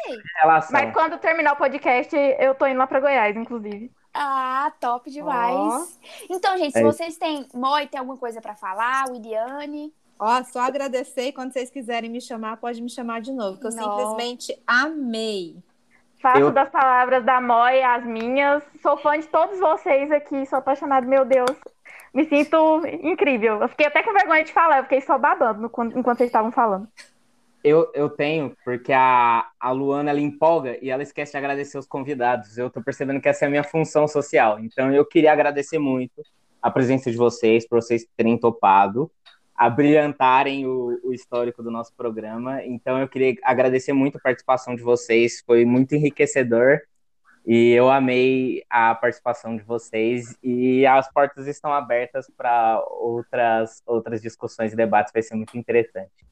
Mas 0.71 0.93
quando 0.93 1.17
terminar 1.17 1.53
o 1.53 1.57
podcast, 1.57 2.15
eu 2.39 2.55
tô 2.55 2.67
indo 2.67 2.77
lá 2.77 2.87
pra 2.87 2.99
Goiás, 2.99 3.35
inclusive. 3.35 3.91
Ah, 4.13 4.71
top 4.79 5.11
demais. 5.11 5.99
Oh. 6.01 6.33
Então, 6.33 6.57
gente, 6.57 6.71
se 6.71 6.79
é 6.79 6.83
vocês 6.83 7.17
têm, 7.17 7.45
Moi, 7.53 7.85
tem 7.87 7.99
alguma 7.99 8.17
coisa 8.17 8.39
para 8.39 8.55
falar, 8.55 9.09
Williane? 9.09 9.93
Ó, 10.17 10.43
só 10.43 10.61
agradecer 10.61 11.27
e 11.27 11.33
quando 11.33 11.51
vocês 11.51 11.69
quiserem 11.69 12.09
me 12.09 12.21
chamar, 12.21 12.55
pode 12.57 12.81
me 12.81 12.89
chamar 12.89 13.19
de 13.19 13.33
novo, 13.33 13.59
que 13.59 13.67
eu 13.67 13.71
Não. 13.71 13.83
simplesmente 13.83 14.57
amei. 14.65 15.57
Faço 16.21 16.39
eu... 16.39 16.51
das 16.51 16.69
palavras 16.69 17.25
da 17.25 17.41
Moy 17.41 17.81
as 17.83 18.05
minhas. 18.05 18.63
Sou 18.81 18.95
fã 18.97 19.19
de 19.19 19.27
todos 19.27 19.59
vocês 19.59 20.09
aqui, 20.11 20.45
sou 20.45 20.59
apaixonada, 20.59 21.05
meu 21.05 21.25
Deus. 21.25 21.51
Me 22.15 22.23
sinto 22.29 22.81
incrível. 23.03 23.61
Eu 23.61 23.67
fiquei 23.67 23.87
até 23.87 24.01
com 24.01 24.13
vergonha 24.13 24.41
de 24.41 24.53
falar, 24.53 24.77
eu 24.77 24.83
fiquei 24.83 25.01
só 25.01 25.17
babando 25.17 25.65
enquanto 25.65 26.17
vocês 26.17 26.29
estavam 26.29 26.49
falando. 26.49 26.87
Eu, 27.61 27.91
eu 27.93 28.09
tenho, 28.09 28.55
porque 28.63 28.93
a, 28.93 29.49
a 29.59 29.71
Luana 29.71 30.11
ela 30.11 30.21
empolga 30.21 30.77
e 30.81 30.89
ela 30.89 31.03
esquece 31.03 31.33
de 31.33 31.37
agradecer 31.37 31.77
os 31.77 31.85
convidados. 31.85 32.57
Eu 32.57 32.69
tô 32.69 32.81
percebendo 32.81 33.19
que 33.19 33.27
essa 33.27 33.43
é 33.43 33.47
a 33.47 33.49
minha 33.49 33.63
função 33.65 34.07
social. 34.07 34.59
Então 34.59 34.93
eu 34.93 35.03
queria 35.05 35.33
agradecer 35.33 35.77
muito 35.77 36.23
a 36.61 36.71
presença 36.71 37.11
de 37.11 37.17
vocês, 37.17 37.67
por 37.67 37.81
vocês 37.81 38.07
terem 38.15 38.37
topado 38.37 39.11
a 39.53 39.69
brilhantarem 39.69 40.65
o, 40.65 40.99
o, 41.03 41.13
histórico 41.13 41.63
do 41.63 41.71
nosso 41.71 41.93
programa. 41.95 42.63
Então, 42.65 42.99
eu 42.99 43.07
queria 43.07 43.35
agradecer 43.41 43.93
muito 43.93 44.17
a 44.17 44.21
participação 44.21 44.75
de 44.75 44.83
vocês, 44.83 45.41
foi 45.45 45.63
muito 45.63 45.95
enriquecedor 45.95 46.81
e 47.45 47.71
eu 47.71 47.89
amei 47.89 48.63
a 48.69 48.95
participação 48.95 49.55
de 49.55 49.63
vocês. 49.63 50.35
E 50.43 50.85
as 50.85 51.11
portas 51.11 51.47
estão 51.47 51.71
abertas 51.71 52.29
para 52.35 52.83
outras, 52.89 53.83
outras 53.85 54.21
discussões 54.21 54.73
e 54.73 54.75
debates, 54.75 55.13
vai 55.13 55.21
ser 55.21 55.35
muito 55.35 55.57
interessante 55.57 56.25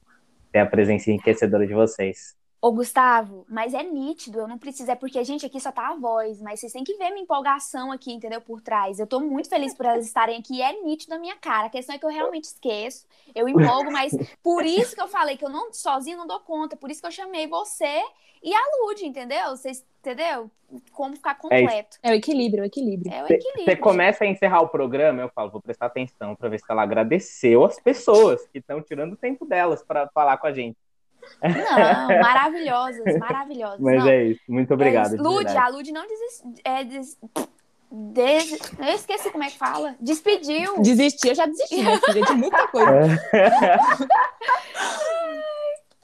ter 0.50 0.60
a 0.60 0.66
presença 0.66 1.10
enriquecedora 1.10 1.66
de 1.66 1.74
vocês. 1.74 2.36
Ô, 2.64 2.72
Gustavo, 2.72 3.44
mas 3.46 3.74
é 3.74 3.82
nítido, 3.82 4.38
eu 4.38 4.48
não 4.48 4.56
preciso, 4.56 4.90
é 4.90 4.94
porque 4.94 5.18
a 5.18 5.22
gente 5.22 5.44
aqui 5.44 5.60
só 5.60 5.70
tá 5.70 5.88
a 5.88 5.96
voz, 5.96 6.40
mas 6.40 6.60
vocês 6.60 6.72
têm 6.72 6.82
que 6.82 6.96
ver 6.96 7.10
minha 7.10 7.22
empolgação 7.22 7.92
aqui, 7.92 8.10
entendeu? 8.10 8.40
Por 8.40 8.62
trás. 8.62 8.98
Eu 8.98 9.06
tô 9.06 9.20
muito 9.20 9.50
feliz 9.50 9.74
por 9.74 9.84
elas 9.84 10.06
estarem 10.06 10.38
aqui, 10.38 10.62
é 10.62 10.82
nítido 10.82 11.10
na 11.10 11.18
minha 11.18 11.36
cara. 11.36 11.66
A 11.66 11.70
questão 11.70 11.94
é 11.94 11.98
que 11.98 12.06
eu 12.06 12.08
realmente 12.08 12.44
esqueço, 12.44 13.06
eu 13.34 13.46
empolgo, 13.46 13.92
mas 13.92 14.12
por 14.42 14.64
isso 14.64 14.94
que 14.94 15.02
eu 15.02 15.08
falei 15.08 15.36
que 15.36 15.44
eu 15.44 15.50
não 15.50 15.74
sozinho 15.74 16.16
não 16.16 16.26
dou 16.26 16.40
conta, 16.40 16.74
por 16.74 16.90
isso 16.90 17.02
que 17.02 17.06
eu 17.06 17.12
chamei 17.12 17.46
você 17.46 18.02
e 18.42 18.54
a 18.54 18.62
Lud, 18.80 19.04
entendeu? 19.04 19.50
Vocês, 19.50 19.84
entendeu? 20.00 20.50
Como 20.90 21.16
ficar 21.16 21.32
é 21.32 21.34
completo. 21.34 21.98
É, 22.02 22.08
é 22.08 22.12
o 22.12 22.14
equilíbrio, 22.14 22.60
é 22.60 22.64
o 22.64 22.66
equilíbrio. 22.66 23.12
É 23.12 23.22
o 23.24 23.26
equilíbrio. 23.26 23.64
Você 23.66 23.76
começa 23.76 24.24
a 24.24 24.26
encerrar 24.26 24.62
o 24.62 24.68
programa, 24.68 25.20
eu 25.20 25.28
falo, 25.28 25.50
vou 25.50 25.60
prestar 25.60 25.84
atenção 25.84 26.34
para 26.34 26.48
ver 26.48 26.60
se 26.60 26.64
ela 26.66 26.82
agradeceu 26.82 27.62
as 27.62 27.78
pessoas 27.78 28.46
que 28.48 28.58
estão 28.58 28.80
tirando 28.80 29.12
o 29.12 29.16
tempo 29.18 29.44
delas 29.44 29.82
para 29.82 30.08
falar 30.14 30.38
com 30.38 30.46
a 30.46 30.52
gente. 30.54 30.78
Não, 31.42 32.20
maravilhosas, 32.20 33.18
maravilhosas. 33.18 33.80
Mas 33.80 33.98
não, 33.98 34.08
é 34.08 34.24
isso, 34.24 34.40
muito 34.48 34.74
obrigado. 34.74 35.14
É 35.14 35.18
Lud, 35.18 35.56
a 35.56 35.68
Lud 35.68 35.92
não 35.92 36.06
desistiu. 36.06 36.54
É, 36.64 36.84
des... 36.84 37.18
Des... 37.90 38.52
Eu 38.78 38.94
esqueci 38.94 39.30
como 39.30 39.44
é 39.44 39.50
que 39.50 39.58
fala. 39.58 39.94
Despediu. 40.00 40.80
Desistiu, 40.80 41.30
eu 41.30 41.34
já 41.34 41.46
desisti, 41.46 41.82
né, 41.82 41.98
filha, 42.04 42.22
de 42.22 42.34
muita 42.34 42.66
coisa. 42.68 42.90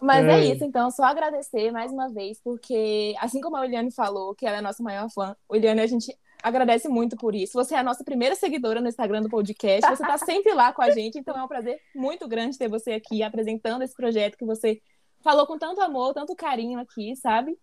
Mas 0.01 0.25
é. 0.25 0.33
é 0.33 0.45
isso, 0.47 0.65
então, 0.65 0.91
só 0.91 1.05
agradecer 1.05 1.71
mais 1.71 1.93
uma 1.93 2.09
vez, 2.09 2.41
porque 2.43 3.15
assim 3.21 3.41
como 3.41 3.57
a 3.57 3.67
Eliane 3.67 3.93
falou, 3.93 4.35
que 4.35 4.47
ela 4.47 4.57
é 4.57 4.59
a 4.61 4.63
nossa 4.63 4.83
maior 4.83 5.11
fã, 5.11 5.37
Eliane, 5.53 5.83
a 5.83 5.87
gente 5.87 6.17
agradece 6.43 6.89
muito 6.89 7.17
por 7.17 7.35
isso. 7.35 7.53
Você 7.53 7.75
é 7.75 7.79
a 7.79 7.83
nossa 7.83 8.03
primeira 8.03 8.35
seguidora 8.35 8.81
no 8.81 8.89
Instagram 8.89 9.21
do 9.21 9.29
podcast, 9.29 9.87
você 9.87 10.03
está 10.03 10.17
sempre 10.17 10.55
lá 10.55 10.73
com 10.73 10.81
a 10.81 10.91
gente, 10.91 11.19
então 11.19 11.37
é 11.37 11.43
um 11.43 11.49
prazer 11.49 11.79
muito 11.95 12.27
grande 12.27 12.57
ter 12.57 12.69
você 12.69 12.93
aqui 12.93 13.23
apresentando 13.23 13.83
esse 13.83 13.95
projeto 13.95 14.39
que 14.39 14.45
você 14.45 14.81
falou 15.23 15.47
com 15.47 15.59
tanto 15.59 15.81
amor, 15.81 16.15
tanto 16.15 16.35
carinho 16.35 16.79
aqui, 16.79 17.15
sabe? 17.17 17.57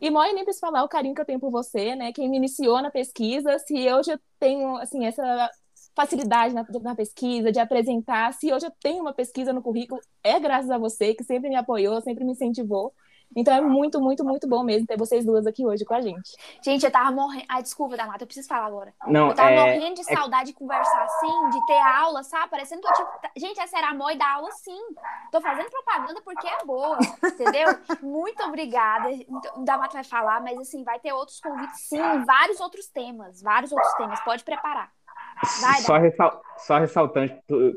E 0.00 0.10
Moi 0.10 0.32
nem 0.32 0.44
precisa 0.44 0.66
falar 0.66 0.82
o 0.84 0.88
carinho 0.88 1.14
que 1.14 1.20
eu 1.20 1.24
tenho 1.24 1.40
por 1.40 1.50
você, 1.50 1.94
né? 1.94 2.12
Quem 2.12 2.28
me 2.28 2.36
iniciou 2.36 2.82
na 2.82 2.90
pesquisa, 2.90 3.58
se 3.58 3.78
eu 3.78 4.02
já 4.02 4.18
tenho, 4.38 4.76
assim, 4.78 5.06
essa 5.06 5.50
facilidade 5.94 6.54
na, 6.54 6.66
na, 6.82 6.94
pesquisa, 6.94 7.52
de 7.52 7.60
apresentar, 7.60 8.32
se 8.32 8.52
hoje 8.52 8.66
eu 8.66 8.72
tenho 8.80 9.02
uma 9.02 9.12
pesquisa 9.12 9.52
no 9.52 9.62
currículo, 9.62 10.00
é 10.22 10.40
graças 10.40 10.70
a 10.70 10.78
você, 10.78 11.14
que 11.14 11.22
sempre 11.22 11.48
me 11.50 11.56
apoiou, 11.56 12.00
sempre 12.00 12.24
me 12.24 12.32
incentivou. 12.32 12.94
Então 13.36 13.54
é 13.54 13.60
muito, 13.60 14.00
muito, 14.00 14.24
muito 14.24 14.48
bom 14.48 14.62
mesmo 14.62 14.86
ter 14.86 14.96
vocês 14.96 15.24
duas 15.24 15.46
aqui 15.46 15.66
hoje 15.66 15.84
com 15.84 15.94
a 15.94 16.00
gente. 16.00 16.36
Gente, 16.62 16.84
eu 16.84 16.90
tava 16.90 17.10
morrendo. 17.10 17.44
Ai, 17.48 17.62
desculpa, 17.62 17.96
Damata, 17.96 18.22
eu 18.22 18.26
preciso 18.26 18.48
falar 18.48 18.66
agora. 18.66 18.94
Não, 19.06 19.28
eu 19.28 19.34
tava 19.34 19.50
é... 19.50 19.56
morrendo 19.56 19.96
de 19.96 20.04
saudade 20.04 20.50
de 20.50 20.54
conversar 20.54 21.02
assim, 21.02 21.50
de 21.50 21.66
ter 21.66 21.78
aula, 21.78 22.22
sabe? 22.22 22.50
Parecendo 22.50 22.80
que 22.82 22.88
eu, 22.88 22.92
tipo. 22.92 23.10
Gente, 23.36 23.60
essa 23.60 23.78
era 23.78 23.90
a 23.90 23.94
Moi 23.94 24.16
da 24.16 24.28
aula 24.34 24.50
sim. 24.52 24.80
Tô 25.30 25.40
fazendo 25.40 25.70
propaganda 25.70 26.20
porque 26.22 26.46
é 26.46 26.64
boa, 26.64 26.98
entendeu? 27.24 27.68
muito 28.02 28.42
obrigada. 28.42 29.08
O 29.56 29.64
Damata 29.64 29.94
vai 29.94 30.04
falar, 30.04 30.40
mas 30.40 30.58
assim, 30.58 30.84
vai 30.84 30.98
ter 30.98 31.12
outros 31.12 31.40
convites 31.40 31.80
sim, 31.88 32.24
vários 32.24 32.60
outros 32.60 32.88
temas. 32.88 33.42
Vários 33.42 33.72
outros 33.72 33.92
temas. 33.94 34.20
Pode 34.20 34.44
preparar. 34.44 34.90
Vai, 35.60 35.80
só, 35.80 35.98
ressal... 35.98 36.42
só 36.58 36.78
ressaltando 36.78 37.32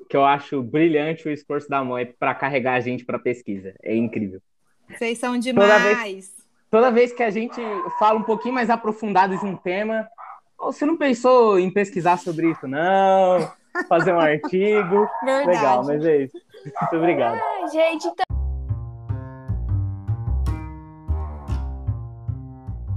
que 0.07 0.15
eu 0.15 0.23
acho 0.23 0.61
brilhante 0.61 1.27
o 1.27 1.31
esforço 1.31 1.67
da 1.67 1.83
Moi 1.83 2.05
para 2.05 2.35
carregar 2.35 2.75
a 2.75 2.79
gente 2.79 3.05
para 3.05 3.17
pesquisa. 3.17 3.73
É 3.81 3.95
incrível. 3.95 4.41
Vocês 4.89 5.17
são 5.17 5.37
demais. 5.37 5.69
Toda 5.69 5.79
vez, 5.79 6.33
toda 6.71 6.91
vez 6.91 7.13
que 7.13 7.23
a 7.23 7.29
gente 7.29 7.61
fala 7.97 8.19
um 8.19 8.23
pouquinho 8.23 8.53
mais 8.53 8.69
aprofundado 8.69 9.37
de 9.37 9.45
um 9.45 9.55
tema, 9.55 10.07
você 10.57 10.85
não 10.85 10.97
pensou 10.97 11.59
em 11.59 11.69
pesquisar 11.71 12.17
sobre 12.17 12.51
isso, 12.51 12.67
não? 12.67 13.51
Fazer 13.89 14.13
um 14.13 14.19
artigo? 14.19 15.07
Verdade. 15.23 15.47
Legal, 15.47 15.83
mas 15.85 16.05
é 16.05 16.17
isso. 16.23 16.37
Muito 16.81 16.95
obrigado. 16.95 17.41
Ai, 17.41 17.67
gente, 17.69 18.07
então... 18.07 18.25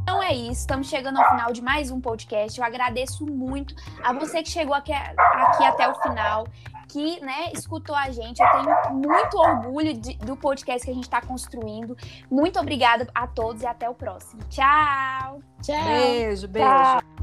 Então 0.03 0.23
é 0.23 0.35
isso, 0.35 0.61
estamos 0.61 0.89
chegando 0.89 1.19
ao 1.19 1.29
final 1.31 1.53
de 1.53 1.63
mais 1.63 1.91
um 1.91 2.01
podcast. 2.01 2.59
Eu 2.59 2.65
agradeço 2.65 3.27
muito 3.27 3.75
a 4.03 4.13
você 4.13 4.43
que 4.43 4.51
chegou 4.51 4.75
aqui, 4.75 4.93
aqui 4.93 5.65
até 5.65 5.89
o 5.89 5.95
final 5.97 6.47
que 6.89 7.21
né, 7.21 7.53
escutou 7.53 7.95
a 7.95 8.11
gente. 8.11 8.41
Eu 8.43 8.49
tenho 8.51 8.95
muito 8.95 9.37
orgulho 9.37 9.95
de, 9.95 10.17
do 10.19 10.37
podcast 10.37 10.85
que 10.85 10.91
a 10.91 10.95
gente 10.95 11.05
está 11.05 11.21
construindo. 11.21 11.97
Muito 12.31 12.59
obrigada 12.59 13.07
a 13.15 13.27
todos 13.27 13.63
e 13.63 13.67
até 13.67 13.89
o 13.89 13.95
próximo. 13.95 14.43
Tchau! 14.49 15.41
Tchau! 15.63 15.85
Beijo, 15.85 16.49
beijo. 16.49 16.69
Tchau. 16.69 17.18